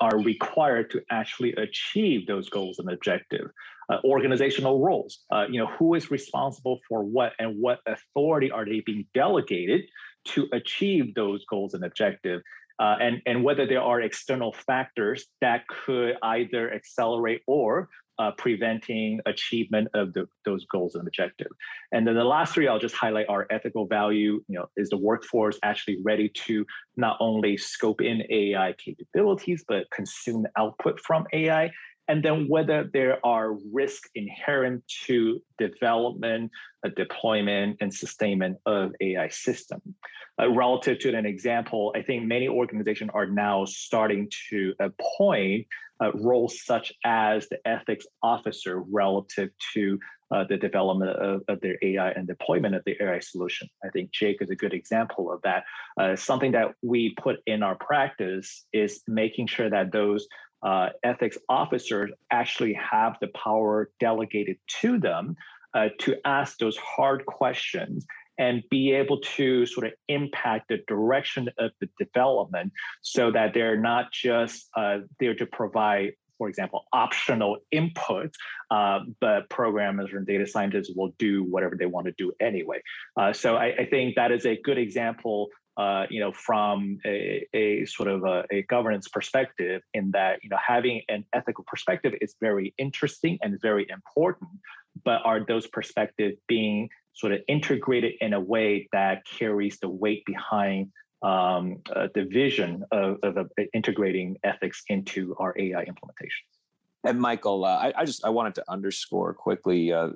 are 0.00 0.18
required 0.18 0.90
to 0.90 1.02
actually 1.10 1.52
achieve 1.54 2.26
those 2.26 2.48
goals 2.48 2.78
and 2.78 2.90
objectives. 2.90 3.50
Uh, 3.88 3.98
organizational 4.04 4.80
roles, 4.80 5.20
uh, 5.32 5.44
you 5.48 5.60
know, 5.60 5.66
who 5.78 5.94
is 5.94 6.10
responsible 6.10 6.80
for 6.88 7.04
what 7.04 7.32
and 7.38 7.60
what 7.60 7.80
authority 7.86 8.50
are 8.50 8.64
they 8.64 8.80
being 8.80 9.06
delegated 9.14 9.82
to 10.24 10.48
achieve 10.52 11.14
those 11.14 11.44
goals 11.46 11.74
and 11.74 11.84
objectives? 11.84 12.42
Uh, 12.78 12.96
and, 13.00 13.22
and 13.26 13.42
whether 13.42 13.66
there 13.66 13.80
are 13.80 14.00
external 14.00 14.52
factors 14.52 15.26
that 15.40 15.66
could 15.68 16.16
either 16.22 16.72
accelerate 16.74 17.42
or 17.46 17.88
uh, 18.18 18.30
preventing 18.38 19.20
achievement 19.26 19.88
of 19.94 20.12
the, 20.12 20.26
those 20.44 20.64
goals 20.66 20.94
and 20.94 21.06
objective. 21.06 21.48
And 21.92 22.06
then 22.06 22.14
the 22.14 22.24
last 22.24 22.54
three, 22.54 22.68
I'll 22.68 22.78
just 22.78 22.94
highlight 22.94 23.28
our 23.28 23.46
ethical 23.50 23.86
value. 23.86 24.42
You 24.48 24.58
know, 24.58 24.66
is 24.76 24.90
the 24.90 24.96
workforce 24.96 25.58
actually 25.62 25.98
ready 26.04 26.28
to 26.46 26.64
not 26.96 27.16
only 27.20 27.56
scope 27.56 28.00
in 28.00 28.22
AI 28.30 28.74
capabilities, 28.78 29.64
but 29.66 29.90
consume 29.90 30.46
output 30.56 31.00
from 31.00 31.26
AI? 31.32 31.70
And 32.08 32.22
then 32.22 32.48
whether 32.48 32.88
there 32.92 33.24
are 33.26 33.54
risks 33.72 34.08
inherent 34.14 34.84
to 35.06 35.40
development, 35.58 36.52
uh, 36.84 36.90
deployment, 36.96 37.78
and 37.80 37.92
sustainment 37.92 38.58
of 38.64 38.92
AI 39.00 39.28
system. 39.28 39.80
Uh, 40.40 40.50
relative 40.50 40.98
to 41.00 41.16
an 41.16 41.26
example, 41.26 41.92
I 41.96 42.02
think 42.02 42.24
many 42.26 42.46
organizations 42.46 43.10
are 43.12 43.26
now 43.26 43.64
starting 43.64 44.30
to 44.50 44.74
appoint 44.78 45.66
uh, 46.02 46.12
roles 46.14 46.64
such 46.64 46.92
as 47.04 47.48
the 47.48 47.58
ethics 47.66 48.06
officer 48.22 48.80
relative 48.80 49.50
to 49.74 49.98
uh, 50.30 50.44
the 50.48 50.56
development 50.56 51.10
of, 51.12 51.42
of, 51.48 51.60
their 51.60 51.76
AI 51.82 52.10
and 52.10 52.26
deployment 52.26 52.74
of 52.74 52.82
the 52.84 53.00
AI 53.00 53.20
solution. 53.20 53.68
I 53.84 53.88
think 53.90 54.10
JAIC 54.10 54.42
is 54.42 54.50
a 54.50 54.56
good 54.56 54.74
example 54.74 55.30
of 55.30 55.40
that. 55.42 55.64
Uh, 55.96 56.16
something 56.16 56.52
that 56.52 56.74
we 56.82 57.14
put 57.20 57.36
in 57.46 57.62
our 57.62 57.76
practice 57.76 58.66
is 58.72 59.02
making 59.06 59.46
sure 59.46 59.70
that 59.70 59.92
those 59.92 60.26
uh, 60.62 60.88
ethics 61.04 61.38
officers 61.48 62.10
actually 62.32 62.74
have 62.74 63.16
the 63.20 63.28
power 63.28 63.90
delegated 64.00 64.56
to 64.80 64.98
them 64.98 65.36
uh, 65.74 65.88
to 66.00 66.16
ask 66.24 66.58
those 66.58 66.76
hard 66.78 67.24
questions 67.26 68.04
and 68.38 68.62
be 68.70 68.92
able 68.92 69.20
to 69.20 69.66
sort 69.66 69.86
of 69.86 69.92
impact 70.08 70.68
the 70.68 70.78
direction 70.86 71.48
of 71.58 71.70
the 71.80 71.88
development 71.98 72.72
so 73.02 73.30
that 73.30 73.54
they're 73.54 73.78
not 73.78 74.12
just 74.12 74.68
uh, 74.76 74.98
there 75.20 75.34
to 75.34 75.46
provide 75.46 76.12
for 76.38 76.48
example, 76.48 76.84
optional 76.92 77.58
input, 77.70 78.34
uh, 78.70 79.00
but 79.20 79.48
programmers 79.48 80.10
and 80.12 80.26
data 80.26 80.46
scientists 80.46 80.90
will 80.94 81.12
do 81.18 81.44
whatever 81.44 81.76
they 81.76 81.86
want 81.86 82.06
to 82.06 82.14
do 82.18 82.32
anyway. 82.40 82.80
Uh, 83.16 83.32
so 83.32 83.56
I, 83.56 83.74
I, 83.78 83.86
think 83.86 84.16
that 84.16 84.32
is 84.32 84.44
a 84.44 84.60
good 84.60 84.78
example, 84.78 85.48
uh, 85.76 86.06
you 86.10 86.20
know, 86.20 86.32
from 86.32 86.98
a, 87.06 87.46
a 87.54 87.86
sort 87.86 88.08
of 88.08 88.24
a, 88.24 88.44
a, 88.50 88.62
governance 88.62 89.08
perspective, 89.08 89.82
in 89.94 90.10
that 90.12 90.40
you 90.42 90.50
know 90.50 90.58
having 90.64 91.02
an 91.08 91.24
ethical 91.32 91.64
perspective 91.66 92.14
is 92.20 92.34
very 92.40 92.74
interesting 92.78 93.38
and 93.42 93.60
very 93.60 93.86
important. 93.90 94.50
But 95.04 95.22
are 95.24 95.44
those 95.44 95.66
perspectives 95.66 96.36
being 96.46 96.88
sort 97.12 97.32
of 97.32 97.40
integrated 97.48 98.14
in 98.20 98.34
a 98.34 98.40
way 98.40 98.88
that 98.92 99.22
carries 99.24 99.78
the 99.78 99.88
weight 99.88 100.24
behind 100.26 100.90
um, 101.22 101.78
uh, 101.94 102.08
the 102.14 102.24
vision 102.24 102.84
of, 102.92 103.16
of 103.22 103.38
uh, 103.38 103.44
integrating 103.72 104.36
ethics 104.44 104.82
into 104.88 105.34
our 105.38 105.54
AI 105.58 105.84
implementations. 105.84 106.56
And 107.04 107.20
Michael, 107.20 107.64
uh, 107.64 107.76
I, 107.76 107.92
I, 107.96 108.04
just 108.04 108.24
I 108.24 108.30
wanted 108.30 108.56
to 108.56 108.64
underscore 108.68 109.32
quickly 109.32 109.92
uh, 109.92 110.08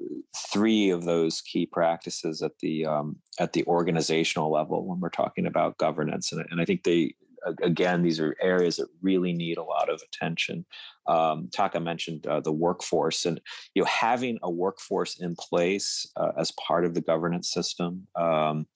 three 0.53 0.91
of 0.91 1.05
those 1.05 1.41
key 1.41 1.65
practices 1.65 2.43
at 2.43 2.59
the 2.61 2.85
um, 2.85 3.17
at 3.39 3.53
the 3.53 3.65
organizational 3.65 4.51
level 4.51 4.85
when 4.87 4.99
we're 4.99 5.09
talking 5.09 5.47
about 5.47 5.79
governance, 5.79 6.33
and, 6.33 6.45
and 6.51 6.61
I 6.61 6.65
think 6.65 6.83
they 6.83 7.15
again 7.63 8.03
these 8.03 8.19
are 8.19 8.37
areas 8.43 8.77
that 8.77 8.89
really 9.03 9.33
need 9.33 9.57
a 9.57 9.63
lot 9.63 9.89
of 9.89 10.03
attention. 10.03 10.67
Um, 11.11 11.49
Taka 11.53 11.81
mentioned 11.81 12.27
uh, 12.27 12.41
the 12.41 12.53
workforce, 12.53 13.27
and 13.27 13.41
you 13.75 13.83
know 13.83 13.87
having 13.87 14.39
a 14.43 14.51
workforce 14.51 15.19
in 15.19 15.35
place 15.37 16.07
uh, 16.17 16.33
as 16.39 16.53
part 16.53 16.85
of 16.85 16.95
the 16.95 17.01
governance 17.01 17.51
system. 17.51 18.07
Um, 18.15 18.67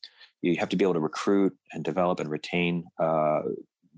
you 0.43 0.57
have 0.59 0.68
to 0.70 0.76
be 0.76 0.85
able 0.85 0.95
to 0.95 1.01
recruit 1.01 1.57
and 1.72 1.82
develop 1.85 2.20
and 2.20 2.30
retain 2.30 2.85
uh, 2.99 3.43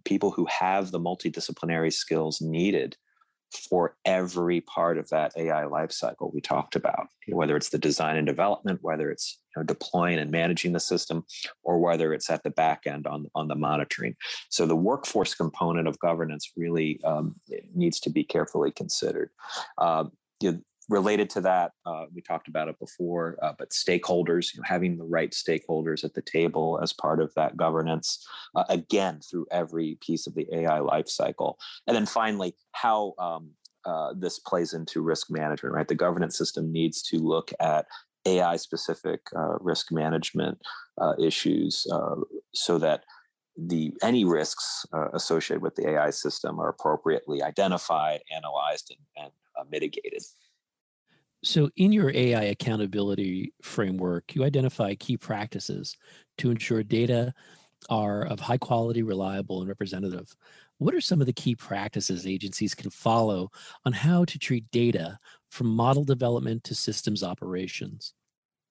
people 0.04 0.30
who 0.30 0.46
have 0.46 0.90
the 0.90 1.00
multidisciplinary 1.00 1.92
skills 1.92 2.40
needed 2.40 2.96
for 3.56 3.96
every 4.04 4.60
part 4.60 4.98
of 4.98 5.08
that 5.10 5.32
AI 5.36 5.64
lifecycle 5.64 6.32
we 6.32 6.40
talked 6.40 6.76
about, 6.76 7.08
whether 7.28 7.56
it's 7.56 7.70
the 7.70 7.78
design 7.78 8.16
and 8.16 8.26
development, 8.26 8.80
whether 8.82 9.10
it's 9.10 9.38
you 9.54 9.60
know, 9.60 9.64
deploying 9.64 10.18
and 10.18 10.30
managing 10.30 10.72
the 10.72 10.80
system, 10.80 11.24
or 11.62 11.78
whether 11.78 12.12
it's 12.12 12.30
at 12.30 12.42
the 12.42 12.50
back 12.50 12.86
end 12.86 13.06
on, 13.06 13.26
on 13.34 13.48
the 13.48 13.54
monitoring. 13.54 14.14
So 14.48 14.66
the 14.66 14.76
workforce 14.76 15.34
component 15.34 15.88
of 15.88 15.98
governance 15.98 16.52
really 16.56 17.00
um, 17.04 17.36
needs 17.74 18.00
to 18.00 18.10
be 18.10 18.24
carefully 18.24 18.70
considered. 18.70 19.30
Uh, 19.78 20.04
you 20.40 20.52
know, 20.52 20.58
related 20.88 21.28
to 21.30 21.40
that, 21.40 21.72
uh, 21.84 22.04
we 22.14 22.20
talked 22.20 22.48
about 22.48 22.68
it 22.68 22.78
before, 22.78 23.36
uh, 23.42 23.52
but 23.58 23.70
stakeholders, 23.70 24.54
you 24.54 24.60
know, 24.60 24.64
having 24.66 24.96
the 24.96 25.04
right 25.04 25.32
stakeholders 25.32 26.04
at 26.04 26.14
the 26.14 26.22
table 26.22 26.78
as 26.82 26.92
part 26.92 27.20
of 27.20 27.32
that 27.34 27.56
governance, 27.56 28.24
uh, 28.54 28.64
again, 28.68 29.20
through 29.20 29.46
every 29.50 29.98
piece 30.00 30.26
of 30.26 30.34
the 30.34 30.46
AI 30.52 30.78
lifecycle. 30.78 31.54
And 31.86 31.96
then 31.96 32.06
finally, 32.06 32.54
how 32.72 33.14
um, 33.18 33.50
uh, 33.84 34.14
this 34.16 34.38
plays 34.38 34.74
into 34.74 35.02
risk 35.02 35.30
management, 35.30 35.74
right? 35.74 35.88
The 35.88 35.94
governance 35.94 36.38
system 36.38 36.70
needs 36.72 37.02
to 37.02 37.18
look 37.18 37.52
at 37.58 37.86
AI 38.24 38.56
specific 38.56 39.20
uh, 39.36 39.58
risk 39.60 39.92
management 39.92 40.58
uh, 41.00 41.14
issues 41.18 41.86
so 42.52 42.78
that 42.78 43.04
the 43.56 43.92
any 44.02 44.24
risks 44.24 44.84
associated 45.14 45.62
with 45.62 45.76
the 45.76 45.88
AI 45.88 46.10
system 46.10 46.60
are 46.60 46.68
appropriately 46.68 47.42
identified, 47.42 48.20
analyzed, 48.34 48.94
and, 49.16 49.30
and 49.56 49.70
mitigated. 49.70 50.22
So, 51.46 51.70
in 51.76 51.92
your 51.92 52.10
AI 52.12 52.42
accountability 52.42 53.52
framework, 53.62 54.34
you 54.34 54.42
identify 54.42 54.96
key 54.96 55.16
practices 55.16 55.96
to 56.38 56.50
ensure 56.50 56.82
data 56.82 57.32
are 57.88 58.26
of 58.26 58.40
high 58.40 58.58
quality, 58.58 59.04
reliable, 59.04 59.60
and 59.60 59.68
representative. 59.68 60.34
What 60.78 60.92
are 60.92 61.00
some 61.00 61.20
of 61.20 61.28
the 61.28 61.32
key 61.32 61.54
practices 61.54 62.26
agencies 62.26 62.74
can 62.74 62.90
follow 62.90 63.52
on 63.84 63.92
how 63.92 64.24
to 64.24 64.40
treat 64.40 64.68
data 64.72 65.20
from 65.48 65.68
model 65.68 66.02
development 66.02 66.64
to 66.64 66.74
systems 66.74 67.22
operations? 67.22 68.12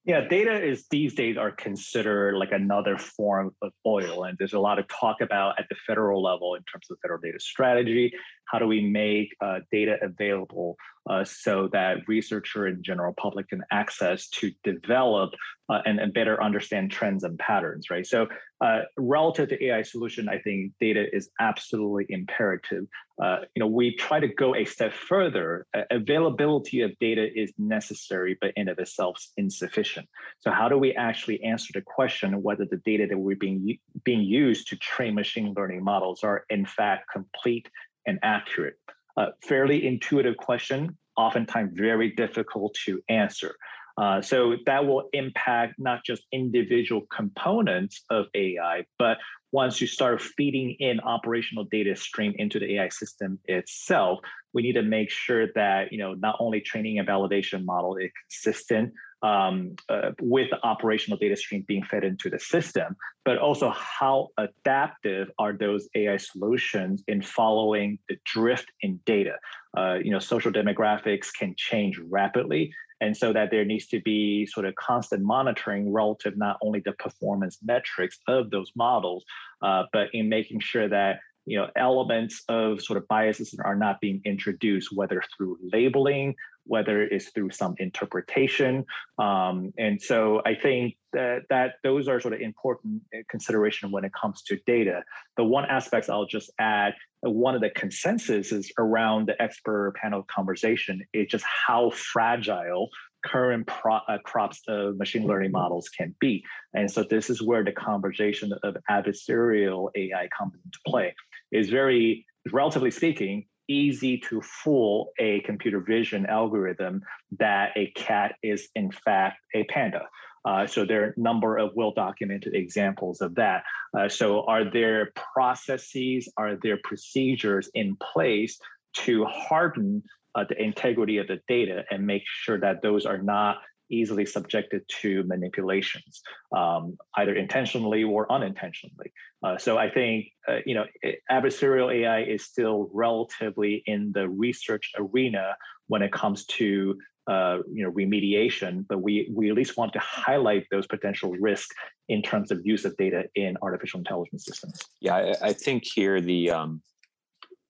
Yeah, 0.03 0.27
data 0.27 0.61
is 0.61 0.85
these 0.91 1.15
days 1.15 1.35
are 1.37 1.51
considered 1.51 2.35
like 2.35 2.51
another 2.51 2.97
form 2.97 3.55
of 3.63 3.71
oil. 3.87 4.25
And 4.25 4.37
there's 4.37 4.53
a 4.53 4.59
lot 4.59 4.79
of 4.79 4.87
talk 4.89 5.21
about 5.21 5.57
at 5.57 5.65
the 5.69 5.75
federal 5.87 6.21
level 6.21 6.53
in 6.53 6.61
terms 6.63 6.85
of 6.91 6.97
federal 7.01 7.19
data 7.19 7.39
strategy. 7.39 8.13
How 8.51 8.59
do 8.59 8.67
we 8.67 8.81
make 8.81 9.35
uh, 9.41 9.59
data 9.71 9.97
available 10.01 10.77
uh, 11.09 11.23
so 11.23 11.69
that 11.71 11.97
researcher 12.07 12.65
and 12.65 12.83
general 12.83 13.13
public 13.13 13.49
can 13.49 13.61
access 13.71 14.27
to 14.27 14.51
develop 14.63 15.33
uh, 15.69 15.79
and, 15.85 15.99
and, 15.99 16.13
better 16.13 16.41
understand 16.41 16.91
trends 16.91 17.23
and 17.23 17.37
patterns, 17.37 17.89
right? 17.89 18.05
So 18.05 18.27
uh, 18.61 18.81
relative 18.97 19.49
to 19.49 19.65
AI 19.65 19.81
solution, 19.83 20.29
I 20.29 20.39
think 20.39 20.71
data 20.79 21.05
is 21.11 21.29
absolutely 21.39 22.05
imperative. 22.09 22.85
Uh, 23.21 23.39
you 23.55 23.59
know, 23.59 23.67
we 23.67 23.95
try 23.95 24.19
to 24.19 24.27
go 24.27 24.55
a 24.55 24.65
step 24.65 24.93
further. 24.93 25.65
availability 25.91 26.81
of 26.81 26.97
data 26.99 27.27
is 27.35 27.53
necessary, 27.57 28.37
but 28.41 28.51
in 28.55 28.67
of 28.67 28.79
itself 28.79 29.23
insufficient. 29.37 30.07
So 30.39 30.51
how 30.51 30.69
do 30.69 30.77
we 30.77 30.93
actually 30.93 31.43
answer 31.43 31.71
the 31.73 31.81
question 31.81 32.41
whether 32.41 32.65
the 32.65 32.77
data 32.77 33.07
that 33.07 33.17
we're 33.17 33.35
being 33.35 33.77
being 34.03 34.21
used 34.21 34.67
to 34.69 34.75
train 34.75 35.15
machine 35.15 35.53
learning 35.55 35.83
models 35.83 36.23
are 36.23 36.45
in 36.49 36.65
fact 36.65 37.11
complete 37.11 37.69
and 38.05 38.19
accurate? 38.23 38.77
uh, 39.17 39.27
fairly 39.41 39.85
intuitive 39.87 40.37
question, 40.37 40.97
oftentimes 41.17 41.71
very 41.77 42.11
difficult 42.11 42.75
to 42.85 43.01
answer. 43.09 43.55
Uh, 43.97 44.21
so 44.21 44.55
that 44.65 44.85
will 44.85 45.07
impact 45.13 45.75
not 45.77 46.03
just 46.05 46.23
individual 46.33 47.03
components 47.15 48.03
of 48.09 48.25
AI, 48.35 48.85
but 48.99 49.17
once 49.53 49.79
you 49.79 49.87
start 49.87 50.21
feeding 50.21 50.75
in 50.79 50.99
operational 50.99 51.63
data 51.63 51.95
stream 51.95 52.33
into 52.37 52.59
the 52.59 52.75
AI 52.75 52.89
system 52.89 53.39
itself, 53.45 54.19
we 54.53 54.61
need 54.63 54.73
to 54.73 54.81
make 54.81 55.09
sure 55.09 55.47
that 55.55 55.93
you 55.93 55.97
know 55.97 56.13
not 56.13 56.35
only 56.39 56.59
training 56.59 56.99
and 56.99 57.07
validation 57.07 57.63
model 57.63 57.95
is 57.95 58.11
consistent, 58.29 58.91
um, 59.21 59.75
uh, 59.89 60.11
with 60.21 60.49
operational 60.63 61.17
data 61.17 61.35
stream 61.35 61.63
being 61.67 61.83
fed 61.83 62.03
into 62.03 62.29
the 62.29 62.39
system, 62.39 62.95
but 63.23 63.37
also 63.37 63.69
how 63.71 64.29
adaptive 64.37 65.29
are 65.39 65.53
those 65.53 65.87
AI 65.95 66.17
solutions 66.17 67.03
in 67.07 67.21
following 67.21 67.97
the 68.09 68.17
drift 68.25 68.71
in 68.81 68.99
data. 69.05 69.35
Uh, 69.77 69.95
you 69.95 70.11
know, 70.11 70.19
social 70.19 70.51
demographics 70.51 71.33
can 71.33 71.53
change 71.57 71.99
rapidly, 72.09 72.73
and 73.01 73.15
so 73.15 73.33
that 73.33 73.51
there 73.51 73.65
needs 73.65 73.87
to 73.87 74.01
be 74.01 74.45
sort 74.45 74.65
of 74.65 74.75
constant 74.75 75.23
monitoring 75.23 75.91
relative 75.91 76.37
not 76.37 76.57
only 76.61 76.81
the 76.85 76.93
performance 76.93 77.57
metrics 77.63 78.19
of 78.27 78.51
those 78.51 78.71
models, 78.75 79.25
uh, 79.61 79.83
but 79.91 80.07
in 80.13 80.29
making 80.29 80.59
sure 80.59 80.87
that 80.87 81.19
you 81.45 81.57
know 81.57 81.69
elements 81.75 82.43
of 82.49 82.81
sort 82.81 82.97
of 82.97 83.07
biases 83.07 83.55
are 83.63 83.75
not 83.75 84.01
being 84.01 84.21
introduced 84.25 84.89
whether 84.93 85.21
through 85.37 85.57
labeling 85.71 86.35
whether 86.65 87.03
it's 87.03 87.29
through 87.29 87.51
some 87.51 87.75
interpretation. 87.79 88.85
Um, 89.17 89.73
and 89.77 90.01
so 90.01 90.41
i 90.45 90.55
think 90.55 90.95
that, 91.13 91.43
that 91.49 91.75
those 91.83 92.07
are 92.07 92.19
sort 92.19 92.33
of 92.33 92.41
important 92.41 93.01
uh, 93.13 93.19
consideration 93.29 93.91
when 93.91 94.03
it 94.03 94.11
comes 94.19 94.41
to 94.43 94.57
data. 94.65 95.03
The 95.37 95.43
one 95.43 95.65
aspect 95.65 96.09
i'll 96.09 96.25
just 96.25 96.51
add 96.59 96.93
uh, 97.25 97.29
one 97.29 97.55
of 97.55 97.61
the 97.61 97.69
consensus 97.69 98.51
is 98.51 98.71
around 98.77 99.27
the 99.27 99.41
expert 99.41 99.95
panel 100.01 100.23
conversation 100.23 101.01
is 101.13 101.27
just 101.27 101.45
how 101.45 101.91
fragile 101.91 102.89
current 103.25 103.65
pro, 103.67 103.95
uh, 103.95 104.17
crops 104.23 104.61
of 104.67 104.97
machine 104.97 105.25
learning 105.25 105.51
models 105.51 105.89
can 105.89 106.15
be. 106.19 106.43
And 106.73 106.89
so 106.89 107.03
this 107.03 107.29
is 107.29 107.41
where 107.41 107.63
the 107.63 107.71
conversation 107.71 108.53
of 108.63 108.77
adversarial 108.89 109.89
AI 109.95 110.27
comes 110.37 110.53
into 110.63 110.79
play. 110.85 111.15
Is 111.51 111.69
very, 111.69 112.25
relatively 112.51 112.91
speaking, 112.91 113.45
easy 113.67 114.17
to 114.17 114.41
fool 114.41 115.11
a 115.19 115.41
computer 115.41 115.79
vision 115.79 116.25
algorithm 116.25 117.01
that 117.39 117.71
a 117.75 117.91
cat 117.91 118.35
is 118.43 118.69
in 118.75 118.91
fact 118.91 119.37
a 119.53 119.63
panda. 119.65 120.07
Uh, 120.45 120.67
so 120.67 120.85
there 120.85 121.03
are 121.03 121.13
a 121.17 121.19
number 121.19 121.57
of 121.57 121.71
well-documented 121.75 122.53
examples 122.53 123.19
of 123.19 123.33
that. 123.33 123.63
Uh, 123.97 124.07
so 124.07 124.45
are 124.45 124.63
there 124.63 125.11
processes, 125.33 126.31
are 126.37 126.55
there 126.61 126.79
procedures 126.83 127.67
in 127.73 127.97
place 128.13 128.59
to 128.93 129.25
harden 129.25 130.03
uh, 130.35 130.43
the 130.47 130.61
integrity 130.61 131.17
of 131.17 131.27
the 131.27 131.39
data 131.47 131.83
and 131.89 132.05
make 132.05 132.23
sure 132.25 132.59
that 132.59 132.81
those 132.83 133.05
are 133.05 133.17
not 133.17 133.57
easily 133.89 134.25
subjected 134.25 134.81
to 135.01 135.23
manipulations, 135.23 136.21
um, 136.55 136.97
either 137.17 137.35
intentionally 137.35 138.03
or 138.03 138.31
unintentionally. 138.31 139.11
Uh, 139.43 139.57
so 139.57 139.77
I 139.77 139.89
think 139.89 140.27
uh, 140.47 140.59
you 140.65 140.75
know 140.75 140.85
adversarial 141.31 141.93
AI 141.93 142.21
is 142.23 142.43
still 142.43 142.89
relatively 142.93 143.83
in 143.85 144.11
the 144.13 144.27
research 144.29 144.91
arena 144.97 145.55
when 145.87 146.01
it 146.01 146.11
comes 146.11 146.45
to 146.45 146.97
uh, 147.27 147.57
you 147.71 147.83
know 147.83 147.91
remediation, 147.91 148.85
but 148.87 149.01
we 149.01 149.29
we 149.33 149.49
at 149.49 149.55
least 149.55 149.77
want 149.77 149.93
to 149.93 149.99
highlight 149.99 150.65
those 150.71 150.87
potential 150.87 151.31
risks 151.31 151.75
in 152.07 152.21
terms 152.21 152.51
of 152.51 152.61
use 152.63 152.85
of 152.85 152.95
data 152.97 153.23
in 153.35 153.57
artificial 153.61 153.99
intelligence 153.99 154.45
systems. 154.45 154.79
Yeah, 155.01 155.15
I, 155.15 155.47
I 155.49 155.53
think 155.53 155.83
here 155.85 156.21
the 156.21 156.51
um, 156.51 156.81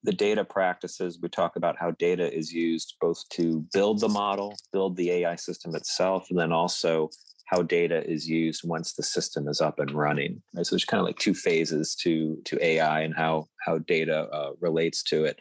the 0.06 0.14
data 0.14 0.46
practices, 0.46 1.20
we 1.22 1.30
talk 1.30 1.56
about 1.56 1.78
how 1.78 1.92
data 1.92 2.32
is 2.32 2.54
used 2.54 2.96
both 3.02 3.28
to 3.30 3.66
build 3.74 4.00
the 4.00 4.08
model, 4.08 4.56
build 4.72 4.96
the 4.96 5.10
AI 5.12 5.36
system 5.36 5.76
itself, 5.76 6.28
and 6.30 6.40
then 6.40 6.52
also 6.52 7.10
how 7.48 7.62
data 7.64 8.08
is 8.10 8.28
used 8.28 8.62
once 8.64 8.94
the 8.94 9.04
system 9.04 9.48
is 9.48 9.62
up 9.62 9.80
and 9.80 9.92
running. 9.92 10.42
So 10.62 10.76
there's 10.76 10.86
kind 10.86 11.00
of 11.00 11.08
like 11.08 11.18
two 11.18 11.34
phases 11.34 11.96
to 11.96 12.40
to 12.46 12.64
AI 12.64 13.02
and 13.02 13.16
how 13.16 13.48
how 13.66 13.80
data 13.80 14.28
uh, 14.32 14.52
relates 14.62 15.02
to 15.04 15.26
it. 15.26 15.40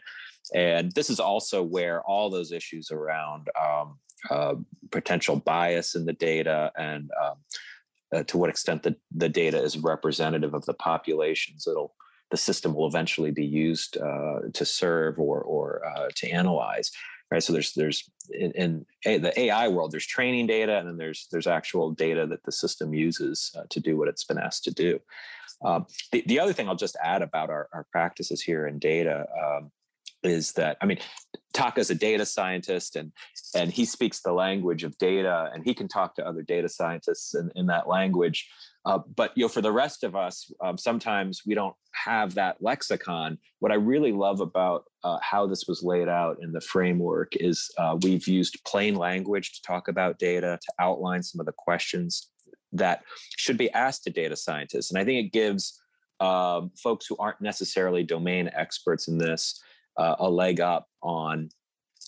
And 0.53 0.91
this 0.93 1.09
is 1.09 1.19
also 1.19 1.61
where 1.61 2.01
all 2.03 2.29
those 2.29 2.51
issues 2.51 2.91
around 2.91 3.47
um, 3.59 3.97
uh, 4.29 4.55
potential 4.91 5.35
bias 5.35 5.95
in 5.95 6.05
the 6.05 6.13
data 6.13 6.71
and 6.77 7.09
um, 7.23 7.35
uh, 8.13 8.23
to 8.23 8.37
what 8.37 8.49
extent 8.49 8.83
the, 8.83 8.95
the 9.11 9.29
data 9.29 9.61
is 9.61 9.77
representative 9.77 10.53
of 10.53 10.65
the 10.65 10.73
populations 10.73 11.67
it'll 11.67 11.93
the 12.35 12.41
system 12.41 12.73
will 12.75 12.85
eventually 12.85 13.31
be 13.31 13.45
used 13.45 13.97
uh, 13.97 14.39
to 14.51 14.65
serve 14.65 15.17
or, 15.17 15.39
or 15.39 15.81
uh, 15.85 16.09
to 16.13 16.29
analyze. 16.29 16.91
right? 17.31 17.41
So 17.41 17.53
there's 17.53 17.71
there's 17.75 18.03
in, 18.29 18.51
in 19.03 19.21
the 19.21 19.33
AI 19.39 19.69
world, 19.69 19.93
there's 19.93 20.05
training 20.05 20.47
data, 20.47 20.77
and 20.77 20.85
then 20.85 20.97
there's 20.97 21.29
there's 21.31 21.47
actual 21.47 21.91
data 21.91 22.27
that 22.27 22.43
the 22.43 22.51
system 22.51 22.93
uses 22.93 23.55
uh, 23.57 23.63
to 23.69 23.79
do 23.79 23.95
what 23.97 24.09
it's 24.09 24.25
been 24.25 24.37
asked 24.37 24.65
to 24.65 24.71
do. 24.71 24.99
Um, 25.63 25.85
the, 26.11 26.25
the 26.27 26.41
other 26.41 26.51
thing 26.51 26.67
I'll 26.67 26.75
just 26.75 26.97
add 27.01 27.21
about 27.21 27.49
our, 27.49 27.69
our 27.71 27.85
practices 27.89 28.41
here 28.41 28.67
in 28.67 28.79
data 28.79 29.25
um, 29.41 29.71
is 30.21 30.51
that 30.53 30.75
I 30.81 30.85
mean, 30.85 30.99
Taka's 31.53 31.89
a 31.89 31.95
data 31.95 32.25
scientist 32.25 32.97
and 32.97 33.13
and 33.55 33.71
he 33.71 33.85
speaks 33.85 34.19
the 34.19 34.33
language 34.33 34.83
of 34.83 34.97
data 34.97 35.49
and 35.53 35.63
he 35.63 35.73
can 35.73 35.87
talk 35.87 36.15
to 36.15 36.27
other 36.27 36.41
data 36.41 36.67
scientists 36.67 37.33
in, 37.33 37.49
in 37.55 37.67
that 37.67 37.87
language. 37.87 38.49
Uh, 38.85 38.99
but 39.15 39.31
you 39.35 39.43
know, 39.43 39.49
for 39.49 39.61
the 39.61 39.71
rest 39.71 40.03
of 40.03 40.15
us, 40.15 40.51
um, 40.63 40.77
sometimes 40.77 41.41
we 41.45 41.55
don't 41.55 41.75
have 41.93 42.35
that 42.35 42.57
lexicon. 42.61 43.37
What 43.59 43.71
I 43.71 43.75
really 43.75 44.11
love 44.11 44.41
about 44.41 44.85
uh, 45.03 45.17
how 45.21 45.47
this 45.47 45.65
was 45.67 45.81
laid 45.81 46.07
out 46.07 46.37
in 46.41 46.51
the 46.51 46.61
framework 46.61 47.35
is 47.35 47.71
uh, 47.77 47.97
we've 48.01 48.27
used 48.27 48.63
plain 48.65 48.95
language 48.95 49.53
to 49.53 49.61
talk 49.63 49.87
about 49.87 50.19
data, 50.19 50.59
to 50.61 50.73
outline 50.79 51.23
some 51.23 51.39
of 51.39 51.47
the 51.47 51.53
questions 51.57 52.29
that 52.73 53.01
should 53.37 53.57
be 53.57 53.71
asked 53.71 54.03
to 54.03 54.09
data 54.11 54.35
scientists, 54.35 54.91
and 54.91 54.99
I 54.99 55.05
think 55.05 55.25
it 55.25 55.31
gives 55.31 55.81
um, 56.19 56.71
folks 56.81 57.07
who 57.07 57.17
aren't 57.17 57.41
necessarily 57.41 58.03
domain 58.03 58.49
experts 58.53 59.07
in 59.07 59.17
this 59.17 59.59
uh, 59.97 60.15
a 60.19 60.29
leg 60.29 60.59
up 60.59 60.87
on 61.01 61.49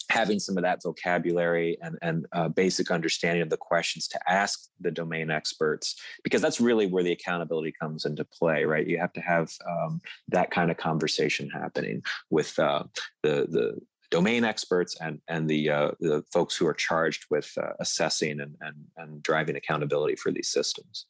having 0.10 0.39
some 0.39 0.58
of 0.58 0.64
that 0.64 0.82
vocabulary 0.84 1.78
and, 1.82 1.97
and 2.01 2.26
uh, 2.32 2.47
basic 2.47 2.91
understanding 2.91 3.41
of 3.41 3.49
the 3.49 3.58
questions 3.58 4.08
to 4.08 4.20
ask 4.28 4.70
the 4.80 4.91
domain 4.91 5.30
experts 5.30 5.95
because 6.24 6.41
that's 6.41 6.62
really 6.62 6.88
where 6.88 7.03
the 7.03 7.12
accountability 7.12 7.74
comes 7.80 8.05
into 8.05 8.24
play 8.26 8.66
right? 8.66 8.88
You 8.88 8.99
have 8.99 9.14
to 9.14 9.22
have 9.22 9.51
um, 9.68 10.01
that 10.30 10.51
kind 10.51 10.72
of 10.72 10.78
conversation 10.78 11.49
happening 11.49 12.03
with 12.30 12.58
uh, 12.60 12.84
the 13.24 13.47
the 13.49 13.80
domain 14.10 14.43
experts 14.43 14.95
and 15.01 15.20
and 15.28 15.49
the 15.49 15.70
uh, 15.70 15.91
the 15.99 16.24
folks 16.32 16.55
who 16.55 16.68
are 16.68 16.74
charged 16.74 17.26
with 17.30 17.51
uh, 17.62 17.74
assessing 17.80 18.39
and, 18.39 18.55
and 18.62 18.76
and 18.97 19.24
driving 19.24 19.55
accountability 19.55 20.16
for 20.16 20.32
these 20.32 20.49
systems. 20.49 21.05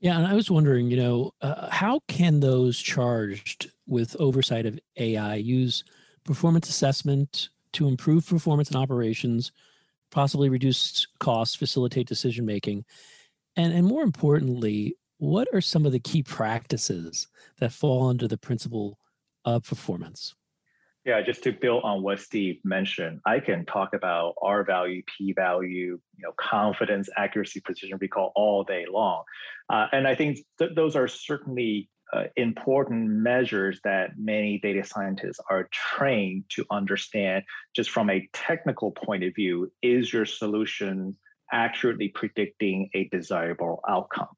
Yeah, 0.00 0.18
and 0.18 0.26
I 0.26 0.34
was 0.34 0.50
wondering, 0.50 0.90
you 0.90 0.96
know, 0.96 1.32
uh, 1.42 1.70
how 1.70 2.00
can 2.08 2.40
those 2.40 2.78
charged 2.78 3.70
with 3.86 4.16
oversight 4.18 4.66
of 4.66 4.78
AI 4.96 5.36
use 5.36 5.84
performance 6.24 6.68
assessment 6.68 7.50
to 7.72 7.88
improve 7.88 8.26
performance 8.26 8.68
and 8.68 8.76
operations, 8.76 9.52
possibly 10.10 10.48
reduce 10.48 11.06
costs, 11.18 11.54
facilitate 11.54 12.06
decision 12.06 12.44
making, 12.44 12.84
and 13.56 13.72
and 13.72 13.86
more 13.86 14.02
importantly, 14.02 14.96
what 15.18 15.48
are 15.52 15.60
some 15.60 15.86
of 15.86 15.92
the 15.92 16.00
key 16.00 16.22
practices 16.22 17.28
that 17.60 17.72
fall 17.72 18.08
under 18.08 18.26
the 18.26 18.38
principle 18.38 18.98
of 19.44 19.64
performance? 19.64 20.34
Yeah, 21.04 21.20
just 21.20 21.42
to 21.44 21.52
build 21.52 21.82
on 21.82 22.02
what 22.02 22.20
Steve 22.20 22.60
mentioned, 22.62 23.20
I 23.26 23.40
can 23.40 23.64
talk 23.64 23.92
about 23.92 24.34
R 24.40 24.64
value, 24.64 25.02
P 25.06 25.32
value, 25.32 25.98
you 26.16 26.22
know, 26.22 26.32
confidence, 26.36 27.08
accuracy, 27.16 27.60
precision 27.60 27.98
recall 28.00 28.32
all 28.36 28.62
day 28.62 28.84
long, 28.88 29.24
uh, 29.68 29.86
and 29.92 30.06
I 30.06 30.14
think 30.14 30.38
th- 30.58 30.72
those 30.76 30.94
are 30.94 31.08
certainly 31.08 31.88
uh, 32.12 32.24
important 32.36 33.08
measures 33.08 33.80
that 33.84 34.18
many 34.18 34.58
data 34.58 34.84
scientists 34.84 35.40
are 35.48 35.68
trained 35.72 36.44
to 36.50 36.64
understand. 36.70 37.44
Just 37.74 37.90
from 37.90 38.10
a 38.10 38.28
technical 38.32 38.90
point 38.90 39.24
of 39.24 39.34
view, 39.34 39.72
is 39.82 40.12
your 40.12 40.26
solution 40.26 41.16
accurately 41.52 42.08
predicting 42.08 42.88
a 42.94 43.08
desirable 43.08 43.80
outcome. 43.88 44.28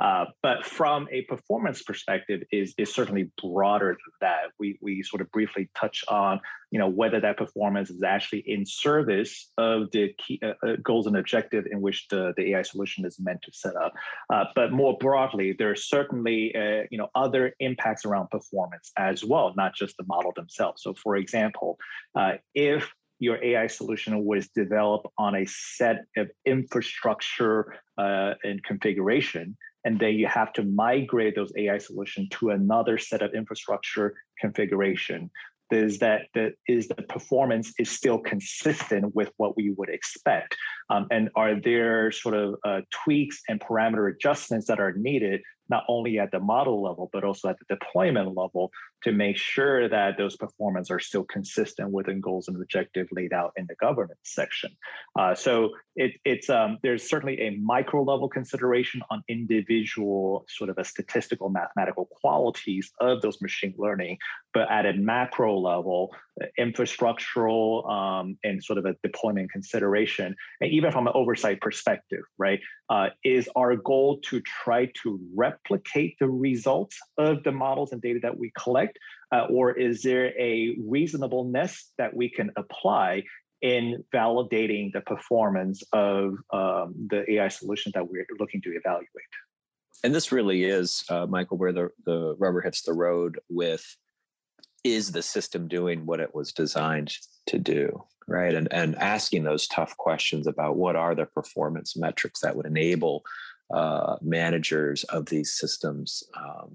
Uh, 0.00 0.24
but 0.42 0.64
from 0.64 1.06
a 1.12 1.22
performance 1.22 1.82
perspective, 1.82 2.42
is 2.50 2.74
is 2.78 2.92
certainly 2.92 3.30
broader 3.42 3.88
than 3.88 4.12
that. 4.20 4.50
We 4.58 4.78
we 4.82 5.02
sort 5.02 5.22
of 5.22 5.30
briefly 5.30 5.70
touch 5.76 6.04
on 6.08 6.40
you 6.70 6.78
know 6.78 6.88
whether 6.88 7.20
that 7.20 7.36
performance 7.36 7.90
is 7.90 8.02
actually 8.02 8.40
in 8.40 8.66
service 8.66 9.50
of 9.56 9.90
the 9.92 10.12
key 10.18 10.40
uh, 10.42 10.54
uh 10.66 10.76
goals 10.82 11.06
and 11.06 11.16
objective 11.16 11.66
in 11.70 11.80
which 11.80 12.08
the, 12.08 12.34
the 12.36 12.54
AI 12.54 12.62
solution 12.62 13.04
is 13.04 13.20
meant 13.20 13.42
to 13.42 13.52
set 13.52 13.76
up. 13.76 13.94
Uh, 14.32 14.44
but 14.54 14.72
more 14.72 14.96
broadly, 14.98 15.54
there 15.56 15.70
are 15.70 15.76
certainly 15.76 16.54
uh, 16.56 16.82
you 16.90 16.98
know 16.98 17.08
other 17.14 17.54
impacts 17.60 18.04
around 18.04 18.28
performance 18.30 18.90
as 18.96 19.24
well, 19.24 19.54
not 19.56 19.74
just 19.74 19.96
the 19.96 20.04
model 20.06 20.32
themselves. 20.34 20.82
So, 20.82 20.94
for 20.94 21.16
example, 21.16 21.78
uh, 22.16 22.34
if 22.54 22.90
your 23.24 23.42
AI 23.42 23.66
solution 23.66 24.24
was 24.24 24.48
developed 24.48 25.06
on 25.18 25.34
a 25.34 25.46
set 25.46 26.04
of 26.16 26.30
infrastructure 26.44 27.74
uh, 27.98 28.34
and 28.44 28.62
configuration, 28.64 29.56
and 29.84 29.98
then 29.98 30.14
you 30.14 30.26
have 30.26 30.52
to 30.52 30.62
migrate 30.62 31.34
those 31.34 31.52
AI 31.56 31.78
solution 31.78 32.28
to 32.30 32.50
another 32.50 32.98
set 32.98 33.22
of 33.22 33.34
infrastructure 33.34 34.14
configuration. 34.38 35.30
Is 35.70 35.98
that 36.00 36.26
the 36.34 36.52
is 36.68 36.86
the 36.86 37.02
performance 37.16 37.72
is 37.80 37.90
still 37.90 38.18
consistent 38.18 39.12
with 39.14 39.30
what 39.38 39.56
we 39.56 39.74
would 39.76 39.88
expect 39.88 40.56
um, 40.90 41.06
and 41.10 41.30
are 41.34 41.60
there 41.60 42.10
sort 42.12 42.34
of 42.34 42.56
uh, 42.64 42.80
tweaks 42.90 43.42
and 43.48 43.60
parameter 43.60 44.12
adjustments 44.12 44.66
that 44.66 44.80
are 44.80 44.92
needed 44.92 45.40
not 45.70 45.84
only 45.88 46.18
at 46.18 46.30
the 46.30 46.38
model 46.40 46.82
level 46.82 47.08
but 47.12 47.24
also 47.24 47.48
at 47.48 47.56
the 47.58 47.74
deployment 47.74 48.36
level 48.36 48.70
to 49.02 49.12
make 49.12 49.36
sure 49.36 49.88
that 49.88 50.16
those 50.16 50.36
performance 50.36 50.90
are 50.90 50.98
still 50.98 51.24
consistent 51.24 51.90
within 51.90 52.20
goals 52.20 52.48
and 52.48 52.56
objective 52.56 53.06
laid 53.12 53.32
out 53.32 53.52
in 53.56 53.66
the 53.68 53.74
governance 53.76 54.18
section? 54.22 54.70
Uh, 55.18 55.34
so 55.34 55.70
it, 55.96 56.12
it's 56.24 56.50
um, 56.50 56.78
there's 56.82 57.08
certainly 57.08 57.40
a 57.40 57.50
micro 57.62 58.02
level 58.02 58.28
consideration 58.28 59.02
on 59.10 59.22
individual 59.28 60.44
sort 60.48 60.70
of 60.70 60.78
a 60.78 60.84
statistical 60.84 61.48
mathematical 61.48 62.06
qualities 62.20 62.92
of 63.00 63.22
those 63.22 63.40
machine 63.40 63.74
learning 63.78 64.18
but 64.52 64.70
at 64.70 64.86
a 64.86 64.92
macro 64.94 65.58
level 65.58 66.14
infrastructural 66.58 67.88
um, 67.88 68.36
and 68.42 68.62
sort 68.62 68.78
of 68.78 68.84
a 68.86 68.94
deployment 69.02 69.50
consideration 69.52 70.34
and 70.60 70.70
even 70.72 70.90
from 70.90 71.06
an 71.06 71.12
oversight 71.14 71.60
perspective 71.60 72.22
right 72.38 72.60
uh, 72.90 73.08
is 73.24 73.48
our 73.54 73.76
goal 73.76 74.18
to 74.20 74.40
try 74.40 74.90
to 75.00 75.20
replicate 75.34 76.16
the 76.18 76.28
results 76.28 76.98
of 77.18 77.42
the 77.44 77.52
models 77.52 77.92
and 77.92 78.02
data 78.02 78.18
that 78.20 78.36
we 78.36 78.50
collect 78.60 78.98
uh, 79.32 79.46
or 79.48 79.78
is 79.78 80.02
there 80.02 80.32
a 80.40 80.76
reasonableness 80.84 81.92
that 81.98 82.14
we 82.14 82.28
can 82.28 82.50
apply 82.56 83.22
in 83.62 84.04
validating 84.14 84.92
the 84.92 85.00
performance 85.00 85.82
of 85.94 86.34
um, 86.52 86.94
the 87.08 87.24
AI 87.32 87.48
solution 87.48 87.90
that 87.94 88.06
we're 88.06 88.26
looking 88.38 88.60
to 88.60 88.68
evaluate. 88.70 89.08
And 90.04 90.14
this 90.14 90.30
really 90.30 90.64
is, 90.64 91.02
uh, 91.08 91.26
Michael, 91.26 91.56
where 91.56 91.72
the, 91.72 91.88
the 92.04 92.36
rubber 92.38 92.60
hits 92.60 92.82
the 92.82 92.92
road 92.92 93.38
with 93.48 93.96
is 94.84 95.12
the 95.12 95.22
system 95.22 95.66
doing 95.66 96.06
what 96.06 96.20
it 96.20 96.34
was 96.34 96.52
designed 96.52 97.12
to 97.46 97.58
do? 97.58 98.04
Right. 98.26 98.54
And, 98.54 98.72
and 98.72 98.96
asking 98.96 99.44
those 99.44 99.66
tough 99.66 99.96
questions 99.98 100.46
about 100.46 100.76
what 100.76 100.96
are 100.96 101.14
the 101.14 101.26
performance 101.26 101.94
metrics 101.94 102.40
that 102.40 102.56
would 102.56 102.64
enable 102.64 103.22
uh, 103.72 104.16
managers 104.22 105.04
of 105.04 105.26
these 105.26 105.52
systems 105.52 106.22
um, 106.38 106.70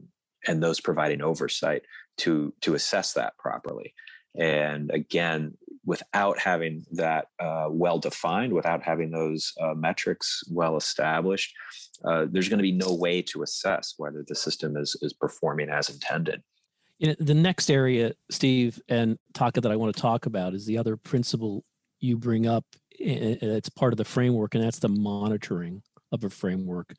and 0.47 0.61
those 0.61 0.79
providing 0.79 1.21
oversight 1.21 1.83
to 2.17 2.53
to 2.61 2.73
assess 2.73 3.13
that 3.13 3.37
properly 3.37 3.93
and 4.37 4.91
again 4.91 5.55
without 5.85 6.37
having 6.39 6.85
that 6.91 7.27
uh, 7.39 7.67
well 7.69 7.99
defined 7.99 8.53
without 8.53 8.83
having 8.83 9.11
those 9.11 9.53
uh, 9.61 9.73
metrics 9.73 10.43
well 10.51 10.77
established 10.77 11.53
uh, 12.05 12.25
there's 12.29 12.49
going 12.49 12.57
to 12.57 12.63
be 12.63 12.71
no 12.71 12.93
way 12.93 13.21
to 13.21 13.43
assess 13.43 13.93
whether 13.97 14.23
the 14.27 14.35
system 14.35 14.75
is 14.77 14.95
is 15.01 15.13
performing 15.13 15.69
as 15.69 15.89
intended 15.89 16.41
you 16.99 17.07
know, 17.07 17.15
the 17.19 17.33
next 17.33 17.69
area 17.69 18.13
steve 18.29 18.79
and 18.89 19.17
taka 19.33 19.61
that 19.61 19.71
i 19.71 19.75
want 19.75 19.93
to 19.93 20.01
talk 20.01 20.25
about 20.25 20.53
is 20.53 20.65
the 20.65 20.77
other 20.77 20.95
principle 20.95 21.63
you 21.99 22.17
bring 22.17 22.45
up 22.45 22.65
eh, 22.99 23.11
eh, 23.11 23.35
eh, 23.41 23.55
it's 23.55 23.69
part 23.69 23.93
of 23.93 23.97
the 23.97 24.05
framework 24.05 24.55
and 24.55 24.63
that's 24.63 24.79
the 24.79 24.89
monitoring 24.89 25.81
of 26.11 26.23
a 26.23 26.29
framework 26.29 26.93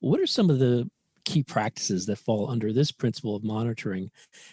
what 0.00 0.20
are 0.20 0.26
some 0.26 0.50
of 0.50 0.58
the 0.58 0.88
key 1.24 1.42
practices 1.42 2.06
that 2.06 2.16
fall 2.16 2.50
under 2.50 2.72
this 2.72 2.90
principle 2.90 3.36
of 3.36 3.44
monitoring? 3.44 4.10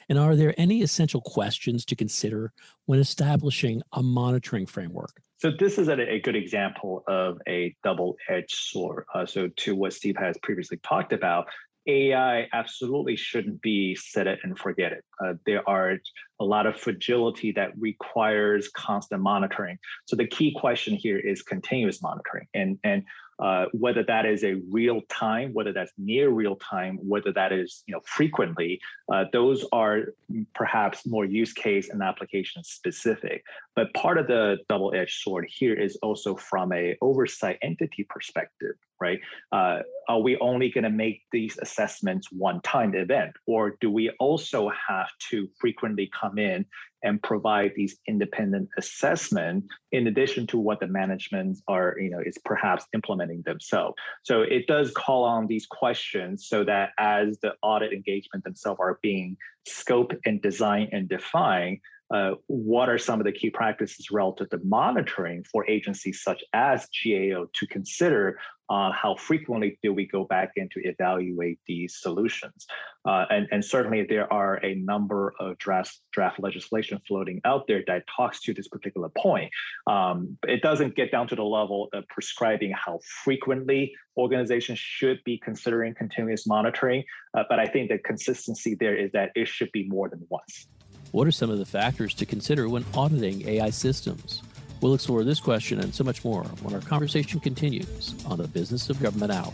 And 0.09 0.19
are 0.19 0.35
there 0.35 0.53
any 0.57 0.81
essential 0.81 1.21
questions 1.21 1.83
to 1.85 1.95
consider 1.95 2.53
when 2.85 2.99
establishing 2.99 3.81
a 3.93 4.03
monitoring 4.03 4.65
framework? 4.65 5.21
So 5.37 5.51
this 5.51 5.77
is 5.77 5.87
a, 5.87 6.19
good 6.19 6.35
example 6.35 7.03
of 7.07 7.39
a 7.47 7.75
double-edged 7.83 8.55
sword. 8.55 9.05
Uh, 9.13 9.25
so 9.25 9.49
to 9.57 9.75
what 9.75 9.93
Steve 9.93 10.17
has 10.17 10.35
previously 10.41 10.77
talked 10.77 11.13
about, 11.13 11.47
AI 11.87 12.47
absolutely 12.53 13.15
shouldn't 13.15 13.61
be 13.61 13.95
set 13.95 14.27
it 14.27 14.39
and 14.43 14.57
forget 14.57 14.91
it. 14.91 15.03
Uh, 15.23 15.33
there 15.45 15.67
are 15.67 15.97
a 16.39 16.45
lot 16.45 16.65
of 16.65 16.77
fragility 16.77 17.51
that 17.53 17.71
requires 17.77 18.69
constant 18.69 19.21
monitoring. 19.21 19.77
So 20.05 20.15
the 20.15 20.27
key 20.27 20.55
question 20.59 20.95
here 20.95 21.17
is 21.17 21.41
continuous 21.41 22.01
monitoring. 22.01 22.47
And, 22.53 22.77
and 22.83 23.03
uh, 23.39 23.65
whether 23.71 24.03
that 24.03 24.25
is 24.25 24.43
a 24.43 24.55
real 24.71 25.01
time, 25.09 25.53
whether 25.53 25.71
that's 25.71 25.91
near 25.97 26.29
real 26.29 26.55
time, 26.55 26.97
whether 27.03 27.31
that 27.31 27.51
is 27.51 27.83
you 27.85 27.93
know 27.93 28.01
frequently, 28.03 28.79
uh, 29.13 29.25
those 29.31 29.63
are 29.71 30.13
perhaps 30.55 31.05
more 31.05 31.25
use 31.25 31.53
case 31.53 31.89
and 31.89 32.01
application 32.01 32.63
specific. 32.63 33.43
But 33.75 33.93
part 33.93 34.17
of 34.17 34.25
the 34.25 34.57
double-edged 34.69 35.21
sword 35.21 35.47
here 35.47 35.75
is 35.75 35.97
also 36.01 36.35
from 36.35 36.73
a 36.73 36.97
oversight 36.99 37.59
entity 37.61 38.07
perspective, 38.09 38.73
right? 38.99 39.19
Uh, 39.51 39.79
are 40.09 40.21
we 40.21 40.37
only 40.37 40.69
going 40.69 40.83
to 40.83 40.89
make 40.89 41.21
these 41.31 41.57
assessments 41.61 42.27
one-time 42.31 42.95
event, 42.95 43.33
or 43.45 43.77
do 43.81 43.91
we 43.91 44.09
also 44.19 44.71
have 44.87 45.09
to 45.29 45.47
frequently 45.59 46.09
come 46.19 46.37
in 46.37 46.65
and 47.03 47.21
provide 47.21 47.71
these 47.75 47.97
independent 48.07 48.69
assessment 48.77 49.63
in 49.91 50.07
addition 50.07 50.47
to 50.47 50.57
what 50.57 50.79
the 50.79 50.87
management 50.87 51.57
are, 51.67 51.95
you 51.99 52.09
know, 52.09 52.19
is 52.19 52.37
perhaps 52.43 52.85
implementing 52.93 53.43
themselves. 53.45 53.95
So 54.23 54.41
it 54.41 54.67
does 54.67 54.91
call 54.91 55.23
on 55.23 55.47
these 55.47 55.67
questions 55.67 56.47
so 56.47 56.63
that 56.63 56.91
as 56.97 57.37
the 57.41 57.53
audit 57.61 57.93
engagement 57.93 58.43
themselves 58.43 58.79
are 58.81 58.99
being 59.01 59.37
scoped 59.67 60.17
and 60.25 60.41
designed 60.41 60.89
and 60.91 61.07
defined, 61.07 61.79
uh, 62.13 62.31
what 62.47 62.89
are 62.89 62.97
some 62.97 63.19
of 63.19 63.25
the 63.25 63.31
key 63.31 63.49
practices 63.49 64.09
relative 64.11 64.49
to 64.49 64.59
monitoring 64.63 65.43
for 65.51 65.69
agencies 65.69 66.21
such 66.23 66.43
as 66.53 66.87
GAO 67.03 67.47
to 67.53 67.67
consider 67.67 68.39
uh, 68.69 68.91
how 68.91 69.15
frequently 69.15 69.79
do 69.81 69.93
we 69.93 70.05
go 70.07 70.25
back 70.25 70.51
in 70.55 70.69
to 70.69 70.81
evaluate 70.81 71.59
these 71.67 71.97
solutions? 71.99 72.67
Uh, 73.07 73.25
and, 73.29 73.47
and 73.51 73.63
certainly 73.63 74.05
there 74.07 74.31
are 74.31 74.55
a 74.65 74.75
number 74.75 75.33
of 75.39 75.57
draft, 75.57 75.99
draft 76.11 76.39
legislation 76.39 76.99
floating 77.07 77.39
out 77.45 77.65
there 77.67 77.83
that 77.87 78.03
talks 78.13 78.41
to 78.41 78.53
this 78.53 78.67
particular 78.67 79.09
point. 79.17 79.49
Um, 79.87 80.37
it 80.47 80.61
doesn't 80.61 80.95
get 80.95 81.11
down 81.11 81.27
to 81.29 81.35
the 81.35 81.43
level 81.43 81.87
of 81.93 82.07
prescribing 82.09 82.71
how 82.71 82.99
frequently 83.23 83.93
organizations 84.17 84.79
should 84.79 85.23
be 85.23 85.39
considering 85.43 85.93
continuous 85.93 86.45
monitoring, 86.45 87.03
uh, 87.37 87.43
but 87.49 87.59
I 87.59 87.65
think 87.65 87.89
the 87.89 87.99
consistency 87.99 88.75
there 88.75 88.95
is 88.95 89.11
that 89.13 89.31
it 89.35 89.47
should 89.47 89.71
be 89.71 89.87
more 89.87 90.09
than 90.09 90.25
once. 90.29 90.67
What 91.11 91.25
are 91.25 91.31
some 91.31 91.49
of 91.49 91.57
the 91.57 91.65
factors 91.65 92.13
to 92.15 92.25
consider 92.25 92.67
when 92.67 92.83
auditing 92.93 93.47
AI 93.47 93.69
systems? 93.69 94.41
We'll 94.81 94.93
explore 94.93 95.23
this 95.23 95.39
question 95.39 95.79
and 95.79 95.93
so 95.93 96.03
much 96.03 96.23
more 96.23 96.43
when 96.61 96.75
our 96.75 96.81
conversation 96.81 97.39
continues 97.39 98.13
on 98.27 98.37
the 98.37 98.47
Business 98.47 98.89
of 98.89 99.01
Government 99.01 99.31
Hour. 99.31 99.53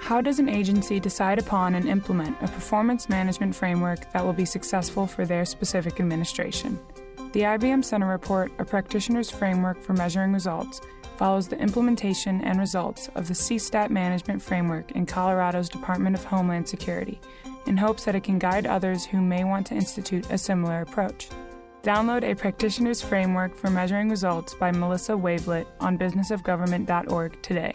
How 0.00 0.20
does 0.20 0.38
an 0.38 0.50
agency 0.50 1.00
decide 1.00 1.38
upon 1.38 1.74
and 1.74 1.88
implement 1.88 2.36
a 2.42 2.48
performance 2.48 3.08
management 3.08 3.54
framework 3.54 4.12
that 4.12 4.22
will 4.22 4.34
be 4.34 4.44
successful 4.44 5.06
for 5.06 5.24
their 5.24 5.46
specific 5.46 5.98
administration? 5.98 6.78
The 7.32 7.40
IBM 7.40 7.82
Center 7.82 8.06
Report, 8.06 8.52
a 8.58 8.66
practitioner's 8.66 9.30
framework 9.30 9.80
for 9.80 9.94
measuring 9.94 10.34
results, 10.34 10.82
follows 11.16 11.48
the 11.48 11.58
implementation 11.58 12.42
and 12.42 12.60
results 12.60 13.08
of 13.14 13.28
the 13.28 13.34
CSTAT 13.34 13.88
management 13.88 14.42
framework 14.42 14.92
in 14.92 15.06
Colorado's 15.06 15.70
Department 15.70 16.14
of 16.14 16.24
Homeland 16.24 16.68
Security 16.68 17.18
in 17.66 17.76
hopes 17.76 18.04
that 18.04 18.14
it 18.14 18.24
can 18.24 18.38
guide 18.38 18.66
others 18.66 19.04
who 19.04 19.20
may 19.20 19.44
want 19.44 19.66
to 19.68 19.74
institute 19.74 20.30
a 20.30 20.38
similar 20.38 20.80
approach. 20.80 21.28
Download 21.82 22.22
a 22.24 22.34
practitioner's 22.34 23.02
framework 23.02 23.54
for 23.56 23.68
measuring 23.68 24.08
results 24.08 24.54
by 24.54 24.70
Melissa 24.70 25.12
Wavelet 25.12 25.66
on 25.80 25.98
businessofgovernment.org 25.98 27.42
today. 27.42 27.74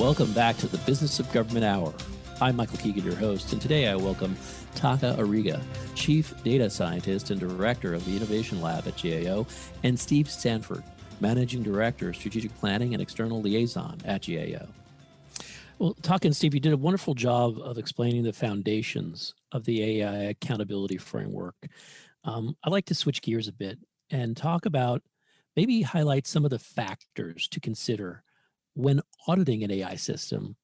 Welcome 0.00 0.32
back 0.32 0.56
to 0.56 0.66
the 0.66 0.78
Business 0.78 1.20
of 1.20 1.30
Government 1.30 1.66
Hour. 1.66 1.92
I'm 2.40 2.56
Michael 2.56 2.78
Keegan, 2.78 3.04
your 3.04 3.16
host, 3.16 3.52
and 3.52 3.60
today 3.60 3.86
I 3.86 3.96
welcome 3.96 4.34
Taka 4.74 5.14
Ariga, 5.18 5.62
Chief 5.94 6.32
Data 6.42 6.70
Scientist 6.70 7.30
and 7.30 7.38
Director 7.38 7.92
of 7.92 8.02
the 8.06 8.16
Innovation 8.16 8.62
Lab 8.62 8.88
at 8.88 8.96
GAO, 8.96 9.46
and 9.82 10.00
Steve 10.00 10.30
Sanford, 10.30 10.82
Managing 11.20 11.62
Director, 11.62 12.14
Strategic 12.14 12.58
Planning 12.58 12.94
and 12.94 13.02
External 13.02 13.42
Liaison 13.42 13.98
at 14.06 14.26
GAO. 14.26 14.66
Well, 15.78 15.94
Taka 16.00 16.28
and 16.28 16.36
Steve, 16.36 16.54
you 16.54 16.60
did 16.60 16.72
a 16.72 16.78
wonderful 16.78 17.12
job 17.12 17.58
of 17.58 17.76
explaining 17.76 18.22
the 18.22 18.32
foundations 18.32 19.34
of 19.52 19.66
the 19.66 20.00
AI 20.00 20.16
accountability 20.30 20.96
framework. 20.96 21.56
Um, 22.24 22.56
I'd 22.64 22.72
like 22.72 22.86
to 22.86 22.94
switch 22.94 23.20
gears 23.20 23.48
a 23.48 23.52
bit 23.52 23.78
and 24.08 24.34
talk 24.34 24.64
about 24.64 25.02
maybe 25.56 25.82
highlight 25.82 26.26
some 26.26 26.46
of 26.46 26.50
the 26.50 26.58
factors 26.58 27.46
to 27.48 27.60
consider 27.60 28.24
when 28.74 29.00
auditing 29.26 29.64
an 29.64 29.70
AI 29.70 29.94
system, 29.96 30.56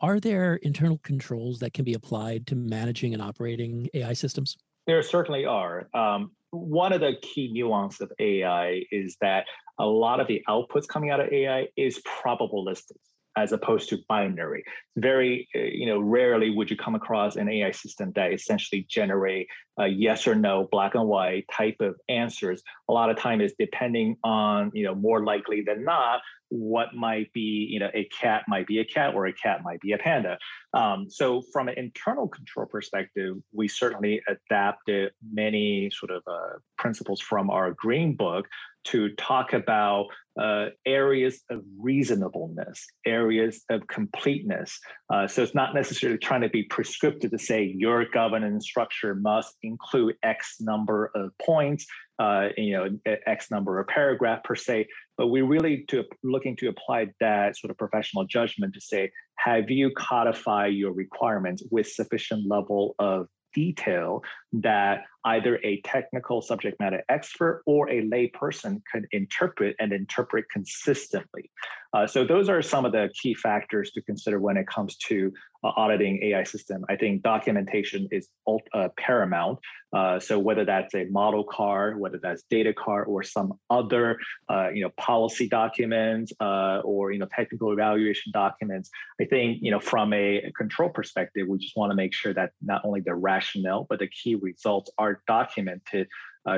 are 0.00 0.18
there 0.18 0.56
internal 0.56 0.98
controls 0.98 1.60
that 1.60 1.72
can 1.72 1.84
be 1.84 1.94
applied 1.94 2.46
to 2.48 2.56
managing 2.56 3.14
and 3.14 3.22
operating 3.22 3.88
AI 3.94 4.12
systems? 4.12 4.56
There 4.86 5.02
certainly 5.02 5.44
are. 5.44 5.88
Um, 5.94 6.32
one 6.50 6.92
of 6.92 7.00
the 7.00 7.14
key 7.22 7.52
nuances 7.52 8.00
of 8.00 8.12
AI 8.18 8.82
is 8.90 9.16
that 9.20 9.46
a 9.78 9.86
lot 9.86 10.20
of 10.20 10.26
the 10.26 10.42
outputs 10.48 10.88
coming 10.88 11.10
out 11.10 11.20
of 11.20 11.32
AI 11.32 11.68
is 11.76 12.00
probabilistic 12.00 12.98
as 13.36 13.52
opposed 13.52 13.88
to 13.88 13.98
binary. 14.08 14.62
Very, 14.96 15.48
uh, 15.54 15.60
you 15.60 15.86
know, 15.86 16.00
rarely 16.00 16.50
would 16.50 16.70
you 16.70 16.76
come 16.76 16.94
across 16.94 17.36
an 17.36 17.48
AI 17.48 17.70
system 17.70 18.12
that 18.14 18.32
essentially 18.32 18.86
generate 18.88 19.48
a 19.78 19.86
yes 19.86 20.26
or 20.26 20.34
no, 20.34 20.68
black 20.70 20.94
and 20.94 21.08
white 21.08 21.46
type 21.50 21.76
of 21.80 21.96
answers. 22.08 22.62
A 22.88 22.92
lot 22.92 23.10
of 23.10 23.16
time 23.16 23.40
is 23.40 23.54
depending 23.58 24.16
on, 24.22 24.70
you 24.74 24.84
know, 24.84 24.94
more 24.94 25.24
likely 25.24 25.62
than 25.62 25.84
not, 25.84 26.20
what 26.52 26.94
might 26.94 27.32
be, 27.32 27.66
you 27.70 27.80
know, 27.80 27.88
a 27.94 28.04
cat 28.20 28.44
might 28.46 28.66
be 28.66 28.78
a 28.78 28.84
cat 28.84 29.14
or 29.14 29.26
a 29.26 29.32
cat 29.32 29.62
might 29.64 29.80
be 29.80 29.92
a 29.92 29.98
panda. 29.98 30.36
Um, 30.74 31.06
so 31.08 31.42
from 31.50 31.68
an 31.68 31.74
internal 31.78 32.28
control 32.28 32.66
perspective, 32.66 33.36
we 33.54 33.68
certainly 33.68 34.20
adapted 34.28 35.12
many 35.32 35.90
sort 35.90 36.10
of 36.10 36.22
uh, 36.26 36.58
principles 36.76 37.20
from 37.22 37.48
our 37.48 37.70
green 37.72 38.14
book 38.14 38.46
to 38.84 39.14
talk 39.14 39.52
about 39.52 40.06
uh, 40.40 40.66
areas 40.86 41.42
of 41.50 41.62
reasonableness, 41.78 42.86
areas 43.06 43.62
of 43.70 43.86
completeness. 43.86 44.78
Uh, 45.12 45.26
so 45.26 45.42
it's 45.42 45.54
not 45.54 45.74
necessarily 45.74 46.18
trying 46.18 46.40
to 46.40 46.48
be 46.48 46.62
prescriptive 46.64 47.30
to 47.30 47.38
say 47.38 47.74
your 47.76 48.06
governance 48.06 48.64
structure 48.64 49.14
must 49.14 49.56
include 49.62 50.16
X 50.22 50.56
number 50.60 51.10
of 51.14 51.30
points, 51.44 51.86
uh, 52.18 52.48
you 52.56 52.72
know, 52.72 52.88
X 53.26 53.50
number 53.50 53.78
of 53.78 53.86
paragraph 53.88 54.42
per 54.44 54.54
se, 54.54 54.86
but 55.18 55.26
we're 55.28 55.46
really 55.46 55.84
to 55.88 56.04
looking 56.22 56.56
to 56.56 56.68
apply 56.68 57.08
that 57.20 57.56
sort 57.58 57.70
of 57.70 57.76
professional 57.76 58.24
judgment 58.24 58.72
to 58.74 58.80
say, 58.80 59.10
have 59.36 59.70
you 59.70 59.90
codified 59.96 60.72
your 60.72 60.92
requirements 60.92 61.62
with 61.70 61.86
sufficient 61.86 62.48
level 62.48 62.94
of 62.98 63.28
detail 63.54 64.22
that 64.52 65.04
either 65.24 65.58
a 65.62 65.80
technical 65.82 66.42
subject 66.42 66.78
matter 66.80 67.02
expert 67.08 67.62
or 67.66 67.88
a 67.90 68.02
lay 68.02 68.28
person 68.28 68.82
can 68.90 69.06
interpret 69.12 69.76
and 69.78 69.92
interpret 69.92 70.44
consistently. 70.50 71.50
Uh, 71.92 72.06
so 72.06 72.24
those 72.24 72.48
are 72.48 72.62
some 72.62 72.84
of 72.84 72.92
the 72.92 73.10
key 73.20 73.34
factors 73.34 73.90
to 73.92 74.02
consider 74.02 74.40
when 74.40 74.56
it 74.56 74.66
comes 74.66 74.96
to 74.96 75.32
auditing 75.62 76.22
AI 76.22 76.44
system. 76.44 76.84
I 76.88 76.96
think 76.96 77.22
documentation 77.22 78.08
is 78.10 78.28
uh, 78.46 78.88
paramount. 78.96 79.58
Uh, 79.92 80.18
so 80.18 80.38
whether 80.38 80.64
that's 80.64 80.94
a 80.94 81.04
model 81.04 81.44
card, 81.44 81.98
whether 81.98 82.18
that's 82.22 82.42
data 82.50 82.72
card, 82.72 83.06
or 83.08 83.22
some 83.22 83.52
other, 83.70 84.18
uh, 84.48 84.70
you 84.70 84.82
know, 84.82 84.90
policy 84.96 85.48
documents 85.48 86.32
uh, 86.40 86.80
or 86.84 87.12
you 87.12 87.18
know 87.18 87.28
technical 87.34 87.72
evaluation 87.72 88.32
documents, 88.32 88.90
I 89.20 89.24
think 89.24 89.58
you 89.60 89.70
know 89.70 89.80
from 89.80 90.12
a 90.12 90.50
control 90.56 90.88
perspective, 90.88 91.46
we 91.48 91.58
just 91.58 91.76
want 91.76 91.90
to 91.90 91.96
make 91.96 92.14
sure 92.14 92.34
that 92.34 92.52
not 92.62 92.82
only 92.84 93.00
the 93.00 93.14
rationale 93.14 93.86
but 93.88 93.98
the 93.98 94.08
key 94.08 94.34
results 94.36 94.90
are 94.98 95.22
documented 95.26 96.08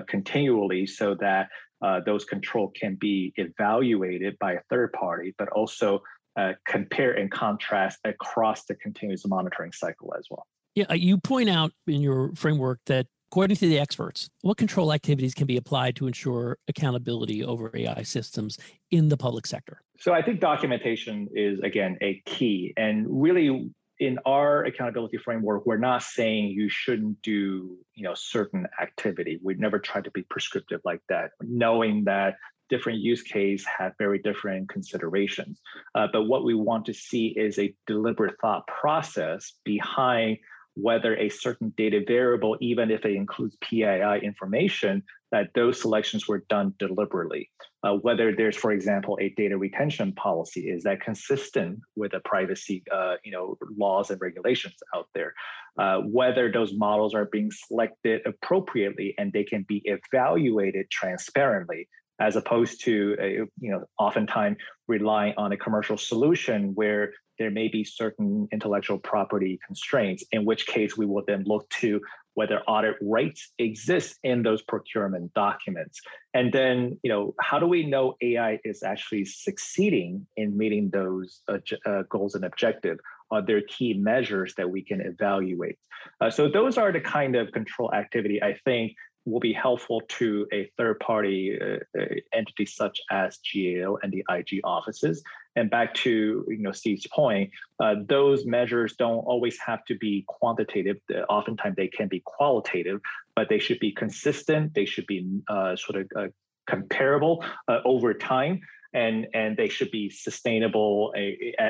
continually, 0.08 0.86
so 0.86 1.14
that 1.14 1.48
uh, 1.84 2.00
those 2.06 2.24
control 2.24 2.72
can 2.80 2.94
be 2.94 3.32
evaluated 3.36 4.38
by 4.38 4.52
a 4.52 4.60
third 4.70 4.92
party, 4.92 5.34
but 5.36 5.48
also 5.50 6.02
uh, 6.36 6.52
compare 6.66 7.12
and 7.12 7.30
contrast 7.30 7.98
across 8.04 8.64
the 8.64 8.74
continuous 8.74 9.26
monitoring 9.26 9.72
cycle 9.72 10.14
as 10.18 10.26
well. 10.30 10.46
Yeah, 10.74 10.86
uh, 10.90 10.94
you 10.94 11.18
point 11.18 11.48
out 11.48 11.72
in 11.86 12.00
your 12.00 12.34
framework 12.34 12.80
that 12.86 13.06
according 13.30 13.56
to 13.56 13.68
the 13.68 13.78
experts, 13.78 14.28
what 14.42 14.56
control 14.56 14.92
activities 14.92 15.34
can 15.34 15.46
be 15.46 15.56
applied 15.56 15.96
to 15.96 16.06
ensure 16.06 16.58
accountability 16.68 17.44
over 17.44 17.70
AI 17.74 18.02
systems 18.02 18.58
in 18.90 19.08
the 19.08 19.16
public 19.16 19.46
sector? 19.46 19.80
So 19.98 20.12
I 20.12 20.22
think 20.22 20.40
documentation 20.40 21.28
is 21.34 21.60
again 21.60 21.98
a 22.00 22.22
key 22.26 22.74
and 22.76 23.06
really 23.08 23.70
in 24.00 24.18
our 24.26 24.64
accountability 24.64 25.18
framework, 25.18 25.66
we're 25.66 25.76
not 25.76 26.02
saying 26.02 26.48
you 26.48 26.68
shouldn't 26.68 27.22
do, 27.22 27.76
you 27.94 28.02
know, 28.02 28.14
certain 28.14 28.66
activity. 28.80 29.38
We 29.42 29.54
never 29.54 29.78
try 29.78 30.00
to 30.00 30.10
be 30.10 30.22
prescriptive 30.22 30.80
like 30.84 31.00
that, 31.08 31.30
knowing 31.40 32.04
that 32.04 32.34
different 32.74 32.98
use 32.98 33.22
case 33.22 33.64
have 33.78 33.92
very 33.98 34.18
different 34.18 34.68
considerations. 34.68 35.60
Uh, 35.94 36.08
but 36.12 36.24
what 36.24 36.44
we 36.44 36.54
want 36.54 36.84
to 36.86 36.94
see 36.94 37.26
is 37.28 37.58
a 37.58 37.74
deliberate 37.86 38.34
thought 38.40 38.66
process 38.66 39.54
behind 39.64 40.38
whether 40.74 41.16
a 41.16 41.28
certain 41.28 41.72
data 41.76 42.00
variable, 42.06 42.56
even 42.60 42.90
if 42.90 43.04
it 43.04 43.14
includes 43.14 43.56
PII 43.60 44.18
information, 44.22 45.02
that 45.30 45.50
those 45.54 45.80
selections 45.80 46.26
were 46.26 46.44
done 46.48 46.74
deliberately. 46.78 47.50
Uh, 47.84 47.94
whether 47.94 48.34
there's, 48.34 48.56
for 48.56 48.72
example, 48.72 49.18
a 49.20 49.28
data 49.36 49.56
retention 49.56 50.12
policy, 50.14 50.68
is 50.68 50.82
that 50.82 51.00
consistent 51.00 51.78
with 51.96 52.12
the 52.12 52.20
privacy, 52.20 52.82
uh, 52.92 53.14
you 53.24 53.30
know, 53.30 53.56
laws 53.76 54.10
and 54.10 54.20
regulations 54.20 54.74
out 54.96 55.08
there? 55.14 55.32
Uh, 55.78 55.98
whether 56.00 56.50
those 56.50 56.72
models 56.74 57.14
are 57.14 57.26
being 57.26 57.50
selected 57.50 58.22
appropriately 58.26 59.14
and 59.18 59.32
they 59.32 59.44
can 59.44 59.64
be 59.68 59.82
evaluated 59.84 60.88
transparently 60.90 61.88
as 62.20 62.36
opposed 62.36 62.84
to 62.84 63.16
a, 63.20 63.30
you 63.60 63.70
know 63.70 63.84
oftentimes 63.98 64.56
relying 64.88 65.34
on 65.36 65.52
a 65.52 65.56
commercial 65.56 65.96
solution 65.96 66.74
where 66.74 67.12
there 67.38 67.50
may 67.50 67.68
be 67.68 67.82
certain 67.82 68.46
intellectual 68.52 68.98
property 68.98 69.58
constraints 69.66 70.24
in 70.30 70.44
which 70.44 70.66
case 70.66 70.96
we 70.96 71.06
will 71.06 71.24
then 71.26 71.42
look 71.46 71.68
to 71.70 72.00
whether 72.34 72.60
audit 72.62 72.96
rights 73.00 73.52
exist 73.58 74.18
in 74.24 74.42
those 74.42 74.60
procurement 74.62 75.32
documents. 75.34 76.00
And 76.34 76.52
then 76.52 76.98
you 77.02 77.10
know 77.10 77.34
how 77.40 77.58
do 77.58 77.66
we 77.66 77.84
know 77.84 78.14
ai 78.20 78.60
is 78.64 78.82
actually 78.82 79.24
succeeding 79.24 80.26
in 80.36 80.56
meeting 80.56 80.90
those 80.90 81.40
uh, 81.48 81.58
uh, 81.86 82.02
goals 82.08 82.34
and 82.34 82.44
objective? 82.44 82.98
Are 83.30 83.42
there 83.42 83.62
key 83.62 83.94
measures 83.94 84.54
that 84.56 84.70
we 84.70 84.82
can 84.82 85.00
evaluate? 85.00 85.78
Uh, 86.20 86.30
so 86.30 86.48
those 86.48 86.76
are 86.76 86.92
the 86.92 87.00
kind 87.00 87.34
of 87.34 87.50
control 87.52 87.92
activity 87.94 88.42
i 88.42 88.54
think 88.64 88.94
will 89.24 89.40
be 89.40 89.52
helpful 89.52 90.02
to 90.08 90.46
a 90.52 90.70
third 90.76 91.00
party 91.00 91.58
uh, 91.60 91.78
uh, 91.98 92.04
entity 92.32 92.66
such 92.66 93.00
as 93.10 93.38
GAO 93.38 93.98
and 94.02 94.12
the 94.12 94.24
IG 94.30 94.60
offices. 94.64 95.22
And 95.56 95.70
back 95.70 95.94
to 95.94 96.44
you 96.48 96.58
know 96.58 96.72
Steve's 96.72 97.06
point, 97.06 97.50
uh, 97.80 97.94
those 98.06 98.44
measures 98.44 98.94
don't 98.96 99.24
always 99.24 99.58
have 99.64 99.84
to 99.86 99.96
be 99.96 100.24
quantitative. 100.26 100.96
Oftentimes 101.28 101.76
they 101.76 101.88
can 101.88 102.08
be 102.08 102.20
qualitative, 102.24 103.00
but 103.36 103.48
they 103.48 103.58
should 103.58 103.78
be 103.78 103.92
consistent. 103.92 104.74
They 104.74 104.84
should 104.84 105.06
be 105.06 105.26
uh, 105.48 105.76
sort 105.76 106.02
of 106.02 106.08
uh, 106.16 106.28
comparable 106.66 107.44
uh, 107.68 107.80
over 107.84 108.14
time 108.14 108.60
and 108.94 109.26
and 109.34 109.56
they 109.56 109.68
should 109.68 109.90
be 109.90 110.08
sustainable 110.08 111.12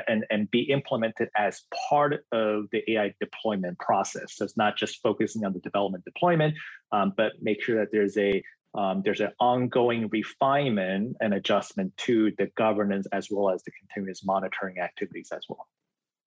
and 0.08 0.24
and 0.30 0.50
be 0.50 0.62
implemented 0.62 1.28
as 1.36 1.62
part 1.88 2.24
of 2.32 2.66
the 2.70 2.82
AI 2.92 3.14
deployment 3.18 3.78
process. 3.78 4.36
So 4.36 4.44
it's 4.44 4.56
not 4.56 4.76
just 4.76 5.02
focusing 5.02 5.44
on 5.44 5.52
the 5.54 5.60
development 5.60 6.04
deployment, 6.04 6.54
um, 6.92 7.14
but 7.16 7.32
make 7.40 7.62
sure 7.62 7.80
that 7.80 7.88
there's 7.90 8.16
a 8.18 8.42
um, 8.74 9.02
there's 9.04 9.20
an 9.20 9.32
ongoing 9.40 10.08
refinement 10.08 11.16
and 11.20 11.32
adjustment 11.32 11.96
to 11.98 12.32
the 12.38 12.46
governance 12.56 13.06
as 13.12 13.28
well 13.30 13.50
as 13.50 13.62
the 13.62 13.70
continuous 13.72 14.24
monitoring 14.24 14.80
activities 14.80 15.30
as 15.32 15.44
well 15.48 15.66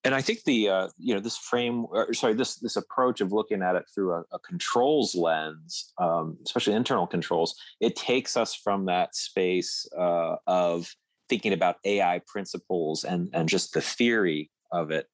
and 0.07 0.15
I 0.15 0.21
think 0.21 0.45
the 0.45 0.69
uh, 0.69 0.87
you 0.97 1.13
know 1.13 1.19
this 1.19 1.37
frame, 1.37 1.85
or, 1.89 2.13
sorry, 2.13 2.33
this 2.33 2.55
this 2.55 2.77
approach 2.77 3.19
of 3.19 3.33
looking 3.33 3.61
at 3.61 3.75
it 3.75 3.83
through 3.93 4.13
a, 4.13 4.23
a 4.31 4.39
controls 4.39 5.13
lens, 5.15 5.91
um, 5.97 6.37
especially 6.45 6.75
internal 6.75 7.05
controls, 7.05 7.55
it 7.81 7.97
takes 7.97 8.37
us 8.37 8.55
from 8.55 8.85
that 8.85 9.15
space 9.15 9.85
uh, 9.99 10.37
of 10.47 10.95
thinking 11.27 11.51
about 11.51 11.75
AI 11.83 12.21
principles 12.25 13.03
and 13.03 13.29
and 13.33 13.49
just 13.49 13.73
the 13.73 13.81
theory 13.81 14.49
of 14.71 14.91
it, 14.91 15.07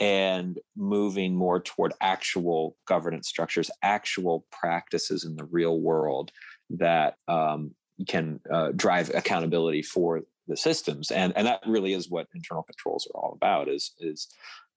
and 0.00 0.58
moving 0.76 1.34
more 1.34 1.58
toward 1.58 1.94
actual 2.02 2.76
governance 2.86 3.28
structures, 3.28 3.70
actual 3.82 4.44
practices 4.52 5.24
in 5.24 5.34
the 5.36 5.46
real 5.46 5.80
world 5.80 6.30
that 6.68 7.14
um, 7.26 7.74
can 8.06 8.38
uh, 8.52 8.70
drive 8.76 9.10
accountability 9.14 9.80
for 9.80 10.24
the 10.48 10.56
systems 10.56 11.10
and 11.10 11.32
and 11.36 11.46
that 11.46 11.60
really 11.66 11.92
is 11.92 12.10
what 12.10 12.28
internal 12.34 12.62
controls 12.62 13.08
are 13.12 13.20
all 13.20 13.32
about 13.34 13.68
is 13.68 13.92
is 14.00 14.28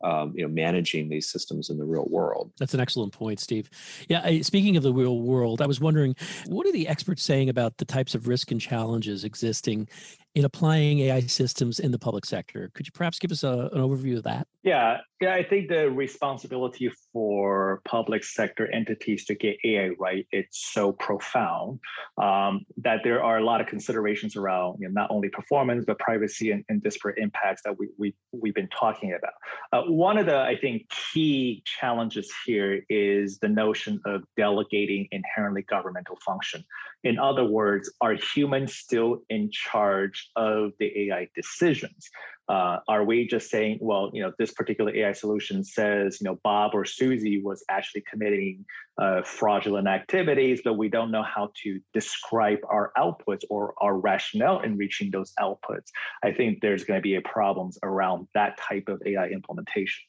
um, 0.01 0.34
you 0.36 0.43
know 0.43 0.49
managing 0.49 1.09
these 1.09 1.30
systems 1.30 1.70
in 1.70 1.78
the 1.78 1.84
real 1.84 2.07
world. 2.09 2.51
That's 2.57 2.74
an 2.74 2.80
excellent 2.80 3.13
point 3.13 3.39
steve. 3.39 3.70
Yeah 4.07 4.22
I, 4.24 4.41
speaking 4.41 4.78
of 4.78 4.84
the 4.84 4.93
real 4.93 5.20
world 5.22 5.61
i 5.61 5.65
was 5.65 5.80
wondering 5.80 6.15
what 6.47 6.65
are 6.65 6.72
the 6.72 6.88
experts 6.88 7.24
saying 7.24 7.49
about 7.49 7.78
the 7.78 7.86
types 7.86 8.15
of 8.15 8.28
risk 8.28 8.51
and 8.51 8.61
challenges 8.61 9.24
existing 9.24 9.89
in 10.36 10.46
applying 10.46 11.00
ai 11.00 11.22
systems 11.22 11.80
in 11.80 11.92
the 11.92 12.00
public 12.00 12.26
sector. 12.26 12.72
Could 12.74 12.88
you 12.88 12.92
perhaps 12.92 13.20
give 13.20 13.32
us 13.32 13.44
a, 13.44 13.70
an 13.74 13.82
overview 13.82 14.18
of 14.18 14.24
that? 14.24 14.48
Yeah. 14.64 14.98
Yeah 15.22 15.34
i 15.34 15.44
think 15.44 15.68
the 15.68 15.90
responsibility 15.92 16.90
for 17.12 17.82
public 17.86 18.24
sector 18.24 18.72
entities 18.72 19.26
to 19.26 19.36
get 19.36 19.58
ai 19.66 19.90
right 20.00 20.26
it's 20.32 20.72
so 20.74 20.94
profound 20.94 21.80
um, 22.22 22.66
that 22.78 23.02
there 23.04 23.22
are 23.24 23.38
a 23.38 23.44
lot 23.44 23.60
of 23.60 23.68
considerations 23.68 24.36
around 24.36 24.78
you 24.80 24.88
know, 24.88 24.94
not 24.94 25.12
only 25.12 25.30
performance 25.30 25.84
but 25.86 26.00
privacy 26.00 26.52
and, 26.52 26.64
and 26.70 26.82
disparate 26.84 27.18
impacts 27.18 27.62
that 27.64 27.78
we, 27.78 27.90
we, 27.98 28.16
we've 28.32 28.54
been 28.54 28.70
talking 28.70 29.14
about. 29.14 29.34
Uh, 29.72 29.90
one 29.92 30.18
of 30.18 30.26
the, 30.26 30.38
I 30.38 30.58
think, 30.58 30.90
key 31.14 31.64
challenges 31.66 32.32
here 32.46 32.84
is 32.90 33.40
the 33.40 33.50
notion 33.50 34.00
of 34.06 34.24
delegating 34.38 35.08
inherently 35.12 35.64
governmental 35.64 36.18
function. 36.26 36.64
In 37.04 37.18
other 37.18 37.45
words, 37.45 37.91
are 38.02 38.14
humans 38.14 38.76
still 38.76 39.22
in 39.30 39.50
charge 39.52 40.30
of 40.36 40.72
the 40.80 41.10
AI 41.10 41.30
decisions? 41.36 42.10
Uh, 42.50 42.80
are 42.88 43.04
we 43.04 43.28
just 43.28 43.50
saying, 43.52 43.78
well, 43.80 44.10
you 44.12 44.24
know, 44.24 44.34
this 44.39 44.52
particular 44.52 44.93
AI 44.93 45.14
solution 45.14 45.64
says, 45.64 46.18
you 46.20 46.26
know, 46.26 46.39
Bob 46.43 46.72
or 46.74 46.84
Susie 46.84 47.41
was 47.43 47.64
actually 47.70 48.04
committing 48.10 48.66
uh, 48.97 49.22
fraudulent 49.22 49.88
activities, 49.88 50.60
but 50.64 50.74
we 50.74 50.89
don't 50.89 51.12
know 51.12 51.22
how 51.22 51.52
to 51.64 51.80
describe 51.93 52.58
our 52.68 52.91
outputs 52.97 53.43
or 53.52 53.76
our 53.82 53.97
rationale 53.97 54.62
in 54.62 54.78
reaching 54.78 55.12
those 55.12 55.32
outputs? 55.39 55.89
I 56.24 56.32
think 56.32 56.60
there's 56.62 56.84
going 56.84 56.97
to 56.97 57.04
be 57.04 57.18
problems 57.20 57.78
around 57.84 58.28
that 58.34 58.58
type 58.58 58.88
of 58.88 59.00
AI 59.06 59.28
implementation. 59.28 60.04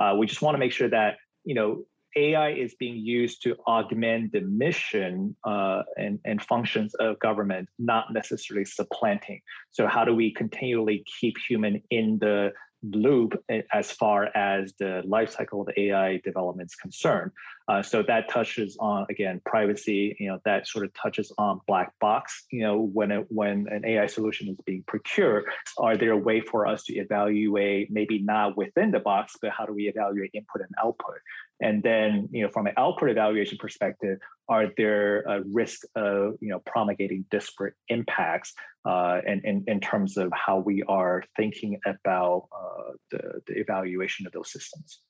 Uh, 0.00 0.16
we 0.18 0.26
just 0.26 0.40
want 0.40 0.54
to 0.54 0.58
make 0.58 0.72
sure 0.72 0.88
that 0.88 1.16
you 1.44 1.54
know 1.54 1.84
AI 2.16 2.50
is 2.50 2.74
being 2.74 2.96
used 2.96 3.42
to 3.42 3.56
augment 3.66 4.32
the 4.32 4.40
mission 4.42 5.36
uh, 5.44 5.82
and, 5.96 6.18
and 6.24 6.42
functions 6.42 6.94
of 6.94 7.18
government, 7.20 7.68
not 7.78 8.12
necessarily 8.12 8.64
supplanting. 8.64 9.40
So, 9.70 9.86
how 9.86 10.04
do 10.04 10.14
we 10.14 10.32
continually 10.32 11.04
keep 11.20 11.36
human 11.48 11.82
in 11.90 12.18
the 12.18 12.52
loop 12.82 13.42
as 13.72 13.92
far 13.92 14.36
as 14.36 14.74
the 14.78 15.02
life 15.04 15.30
cycle 15.30 15.62
of 15.62 15.68
AI 15.76 16.20
development 16.24 16.70
is 16.70 16.74
concerned. 16.74 17.30
Uh, 17.72 17.82
so 17.82 18.02
that 18.02 18.28
touches 18.28 18.76
on 18.80 19.06
again 19.08 19.40
privacy. 19.46 20.14
You 20.20 20.28
know 20.28 20.38
that 20.44 20.68
sort 20.68 20.84
of 20.84 20.92
touches 20.92 21.32
on 21.38 21.60
black 21.66 21.98
box. 22.00 22.44
You 22.50 22.64
know 22.64 22.90
when 22.92 23.10
it, 23.10 23.24
when 23.30 23.66
an 23.70 23.82
AI 23.86 24.06
solution 24.06 24.48
is 24.48 24.58
being 24.66 24.84
procured, 24.86 25.44
are 25.78 25.96
there 25.96 26.12
a 26.12 26.16
way 26.16 26.42
for 26.42 26.66
us 26.66 26.84
to 26.84 26.92
evaluate 26.94 27.90
maybe 27.90 28.18
not 28.18 28.58
within 28.58 28.90
the 28.90 29.00
box, 29.00 29.36
but 29.40 29.52
how 29.52 29.64
do 29.64 29.72
we 29.72 29.88
evaluate 29.88 30.32
input 30.34 30.60
and 30.60 30.74
output? 30.84 31.16
And 31.62 31.82
then, 31.82 32.28
you 32.30 32.42
know, 32.42 32.50
from 32.50 32.66
an 32.66 32.74
output 32.76 33.08
evaluation 33.08 33.56
perspective, 33.56 34.18
are 34.50 34.66
there 34.76 35.22
a 35.22 35.42
risk 35.44 35.82
of, 35.94 36.34
you 36.40 36.50
know, 36.50 36.60
promulgating 36.66 37.24
disparate 37.30 37.74
impacts 37.88 38.52
uh, 38.84 39.20
and 39.26 39.42
in, 39.44 39.64
in 39.66 39.80
terms 39.80 40.18
of 40.18 40.30
how 40.34 40.58
we 40.58 40.82
are 40.88 41.22
thinking 41.36 41.78
about 41.86 42.48
uh, 42.52 42.92
the, 43.12 43.40
the 43.46 43.54
evaluation 43.60 44.26
of 44.26 44.32
those 44.32 44.52
systems? 44.52 45.00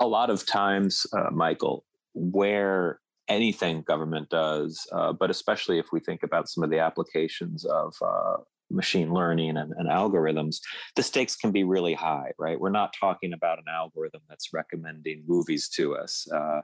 A 0.00 0.06
lot 0.06 0.30
of 0.30 0.46
times, 0.46 1.06
uh, 1.16 1.30
Michael, 1.30 1.84
where 2.14 3.00
anything 3.28 3.82
government 3.82 4.28
does, 4.30 4.86
uh, 4.92 5.12
but 5.12 5.30
especially 5.30 5.78
if 5.78 5.86
we 5.92 6.00
think 6.00 6.22
about 6.22 6.48
some 6.48 6.64
of 6.64 6.70
the 6.70 6.78
applications 6.78 7.64
of 7.64 7.94
uh, 8.04 8.36
machine 8.70 9.12
learning 9.12 9.56
and, 9.56 9.72
and, 9.76 9.88
algorithms, 9.88 10.56
the 10.96 11.02
stakes 11.02 11.36
can 11.36 11.52
be 11.52 11.62
really 11.62 11.94
high, 11.94 12.32
right? 12.38 12.58
We're 12.58 12.70
not 12.70 12.94
talking 12.98 13.32
about 13.32 13.58
an 13.58 13.64
algorithm 13.72 14.22
that's 14.28 14.52
recommending 14.52 15.24
movies 15.26 15.68
to 15.70 15.94
us 15.94 16.26
uh, 16.32 16.62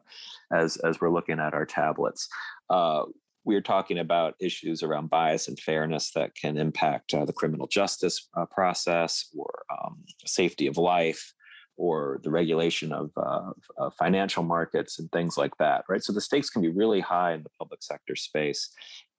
as, 0.52 0.76
as 0.78 1.00
we're 1.00 1.12
looking 1.12 1.38
at 1.38 1.54
our 1.54 1.66
tablets. 1.66 2.28
Uh, 2.70 3.04
we're 3.44 3.62
talking 3.62 3.98
about 3.98 4.34
issues 4.40 4.82
around 4.82 5.10
bias 5.10 5.48
and 5.48 5.58
fairness 5.58 6.10
that 6.12 6.34
can 6.34 6.58
impact 6.58 7.14
uh, 7.14 7.24
the 7.24 7.32
criminal 7.32 7.66
justice 7.66 8.28
uh, 8.36 8.44
process 8.46 9.26
or 9.36 9.64
um, 9.70 10.02
safety 10.26 10.66
of 10.66 10.76
life 10.76 11.32
or 11.78 12.20
the 12.22 12.30
regulation 12.30 12.92
of 12.92 13.10
uh, 13.16 13.90
financial 13.98 14.42
markets 14.42 14.98
and 14.98 15.10
things 15.12 15.38
like 15.38 15.56
that, 15.58 15.84
right? 15.88 16.02
So 16.02 16.12
the 16.12 16.20
stakes 16.20 16.50
can 16.50 16.60
be 16.60 16.68
really 16.68 17.00
high 17.00 17.32
in 17.32 17.42
the 17.42 17.50
public 17.58 17.82
sector 17.82 18.16
space. 18.16 18.68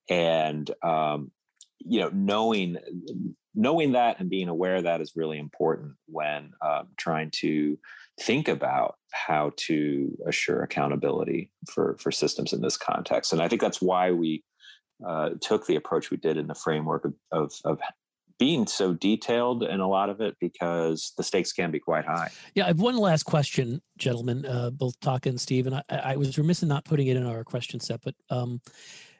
And 0.08 0.70
um, 0.84 1.32
you 1.80 2.00
know 2.00 2.10
knowing 2.12 2.76
knowing 3.54 3.92
that 3.92 4.20
and 4.20 4.30
being 4.30 4.48
aware 4.48 4.76
of 4.76 4.84
that 4.84 5.00
is 5.00 5.16
really 5.16 5.38
important 5.38 5.92
when 6.06 6.52
um, 6.64 6.88
trying 6.96 7.30
to 7.32 7.78
think 8.20 8.48
about 8.48 8.96
how 9.12 9.50
to 9.56 10.16
assure 10.26 10.62
accountability 10.62 11.50
for 11.68 11.96
for 11.98 12.12
systems 12.12 12.52
in 12.52 12.60
this 12.60 12.76
context 12.76 13.32
and 13.32 13.42
i 13.42 13.48
think 13.48 13.60
that's 13.60 13.82
why 13.82 14.10
we 14.12 14.44
uh, 15.06 15.30
took 15.40 15.66
the 15.66 15.76
approach 15.76 16.10
we 16.10 16.18
did 16.18 16.36
in 16.36 16.46
the 16.46 16.54
framework 16.54 17.06
of, 17.06 17.14
of, 17.32 17.52
of 17.64 17.80
being 18.40 18.66
so 18.66 18.94
detailed 18.94 19.62
in 19.62 19.80
a 19.80 19.86
lot 19.86 20.08
of 20.08 20.22
it 20.22 20.34
because 20.40 21.12
the 21.18 21.22
stakes 21.22 21.52
can 21.52 21.70
be 21.70 21.78
quite 21.78 22.06
high. 22.06 22.30
Yeah, 22.54 22.64
I 22.64 22.68
have 22.68 22.80
one 22.80 22.96
last 22.96 23.24
question, 23.24 23.82
gentlemen, 23.98 24.46
uh, 24.46 24.70
both 24.70 24.98
Taka 25.00 25.28
and 25.28 25.40
Steve, 25.40 25.66
and 25.66 25.76
I, 25.76 25.82
I, 25.90 26.16
was 26.16 26.38
remiss 26.38 26.62
in 26.62 26.68
not 26.68 26.86
putting 26.86 27.08
it 27.08 27.18
in 27.18 27.26
our 27.26 27.44
question 27.44 27.78
set, 27.80 28.00
but 28.02 28.14
um, 28.30 28.62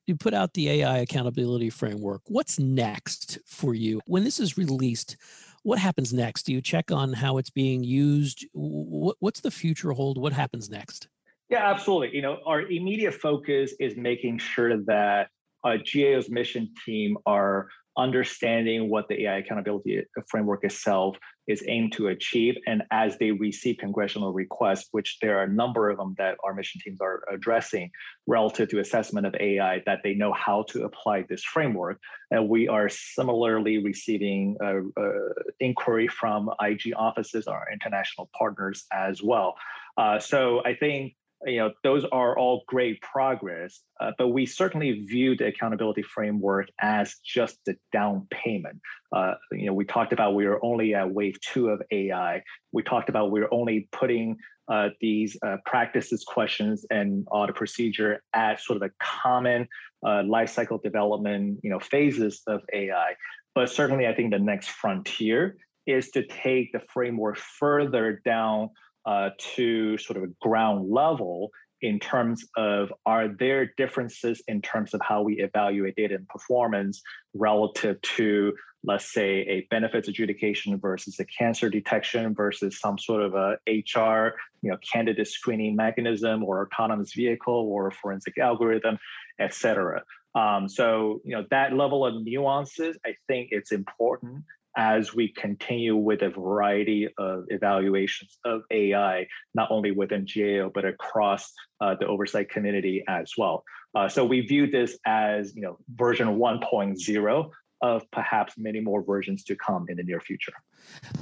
you 0.06 0.16
put 0.16 0.32
out 0.32 0.54
the 0.54 0.70
AI 0.70 0.98
accountability 0.98 1.68
framework. 1.68 2.22
What's 2.28 2.58
next 2.58 3.38
for 3.44 3.74
you? 3.74 4.00
When 4.06 4.24
this 4.24 4.40
is 4.40 4.56
released, 4.56 5.18
what 5.64 5.78
happens 5.78 6.14
next? 6.14 6.44
Do 6.44 6.54
you 6.54 6.62
check 6.62 6.90
on 6.90 7.12
how 7.12 7.36
it's 7.36 7.50
being 7.50 7.84
used? 7.84 8.46
What's 8.54 9.40
the 9.40 9.50
future 9.50 9.92
hold? 9.92 10.16
What 10.16 10.32
happens 10.32 10.70
next? 10.70 11.08
Yeah, 11.50 11.70
absolutely. 11.70 12.16
You 12.16 12.22
know, 12.22 12.38
our 12.46 12.62
immediate 12.62 13.12
focus 13.12 13.74
is 13.78 13.98
making 13.98 14.38
sure 14.38 14.78
that 14.84 15.28
uh, 15.62 15.76
GAO's 15.76 16.30
mission 16.30 16.72
team 16.86 17.18
are 17.26 17.68
understanding 18.00 18.88
what 18.88 19.08
the 19.08 19.24
AI 19.24 19.38
accountability 19.38 20.02
framework 20.28 20.64
itself 20.64 21.16
is 21.46 21.62
aimed 21.68 21.92
to 21.92 22.08
achieve. 22.08 22.54
And 22.66 22.82
as 22.90 23.18
they 23.18 23.30
receive 23.32 23.76
congressional 23.78 24.32
requests, 24.32 24.88
which 24.92 25.18
there 25.20 25.38
are 25.38 25.44
a 25.44 25.52
number 25.52 25.90
of 25.90 25.98
them 25.98 26.14
that 26.18 26.38
our 26.44 26.54
mission 26.54 26.80
teams 26.82 27.00
are 27.00 27.22
addressing 27.32 27.90
relative 28.26 28.68
to 28.70 28.80
assessment 28.80 29.26
of 29.26 29.34
AI, 29.38 29.82
that 29.86 30.00
they 30.02 30.14
know 30.14 30.32
how 30.32 30.64
to 30.70 30.84
apply 30.84 31.24
this 31.28 31.44
framework. 31.44 31.98
And 32.30 32.48
we 32.48 32.68
are 32.68 32.88
similarly 32.88 33.78
receiving 33.78 34.56
uh, 34.64 35.00
uh, 35.00 35.10
inquiry 35.58 36.08
from 36.08 36.50
IG 36.62 36.92
offices, 36.96 37.46
our 37.46 37.66
international 37.72 38.30
partners 38.36 38.84
as 38.92 39.22
well. 39.22 39.54
Uh, 39.96 40.18
so 40.18 40.62
I 40.64 40.74
think 40.74 41.14
you 41.46 41.58
know 41.58 41.70
those 41.82 42.04
are 42.12 42.36
all 42.38 42.64
great 42.66 43.00
progress 43.00 43.80
uh, 44.00 44.10
but 44.18 44.28
we 44.28 44.44
certainly 44.44 45.04
view 45.06 45.36
the 45.36 45.46
accountability 45.46 46.02
framework 46.02 46.68
as 46.80 47.16
just 47.24 47.58
the 47.66 47.76
down 47.92 48.26
payment. 48.30 48.80
Uh, 49.12 49.34
you 49.52 49.66
know 49.66 49.72
we 49.72 49.84
talked 49.84 50.12
about 50.12 50.34
we 50.34 50.44
are 50.46 50.62
only 50.62 50.94
at 50.94 51.10
wave 51.10 51.36
two 51.40 51.68
of 51.68 51.80
ai 51.90 52.42
we 52.72 52.82
talked 52.82 53.08
about 53.08 53.30
we're 53.30 53.48
only 53.52 53.88
putting 53.92 54.36
uh, 54.68 54.88
these 55.00 55.36
uh, 55.44 55.56
practices 55.66 56.24
questions 56.24 56.86
and 56.90 57.26
audit 57.32 57.56
procedure 57.56 58.22
at 58.34 58.60
sort 58.60 58.76
of 58.76 58.82
a 58.82 58.90
common 59.02 59.66
uh, 60.06 60.22
life 60.24 60.50
cycle 60.50 60.78
development 60.78 61.58
you 61.62 61.70
know 61.70 61.80
phases 61.80 62.42
of 62.46 62.60
ai 62.72 63.14
but 63.54 63.70
certainly 63.70 64.06
i 64.06 64.14
think 64.14 64.30
the 64.30 64.38
next 64.38 64.68
frontier 64.68 65.56
is 65.86 66.10
to 66.10 66.24
take 66.26 66.70
the 66.72 66.80
framework 66.92 67.36
further 67.36 68.20
down 68.24 68.68
uh, 69.10 69.30
to 69.56 69.98
sort 69.98 70.16
of 70.16 70.22
a 70.22 70.32
ground 70.40 70.88
level 70.88 71.50
in 71.82 71.98
terms 71.98 72.46
of 72.56 72.92
are 73.06 73.26
there 73.26 73.72
differences 73.76 74.40
in 74.46 74.62
terms 74.62 74.94
of 74.94 75.00
how 75.02 75.20
we 75.20 75.40
evaluate 75.40 75.96
data 75.96 76.14
and 76.14 76.28
performance 76.28 77.02
relative 77.34 78.00
to 78.02 78.52
let's 78.84 79.12
say 79.12 79.40
a 79.54 79.66
benefits 79.68 80.06
adjudication 80.06 80.78
versus 80.78 81.18
a 81.18 81.24
cancer 81.24 81.68
detection 81.68 82.34
versus 82.34 82.78
some 82.78 82.96
sort 82.98 83.22
of 83.22 83.34
a 83.34 83.56
hr 83.66 84.36
you 84.62 84.70
know 84.70 84.76
candidate 84.92 85.26
screening 85.26 85.74
mechanism 85.74 86.44
or 86.44 86.62
autonomous 86.66 87.12
vehicle 87.12 87.66
or 87.72 87.90
forensic 87.90 88.38
algorithm 88.38 88.96
et 89.40 89.52
cetera? 89.52 90.02
Um, 90.36 90.68
so 90.68 91.20
you 91.24 91.34
know 91.34 91.44
that 91.50 91.74
level 91.74 92.06
of 92.06 92.22
nuances 92.22 92.96
i 93.04 93.14
think 93.26 93.48
it's 93.50 93.72
important 93.72 94.44
as 94.76 95.14
we 95.14 95.32
continue 95.32 95.96
with 95.96 96.22
a 96.22 96.30
variety 96.30 97.08
of 97.18 97.44
evaluations 97.48 98.38
of 98.44 98.62
AI, 98.70 99.26
not 99.54 99.70
only 99.70 99.90
within 99.90 100.26
GAO, 100.26 100.70
but 100.72 100.84
across 100.84 101.52
uh, 101.80 101.94
the 101.98 102.06
oversight 102.06 102.50
community 102.50 103.02
as 103.08 103.32
well. 103.36 103.64
Uh, 103.94 104.08
so 104.08 104.24
we 104.24 104.40
view 104.40 104.70
this 104.70 104.98
as 105.04 105.54
you 105.54 105.62
know 105.62 105.78
version 105.94 106.38
1.0 106.38 107.50
of 107.82 108.10
perhaps 108.10 108.54
many 108.58 108.80
more 108.80 109.02
versions 109.02 109.42
to 109.44 109.56
come 109.56 109.86
in 109.88 109.96
the 109.96 110.02
near 110.02 110.20
future. 110.20 110.52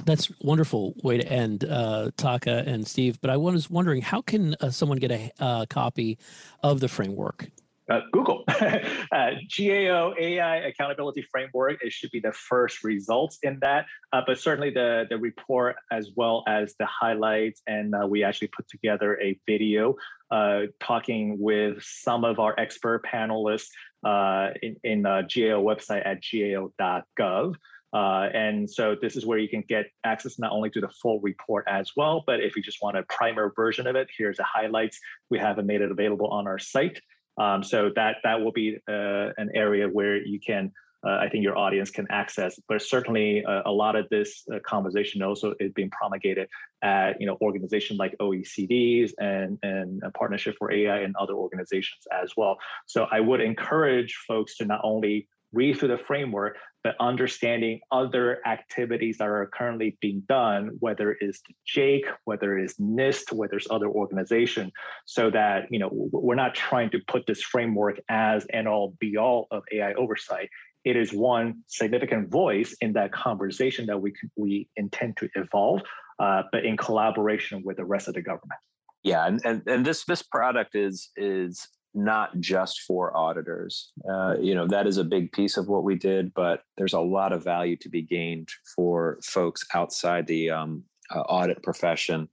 That's 0.05 0.29
wonderful 0.41 0.93
way 1.03 1.17
to 1.17 1.27
end, 1.27 1.63
uh, 1.63 2.11
Taka 2.17 2.63
and 2.65 2.85
Steve. 2.85 3.19
But 3.21 3.29
I 3.29 3.37
was 3.37 3.69
wondering, 3.69 4.01
how 4.01 4.21
can 4.21 4.55
uh, 4.59 4.69
someone 4.69 4.97
get 4.97 5.11
a 5.11 5.31
uh, 5.39 5.65
copy 5.69 6.17
of 6.61 6.81
the 6.81 6.87
framework? 6.87 7.49
Uh, 7.89 8.01
Google. 8.11 8.43
uh, 8.47 9.31
GAO 9.57 10.13
AI 10.19 10.57
Accountability 10.57 11.25
Framework, 11.31 11.83
it 11.83 11.91
should 11.91 12.11
be 12.11 12.19
the 12.19 12.31
first 12.31 12.83
results 12.83 13.39
in 13.43 13.59
that. 13.61 13.85
Uh, 14.13 14.21
but 14.25 14.39
certainly 14.39 14.69
the, 14.69 15.05
the 15.09 15.17
report 15.17 15.75
as 15.91 16.11
well 16.15 16.43
as 16.47 16.75
the 16.79 16.85
highlights. 16.85 17.61
And 17.67 17.93
uh, 17.95 18.07
we 18.07 18.23
actually 18.23 18.49
put 18.49 18.67
together 18.67 19.19
a 19.21 19.39
video 19.47 19.95
uh, 20.31 20.63
talking 20.79 21.37
with 21.39 21.81
some 21.81 22.23
of 22.23 22.39
our 22.39 22.53
expert 22.59 23.03
panelists 23.03 23.69
uh, 24.05 24.49
in, 24.61 24.75
in 24.83 25.01
GAO 25.03 25.61
website 25.61 26.05
at 26.05 26.21
gao.gov. 26.21 27.55
Uh, 27.91 28.29
and 28.33 28.69
so 28.69 28.95
this 29.01 29.15
is 29.15 29.25
where 29.25 29.39
you 29.39 29.49
can 29.49 29.63
get 29.67 29.87
access 30.03 30.37
not 30.37 30.51
only 30.51 30.69
to 30.69 30.79
the 30.79 30.89
full 31.01 31.19
report 31.21 31.65
as 31.67 31.91
well, 31.97 32.23
but 32.27 32.39
if 32.39 32.55
you 32.55 32.61
just 32.61 32.77
want 32.81 32.97
a 32.97 33.03
primer 33.03 33.51
version 33.55 33.87
of 33.87 33.95
it, 33.95 34.07
here's 34.15 34.37
the 34.37 34.43
highlights. 34.43 34.99
We 35.29 35.39
haven't 35.39 35.65
made 35.65 35.81
it 35.81 35.91
available 35.91 36.27
on 36.27 36.45
our 36.45 36.59
site. 36.59 37.01
Um, 37.39 37.63
so 37.63 37.89
that 37.95 38.17
that 38.23 38.41
will 38.41 38.51
be 38.51 38.77
uh, 38.87 39.29
an 39.37 39.49
area 39.55 39.87
where 39.87 40.17
you 40.17 40.39
can, 40.39 40.71
uh, 41.07 41.17
I 41.21 41.29
think, 41.29 41.43
your 41.43 41.57
audience 41.57 41.89
can 41.89 42.05
access. 42.11 42.59
But 42.67 42.81
certainly, 42.81 43.43
uh, 43.45 43.61
a 43.65 43.71
lot 43.71 43.95
of 43.95 44.07
this 44.09 44.43
uh, 44.53 44.59
conversation 44.65 45.23
also 45.23 45.53
is 45.59 45.71
being 45.71 45.89
promulgated 45.89 46.49
at 46.83 47.19
you 47.19 47.25
know 47.25 47.37
organizations 47.41 47.97
like 47.97 48.15
OECD's 48.19 49.13
and 49.19 49.57
and 49.63 50.01
Partnership 50.17 50.55
for 50.59 50.71
AI 50.71 50.99
and 50.99 51.15
other 51.17 51.33
organizations 51.33 52.01
as 52.11 52.33
well. 52.35 52.57
So 52.85 53.07
I 53.09 53.21
would 53.21 53.39
encourage 53.41 54.15
folks 54.27 54.57
to 54.57 54.65
not 54.65 54.81
only 54.83 55.27
read 55.51 55.77
through 55.77 55.89
the 55.89 55.97
framework, 55.97 56.57
but 56.83 56.95
understanding 56.99 57.79
other 57.91 58.39
activities 58.45 59.17
that 59.17 59.27
are 59.27 59.49
currently 59.53 59.97
being 60.01 60.23
done, 60.27 60.71
whether 60.79 61.17
it's 61.19 61.41
JAIC, 61.67 62.01
whether 62.25 62.57
it's 62.57 62.75
NIST, 62.79 63.33
whether 63.33 63.57
it's 63.57 63.67
other 63.69 63.87
organization, 63.87 64.71
so 65.05 65.29
that 65.31 65.65
you 65.69 65.79
know 65.79 65.89
we're 65.91 66.35
not 66.35 66.55
trying 66.55 66.89
to 66.91 66.99
put 67.07 67.25
this 67.25 67.41
framework 67.41 67.99
as 68.09 68.45
an 68.53 68.67
all 68.67 68.95
be 68.99 69.17
all 69.17 69.47
of 69.51 69.63
AI 69.71 69.93
oversight. 69.93 70.49
It 70.85 70.95
is 70.95 71.11
one 71.11 71.63
significant 71.67 72.29
voice 72.29 72.75
in 72.79 72.93
that 72.93 73.11
conversation 73.11 73.85
that 73.87 74.01
we 74.01 74.13
we 74.37 74.69
intend 74.77 75.17
to 75.17 75.29
evolve, 75.35 75.81
uh, 76.19 76.43
but 76.51 76.65
in 76.65 76.77
collaboration 76.77 77.61
with 77.65 77.77
the 77.77 77.85
rest 77.85 78.07
of 78.07 78.13
the 78.13 78.21
government. 78.21 78.59
Yeah, 79.03 79.25
and, 79.25 79.41
and 79.45 79.61
and 79.67 79.85
this 79.85 80.05
this 80.05 80.21
product 80.21 80.75
is 80.75 81.09
is 81.15 81.67
not 81.93 82.39
just 82.39 82.81
for 82.81 83.15
auditors. 83.15 83.91
Uh, 84.09 84.35
you 84.39 84.53
know, 84.53 84.67
that 84.67 84.87
is 84.87 84.97
a 84.97 85.03
big 85.03 85.31
piece 85.31 85.57
of 85.57 85.67
what 85.67 85.83
we 85.83 85.95
did, 85.95 86.33
but 86.33 86.61
there's 86.77 86.93
a 86.93 86.99
lot 86.99 87.33
of 87.33 87.43
value 87.43 87.75
to 87.77 87.89
be 87.89 88.01
gained 88.01 88.49
for 88.75 89.19
folks 89.23 89.65
outside 89.73 90.27
the 90.27 90.49
um, 90.49 90.83
uh, 91.13 91.21
audit 91.21 91.61
profession 91.63 92.29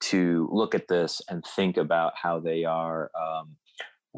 to 0.00 0.48
look 0.52 0.74
at 0.74 0.88
this 0.88 1.20
and 1.28 1.44
think 1.56 1.76
about 1.76 2.12
how 2.20 2.38
they 2.38 2.64
are 2.64 3.10
um, 3.18 3.56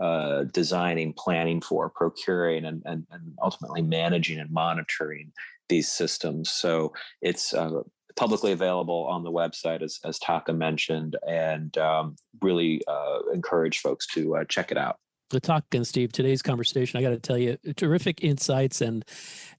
uh, 0.01 0.45
designing, 0.53 1.13
planning 1.15 1.61
for, 1.61 1.91
procuring, 1.91 2.65
and, 2.65 2.83
and, 2.85 3.07
and, 3.11 3.35
ultimately 3.43 3.83
managing 3.83 4.39
and 4.39 4.51
monitoring 4.51 5.33
these 5.71 5.91
systems. 5.91 6.51
So 6.51 6.93
it's 7.23 7.55
uh, 7.55 7.81
publicly 8.17 8.53
available 8.53 9.07
on 9.09 9.25
the 9.25 9.33
website, 9.33 9.83
as, 9.83 9.99
as 10.05 10.19
Taka 10.19 10.53
mentioned, 10.53 11.17
and 11.27 11.77
um, 11.79 12.17
really 12.43 12.83
uh, 12.87 13.21
encourage 13.33 13.79
folks 13.79 14.07
to 14.09 14.37
uh, 14.37 14.45
check 14.45 14.71
it 14.71 14.77
out. 14.77 14.97
Taka 15.39 15.65
and 15.75 15.87
Steve, 15.87 16.11
today's 16.11 16.43
conversation, 16.43 16.99
I 16.99 17.03
got 17.03 17.11
to 17.11 17.21
tell 17.21 17.39
you, 17.39 17.57
terrific 17.77 18.25
insights 18.25 18.81
and 18.81 19.05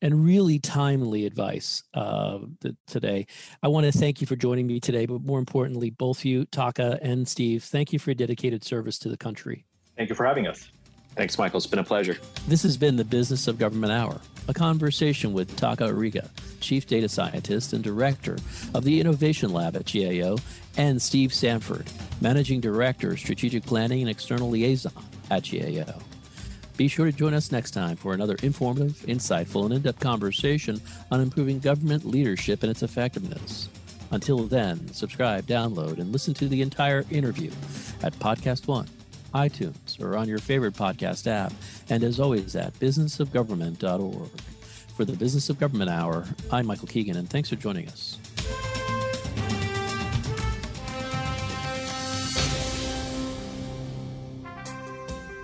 and 0.01 0.25
really 0.25 0.59
timely 0.59 1.25
advice 1.25 1.81
uh, 1.93 2.39
today. 2.87 3.25
I 3.63 3.69
want 3.69 3.85
to 3.85 3.91
thank 3.93 4.19
you 4.19 4.27
for 4.27 4.35
joining 4.35 4.67
me 4.67 4.81
today, 4.81 5.05
but 5.05 5.21
more 5.23 5.39
importantly, 5.39 5.89
both 5.89 6.25
you, 6.25 6.43
Taka 6.45 6.99
and 7.01 7.25
Steve, 7.25 7.63
thank 7.63 7.93
you 7.93 7.99
for 7.99 8.09
your 8.09 8.15
dedicated 8.15 8.65
service 8.65 8.99
to 8.99 9.09
the 9.09 9.17
country. 9.17 9.65
Thank 9.95 10.09
you 10.09 10.15
for 10.15 10.25
having 10.25 10.47
us. 10.47 10.69
Thanks, 11.15 11.37
Michael. 11.37 11.57
It's 11.57 11.67
been 11.67 11.79
a 11.79 11.83
pleasure. 11.83 12.17
This 12.47 12.63
has 12.63 12.77
been 12.77 12.95
the 12.95 13.03
Business 13.03 13.47
of 13.47 13.59
Government 13.59 13.91
Hour, 13.91 14.21
a 14.47 14.53
conversation 14.53 15.33
with 15.33 15.55
Taka 15.57 15.83
Ariga, 15.83 16.29
Chief 16.61 16.87
Data 16.87 17.09
Scientist 17.09 17.73
and 17.73 17.83
Director 17.83 18.37
of 18.73 18.85
the 18.85 18.99
Innovation 18.99 19.51
Lab 19.51 19.75
at 19.75 19.91
GAO, 19.91 20.37
and 20.77 21.01
Steve 21.01 21.33
Sanford, 21.33 21.89
Managing 22.21 22.61
Director, 22.61 23.17
Strategic 23.17 23.65
Planning 23.65 24.01
and 24.01 24.09
External 24.09 24.49
Liaison 24.49 24.93
at 25.29 25.49
GAO. 25.49 25.99
Be 26.77 26.87
sure 26.87 27.05
to 27.05 27.11
join 27.11 27.33
us 27.33 27.51
next 27.51 27.71
time 27.71 27.97
for 27.97 28.13
another 28.13 28.37
informative, 28.41 28.93
insightful, 29.05 29.65
and 29.65 29.73
in 29.73 29.81
depth 29.81 29.99
conversation 29.99 30.81
on 31.11 31.19
improving 31.19 31.59
government 31.59 32.05
leadership 32.05 32.63
and 32.63 32.71
its 32.71 32.83
effectiveness. 32.83 33.67
Until 34.11 34.39
then, 34.47 34.91
subscribe, 34.93 35.45
download, 35.45 35.99
and 35.99 36.11
listen 36.11 36.33
to 36.35 36.47
the 36.47 36.61
entire 36.61 37.03
interview 37.11 37.51
at 38.01 38.13
Podcast 38.13 38.67
One 38.67 38.87
iTunes, 39.33 40.01
or 40.01 40.17
on 40.17 40.27
your 40.27 40.39
favorite 40.39 40.73
podcast 40.73 41.27
app. 41.27 41.53
And 41.89 42.03
as 42.03 42.19
always, 42.19 42.55
at 42.55 42.73
businessofgovernment.org. 42.79 44.29
For 44.95 45.05
the 45.05 45.13
Business 45.13 45.49
of 45.49 45.59
Government 45.59 45.89
Hour, 45.89 46.25
I'm 46.51 46.67
Michael 46.67 46.87
Keegan, 46.87 47.17
and 47.17 47.29
thanks 47.29 47.49
for 47.49 47.55
joining 47.55 47.87
us. 47.87 48.17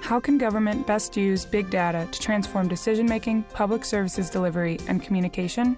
How 0.08 0.22
can 0.22 0.38
government 0.38 0.88
best 0.88 1.18
use 1.18 1.44
big 1.44 1.70
data 1.70 2.08
to 2.10 2.20
transform 2.22 2.70
decision 2.70 3.08
making, 3.08 3.44
public 3.54 3.84
services 3.84 4.30
delivery, 4.30 4.80
and 4.88 5.04
communication? 5.04 5.78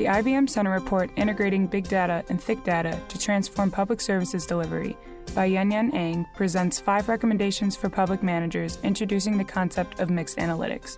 The 0.00 0.06
IBM 0.06 0.48
Center 0.48 0.70
report 0.70 1.10
Integrating 1.16 1.66
Big 1.66 1.86
Data 1.86 2.24
and 2.30 2.42
Thick 2.42 2.64
Data 2.64 2.98
to 3.10 3.18
Transform 3.18 3.70
Public 3.70 4.00
Services 4.00 4.46
Delivery 4.46 4.96
by 5.34 5.44
Yuen 5.44 5.70
Yuen 5.70 5.94
Ang 5.94 6.24
presents 6.34 6.80
five 6.80 7.10
recommendations 7.10 7.76
for 7.76 7.90
public 7.90 8.22
managers 8.22 8.78
introducing 8.82 9.36
the 9.36 9.44
concept 9.44 10.00
of 10.00 10.08
mixed 10.08 10.38
analytics, 10.38 10.96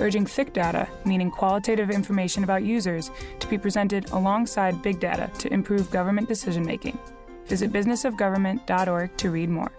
urging 0.00 0.26
thick 0.26 0.52
data, 0.52 0.86
meaning 1.06 1.30
qualitative 1.30 1.88
information 1.88 2.44
about 2.44 2.62
users, 2.62 3.10
to 3.40 3.46
be 3.48 3.56
presented 3.56 4.10
alongside 4.10 4.82
big 4.82 5.00
data 5.00 5.30
to 5.38 5.50
improve 5.50 5.90
government 5.90 6.28
decision 6.28 6.62
making. 6.62 6.98
Visit 7.46 7.72
businessofgovernment.org 7.72 9.16
to 9.16 9.30
read 9.30 9.48
more. 9.48 9.72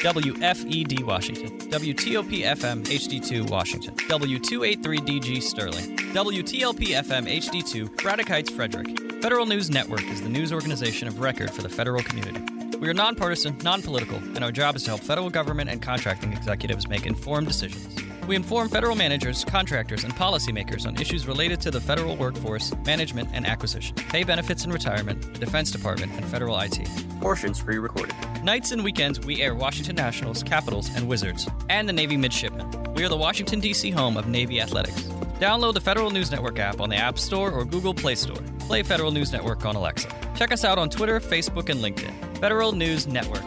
WFED 0.00 1.04
Washington, 1.04 1.58
WTOP 1.68 2.42
FM 2.42 2.82
HD2 2.84 3.50
Washington, 3.50 3.94
W283DG 3.96 5.42
Sterling, 5.42 5.94
WTLP 6.14 6.94
FM 7.02 7.28
HD2 7.28 8.02
Braddock 8.02 8.28
Heights 8.28 8.48
Frederick. 8.48 8.98
Federal 9.20 9.44
News 9.44 9.68
Network 9.68 10.02
is 10.04 10.22
the 10.22 10.30
news 10.30 10.54
organization 10.54 11.06
of 11.06 11.20
record 11.20 11.50
for 11.50 11.60
the 11.60 11.68
federal 11.68 12.02
community. 12.02 12.40
We 12.78 12.88
are 12.88 12.94
nonpartisan, 12.94 13.58
non 13.58 13.82
political, 13.82 14.16
and 14.16 14.42
our 14.42 14.50
job 14.50 14.74
is 14.74 14.84
to 14.84 14.92
help 14.92 15.02
federal 15.02 15.28
government 15.28 15.68
and 15.68 15.82
contracting 15.82 16.32
executives 16.32 16.88
make 16.88 17.04
informed 17.04 17.48
decisions. 17.48 18.09
We 18.30 18.36
inform 18.36 18.68
federal 18.68 18.94
managers, 18.94 19.44
contractors, 19.44 20.04
and 20.04 20.14
policymakers 20.14 20.86
on 20.86 20.94
issues 21.00 21.26
related 21.26 21.60
to 21.62 21.72
the 21.72 21.80
federal 21.80 22.14
workforce, 22.14 22.72
management, 22.86 23.28
and 23.32 23.44
acquisition, 23.44 23.96
pay 23.96 24.22
benefits 24.22 24.62
and 24.62 24.72
retirement, 24.72 25.20
the 25.20 25.40
Defense 25.40 25.72
Department, 25.72 26.12
and 26.12 26.24
federal 26.26 26.56
IT. 26.60 26.88
Portions 27.20 27.60
pre 27.60 27.78
recorded. 27.78 28.14
Nights 28.44 28.70
and 28.70 28.84
weekends, 28.84 29.18
we 29.18 29.42
air 29.42 29.56
Washington 29.56 29.96
Nationals, 29.96 30.44
Capitals, 30.44 30.94
and 30.94 31.08
Wizards, 31.08 31.48
and 31.68 31.88
the 31.88 31.92
Navy 31.92 32.16
Midshipmen. 32.16 32.70
We 32.94 33.02
are 33.02 33.08
the 33.08 33.16
Washington, 33.16 33.58
D.C. 33.58 33.90
home 33.90 34.16
of 34.16 34.28
Navy 34.28 34.60
Athletics. 34.60 35.02
Download 35.40 35.74
the 35.74 35.80
Federal 35.80 36.12
News 36.12 36.30
Network 36.30 36.60
app 36.60 36.80
on 36.80 36.88
the 36.88 36.94
App 36.94 37.18
Store 37.18 37.50
or 37.50 37.64
Google 37.64 37.94
Play 37.94 38.14
Store. 38.14 38.40
Play 38.60 38.84
Federal 38.84 39.10
News 39.10 39.32
Network 39.32 39.64
on 39.64 39.74
Alexa. 39.74 40.08
Check 40.36 40.52
us 40.52 40.64
out 40.64 40.78
on 40.78 40.88
Twitter, 40.88 41.18
Facebook, 41.18 41.68
and 41.68 41.80
LinkedIn. 41.80 42.38
Federal 42.38 42.70
News 42.70 43.08
Network. 43.08 43.42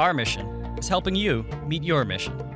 Our 0.00 0.12
mission 0.12 0.48
is 0.76 0.88
helping 0.88 1.14
you 1.14 1.46
meet 1.68 1.84
your 1.84 2.04
mission. 2.04 2.53